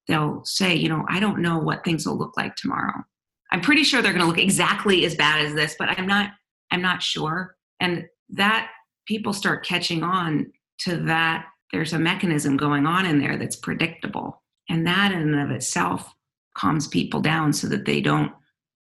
they'll 0.09 0.43
say, 0.43 0.75
you 0.75 0.89
know, 0.89 1.05
I 1.07 1.21
don't 1.21 1.41
know 1.41 1.57
what 1.57 1.85
things 1.85 2.05
will 2.05 2.17
look 2.17 2.35
like 2.35 2.57
tomorrow. 2.57 3.01
I'm 3.49 3.61
pretty 3.61 3.85
sure 3.85 4.01
they're 4.01 4.11
going 4.11 4.25
to 4.25 4.27
look 4.27 4.37
exactly 4.39 5.05
as 5.05 5.15
bad 5.15 5.45
as 5.45 5.53
this, 5.53 5.77
but 5.79 5.87
I'm 5.87 6.05
not. 6.05 6.31
I'm 6.69 6.81
not 6.81 7.01
sure. 7.01 7.55
And 7.81 8.05
that 8.29 8.69
people 9.05 9.33
start 9.33 9.65
catching 9.65 10.03
on 10.03 10.53
to 10.79 10.95
that. 11.03 11.47
There's 11.73 11.93
a 11.93 11.99
mechanism 11.99 12.55
going 12.55 12.85
on 12.85 13.05
in 13.05 13.19
there 13.19 13.37
that's 13.37 13.57
predictable, 13.57 14.41
and 14.69 14.87
that 14.87 15.11
in 15.11 15.21
and 15.21 15.39
of 15.41 15.51
itself 15.51 16.13
calms 16.55 16.87
people 16.87 17.19
down 17.19 17.51
so 17.51 17.67
that 17.67 17.85
they 17.85 18.01
don't 18.01 18.31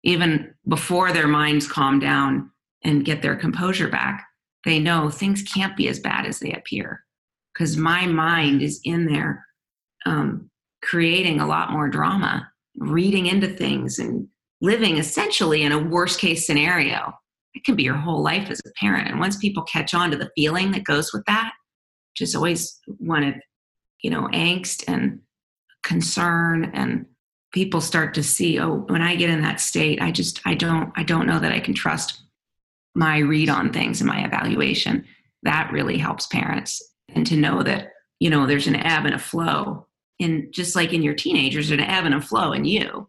even 0.04 0.54
before 0.68 1.12
their 1.12 1.28
minds 1.28 1.66
calm 1.66 1.98
down 1.98 2.50
and 2.84 3.04
get 3.04 3.22
their 3.22 3.36
composure 3.36 3.88
back 3.88 4.26
they 4.64 4.78
know 4.78 5.10
things 5.10 5.42
can't 5.42 5.76
be 5.76 5.88
as 5.88 5.98
bad 5.98 6.26
as 6.26 6.38
they 6.38 6.52
appear. 6.52 7.04
Because 7.52 7.76
my 7.76 8.06
mind 8.06 8.62
is 8.62 8.80
in 8.84 9.06
there 9.06 9.44
um, 10.06 10.50
creating 10.82 11.40
a 11.40 11.46
lot 11.46 11.72
more 11.72 11.88
drama 11.88 12.48
reading 12.76 13.26
into 13.26 13.48
things 13.48 13.98
and 13.98 14.26
living 14.60 14.96
essentially 14.96 15.62
in 15.62 15.72
a 15.72 15.78
worst 15.78 16.20
case 16.20 16.46
scenario 16.46 17.12
it 17.54 17.64
can 17.64 17.74
be 17.74 17.82
your 17.82 17.96
whole 17.96 18.22
life 18.22 18.50
as 18.50 18.60
a 18.66 18.70
parent 18.78 19.08
and 19.08 19.18
once 19.18 19.36
people 19.36 19.62
catch 19.64 19.94
on 19.94 20.10
to 20.10 20.16
the 20.16 20.30
feeling 20.36 20.70
that 20.70 20.84
goes 20.84 21.12
with 21.12 21.24
that 21.26 21.52
which 22.12 22.26
is 22.26 22.34
always 22.34 22.78
one 22.98 23.24
of 23.24 23.34
you 24.02 24.10
know 24.10 24.28
angst 24.32 24.84
and 24.88 25.20
concern 25.82 26.70
and 26.74 27.06
people 27.52 27.80
start 27.80 28.14
to 28.14 28.22
see 28.22 28.58
oh 28.58 28.84
when 28.88 29.02
i 29.02 29.16
get 29.16 29.30
in 29.30 29.42
that 29.42 29.60
state 29.60 30.00
i 30.00 30.10
just 30.10 30.40
i 30.44 30.54
don't 30.54 30.92
i 30.96 31.02
don't 31.02 31.26
know 31.26 31.38
that 31.38 31.52
i 31.52 31.60
can 31.60 31.74
trust 31.74 32.22
my 32.94 33.18
read 33.18 33.48
on 33.48 33.72
things 33.72 34.00
and 34.00 34.08
my 34.08 34.24
evaluation. 34.24 35.04
That 35.42 35.70
really 35.72 35.96
helps 35.96 36.26
parents 36.26 36.82
and 37.14 37.26
to 37.26 37.36
know 37.36 37.62
that, 37.62 37.92
you 38.18 38.30
know, 38.30 38.46
there's 38.46 38.66
an 38.66 38.76
ebb 38.76 39.06
and 39.06 39.14
a 39.14 39.18
flow. 39.18 39.86
And 40.20 40.52
just 40.52 40.76
like 40.76 40.92
in 40.92 41.02
your 41.02 41.14
teenagers, 41.14 41.68
there's 41.68 41.80
an 41.80 41.86
ebb 41.86 42.04
and 42.04 42.14
a 42.14 42.20
flow 42.20 42.52
in 42.52 42.64
you. 42.64 43.08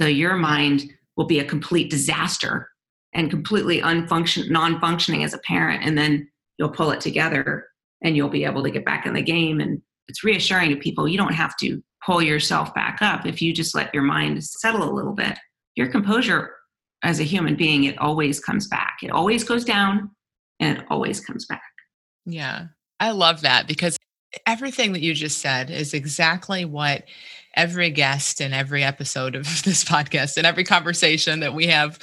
So 0.00 0.06
your 0.06 0.36
mind 0.36 0.90
will 1.16 1.26
be 1.26 1.40
a 1.40 1.44
complete 1.44 1.90
disaster 1.90 2.69
and 3.12 3.30
completely 3.30 3.80
unfunction 3.80 4.50
non-functioning 4.50 5.24
as 5.24 5.34
a 5.34 5.38
parent. 5.38 5.82
And 5.84 5.98
then 5.98 6.28
you'll 6.58 6.70
pull 6.70 6.90
it 6.90 7.00
together 7.00 7.66
and 8.02 8.16
you'll 8.16 8.28
be 8.28 8.44
able 8.44 8.62
to 8.62 8.70
get 8.70 8.84
back 8.84 9.06
in 9.06 9.14
the 9.14 9.22
game. 9.22 9.60
And 9.60 9.82
it's 10.08 10.24
reassuring 10.24 10.70
to 10.70 10.76
people 10.76 11.08
you 11.08 11.18
don't 11.18 11.34
have 11.34 11.56
to 11.58 11.82
pull 12.04 12.22
yourself 12.22 12.74
back 12.74 12.98
up 13.02 13.26
if 13.26 13.42
you 13.42 13.52
just 13.52 13.74
let 13.74 13.92
your 13.92 14.02
mind 14.02 14.42
settle 14.42 14.88
a 14.88 14.92
little 14.92 15.12
bit. 15.12 15.38
Your 15.76 15.88
composure 15.88 16.54
as 17.02 17.20
a 17.20 17.24
human 17.24 17.56
being, 17.56 17.84
it 17.84 17.98
always 17.98 18.40
comes 18.40 18.68
back. 18.68 18.98
It 19.02 19.10
always 19.10 19.44
goes 19.44 19.64
down 19.64 20.10
and 20.58 20.78
it 20.78 20.84
always 20.90 21.20
comes 21.20 21.46
back. 21.46 21.62
Yeah. 22.26 22.66
I 22.98 23.12
love 23.12 23.42
that 23.42 23.66
because 23.66 23.96
everything 24.46 24.92
that 24.92 25.00
you 25.00 25.14
just 25.14 25.38
said 25.38 25.70
is 25.70 25.94
exactly 25.94 26.64
what 26.64 27.04
every 27.56 27.90
guest 27.90 28.40
in 28.40 28.52
every 28.52 28.84
episode 28.84 29.34
of 29.34 29.44
this 29.64 29.84
podcast 29.84 30.36
and 30.36 30.46
every 30.46 30.64
conversation 30.64 31.40
that 31.40 31.54
we 31.54 31.66
have 31.66 31.98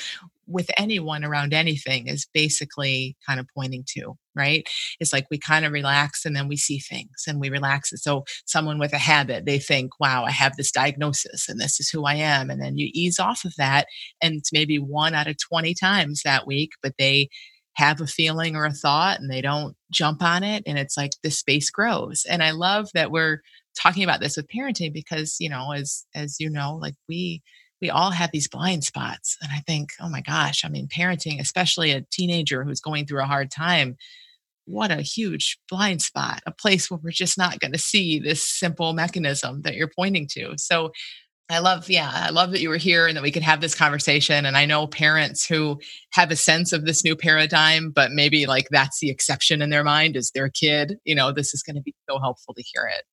with 0.47 0.69
anyone 0.77 1.23
around 1.23 1.53
anything 1.53 2.07
is 2.07 2.27
basically 2.33 3.15
kind 3.27 3.39
of 3.39 3.47
pointing 3.55 3.83
to, 3.89 4.13
right? 4.35 4.67
It's 4.99 5.13
like 5.13 5.27
we 5.29 5.37
kind 5.37 5.65
of 5.65 5.71
relax 5.73 6.25
and 6.25 6.35
then 6.35 6.47
we 6.47 6.57
see 6.57 6.79
things 6.79 7.25
and 7.27 7.39
we 7.39 7.49
relax. 7.49 7.91
So, 7.95 8.23
someone 8.45 8.79
with 8.79 8.93
a 8.93 8.97
habit, 8.97 9.45
they 9.45 9.59
think, 9.59 9.99
wow, 9.99 10.23
I 10.23 10.31
have 10.31 10.55
this 10.55 10.71
diagnosis 10.71 11.49
and 11.49 11.59
this 11.59 11.79
is 11.79 11.89
who 11.89 12.05
I 12.05 12.15
am. 12.15 12.49
And 12.49 12.61
then 12.61 12.77
you 12.77 12.89
ease 12.93 13.19
off 13.19 13.45
of 13.45 13.53
that. 13.57 13.87
And 14.21 14.35
it's 14.35 14.53
maybe 14.53 14.77
one 14.77 15.13
out 15.13 15.27
of 15.27 15.37
20 15.37 15.73
times 15.73 16.21
that 16.23 16.47
week, 16.47 16.71
but 16.81 16.93
they 16.97 17.29
have 17.75 18.01
a 18.01 18.07
feeling 18.07 18.55
or 18.55 18.65
a 18.65 18.73
thought 18.73 19.19
and 19.19 19.29
they 19.29 19.41
don't 19.41 19.75
jump 19.91 20.23
on 20.23 20.43
it. 20.43 20.63
And 20.65 20.79
it's 20.79 20.97
like 20.97 21.11
the 21.23 21.29
space 21.29 21.69
grows. 21.69 22.25
And 22.27 22.41
I 22.41 22.51
love 22.51 22.89
that 22.95 23.11
we're 23.11 23.41
talking 23.79 24.03
about 24.03 24.19
this 24.19 24.35
with 24.35 24.47
parenting 24.47 24.91
because, 24.91 25.37
you 25.39 25.49
know, 25.49 25.71
as, 25.73 26.05
as 26.15 26.37
you 26.39 26.49
know, 26.49 26.75
like 26.81 26.95
we, 27.07 27.43
we 27.81 27.89
all 27.89 28.11
have 28.11 28.31
these 28.31 28.47
blind 28.47 28.83
spots. 28.83 29.37
And 29.41 29.51
I 29.51 29.59
think, 29.59 29.91
oh 29.99 30.09
my 30.09 30.21
gosh, 30.21 30.65
I 30.65 30.69
mean, 30.69 30.87
parenting, 30.87 31.39
especially 31.39 31.91
a 31.91 32.05
teenager 32.11 32.63
who's 32.63 32.81
going 32.81 33.05
through 33.05 33.21
a 33.21 33.27
hard 33.27 33.51
time, 33.51 33.97
what 34.65 34.91
a 34.91 35.01
huge 35.01 35.57
blind 35.69 36.01
spot, 36.01 36.41
a 36.45 36.51
place 36.51 36.91
where 36.91 36.99
we're 37.01 37.11
just 37.11 37.37
not 37.37 37.59
going 37.59 37.71
to 37.71 37.77
see 37.77 38.19
this 38.19 38.47
simple 38.47 38.93
mechanism 38.93 39.61
that 39.61 39.75
you're 39.75 39.91
pointing 39.95 40.27
to. 40.31 40.53
So 40.57 40.91
I 41.49 41.59
love, 41.59 41.89
yeah, 41.89 42.11
I 42.13 42.29
love 42.29 42.51
that 42.51 42.59
you 42.59 42.67
were 42.67 42.77
here 42.77 43.07
and 43.07 43.15
that 43.15 43.23
we 43.23 43.31
could 43.31 43.43
have 43.43 43.61
this 43.61 43.73
conversation. 43.73 44.45
And 44.45 44.57
I 44.57 44.65
know 44.65 44.85
parents 44.85 45.47
who 45.47 45.79
have 46.11 46.29
a 46.29 46.35
sense 46.35 46.73
of 46.73 46.85
this 46.85 47.05
new 47.05 47.15
paradigm, 47.15 47.91
but 47.91 48.11
maybe 48.11 48.45
like 48.45 48.67
that's 48.69 48.99
the 48.99 49.09
exception 49.09 49.61
in 49.61 49.69
their 49.69 49.85
mind 49.85 50.17
is 50.17 50.31
their 50.31 50.49
kid. 50.49 50.97
You 51.05 51.15
know, 51.15 51.31
this 51.31 51.53
is 51.53 51.63
going 51.63 51.77
to 51.77 51.81
be 51.81 51.95
so 52.09 52.19
helpful 52.19 52.53
to 52.53 52.63
hear 52.63 52.89
it. 52.93 53.05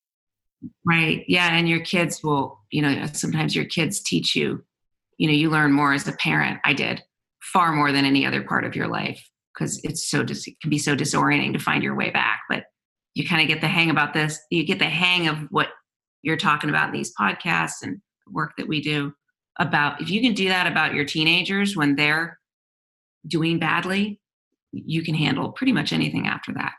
Right. 0.84 1.24
Yeah. 1.28 1.56
And 1.56 1.68
your 1.68 1.80
kids 1.80 2.22
will, 2.22 2.60
you 2.70 2.82
know, 2.82 3.06
sometimes 3.12 3.54
your 3.54 3.64
kids 3.64 4.00
teach 4.00 4.34
you, 4.34 4.64
you 5.18 5.26
know, 5.28 5.34
you 5.34 5.50
learn 5.50 5.72
more 5.72 5.92
as 5.92 6.06
a 6.08 6.12
parent. 6.12 6.60
I 6.64 6.72
did 6.72 7.02
far 7.42 7.72
more 7.72 7.92
than 7.92 8.04
any 8.04 8.26
other 8.26 8.42
part 8.42 8.64
of 8.64 8.76
your 8.76 8.88
life 8.88 9.22
because 9.54 9.80
it's 9.84 10.08
so, 10.08 10.22
dis- 10.22 10.46
it 10.46 10.60
can 10.60 10.70
be 10.70 10.78
so 10.78 10.96
disorienting 10.96 11.52
to 11.52 11.58
find 11.58 11.82
your 11.82 11.94
way 11.94 12.10
back. 12.10 12.42
But 12.48 12.64
you 13.14 13.26
kind 13.26 13.42
of 13.42 13.48
get 13.48 13.60
the 13.60 13.68
hang 13.68 13.90
about 13.90 14.14
this. 14.14 14.38
You 14.50 14.64
get 14.64 14.78
the 14.78 14.84
hang 14.86 15.28
of 15.28 15.38
what 15.50 15.68
you're 16.22 16.36
talking 16.36 16.70
about 16.70 16.88
in 16.88 16.94
these 16.94 17.12
podcasts 17.18 17.82
and 17.82 18.00
work 18.26 18.52
that 18.58 18.68
we 18.68 18.80
do 18.80 19.12
about 19.58 20.00
if 20.00 20.10
you 20.10 20.20
can 20.20 20.34
do 20.34 20.48
that 20.48 20.66
about 20.66 20.94
your 20.94 21.04
teenagers 21.04 21.76
when 21.76 21.94
they're 21.94 22.38
doing 23.26 23.58
badly, 23.58 24.20
you 24.72 25.02
can 25.02 25.14
handle 25.14 25.52
pretty 25.52 25.72
much 25.72 25.92
anything 25.92 26.26
after 26.26 26.52
that 26.52 26.72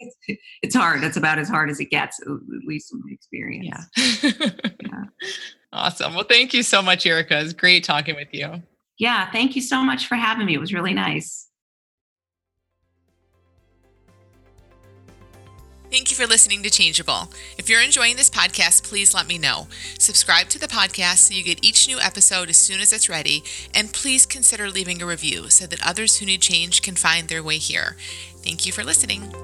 it's, 0.00 0.40
it's 0.62 0.74
hard. 0.74 1.00
That's 1.02 1.16
about 1.16 1.38
as 1.38 1.48
hard 1.48 1.70
as 1.70 1.80
it 1.80 1.90
gets, 1.90 2.20
at 2.20 2.28
least 2.66 2.92
in 2.92 3.00
my 3.04 3.12
experience. 3.12 3.86
Yeah. 3.92 4.30
yeah. 4.82 5.04
Awesome. 5.72 6.14
Well, 6.14 6.24
thank 6.24 6.52
you 6.52 6.64
so 6.64 6.82
much, 6.82 7.06
Erica. 7.06 7.40
It's 7.40 7.52
great 7.52 7.84
talking 7.84 8.16
with 8.16 8.26
you. 8.32 8.60
Yeah. 8.98 9.30
Thank 9.30 9.54
you 9.54 9.62
so 9.62 9.84
much 9.84 10.08
for 10.08 10.16
having 10.16 10.46
me. 10.46 10.54
It 10.54 10.60
was 10.60 10.74
really 10.74 10.94
nice. 10.94 11.48
Thank 15.90 16.10
you 16.10 16.16
for 16.16 16.26
listening 16.26 16.62
to 16.62 16.70
Changeable. 16.70 17.32
If 17.58 17.68
you're 17.68 17.82
enjoying 17.82 18.14
this 18.14 18.30
podcast, 18.30 18.84
please 18.84 19.12
let 19.12 19.26
me 19.26 19.38
know. 19.38 19.66
Subscribe 19.98 20.48
to 20.50 20.58
the 20.58 20.68
podcast 20.68 21.16
so 21.18 21.34
you 21.34 21.42
get 21.42 21.64
each 21.64 21.88
new 21.88 21.98
episode 21.98 22.48
as 22.48 22.56
soon 22.56 22.80
as 22.80 22.92
it's 22.92 23.08
ready, 23.08 23.42
and 23.74 23.92
please 23.92 24.24
consider 24.24 24.70
leaving 24.70 25.02
a 25.02 25.06
review 25.06 25.50
so 25.50 25.66
that 25.66 25.84
others 25.84 26.18
who 26.18 26.26
need 26.26 26.42
change 26.42 26.82
can 26.82 26.94
find 26.94 27.28
their 27.28 27.42
way 27.42 27.58
here. 27.58 27.96
Thank 28.36 28.66
you 28.66 28.72
for 28.72 28.84
listening. 28.84 29.34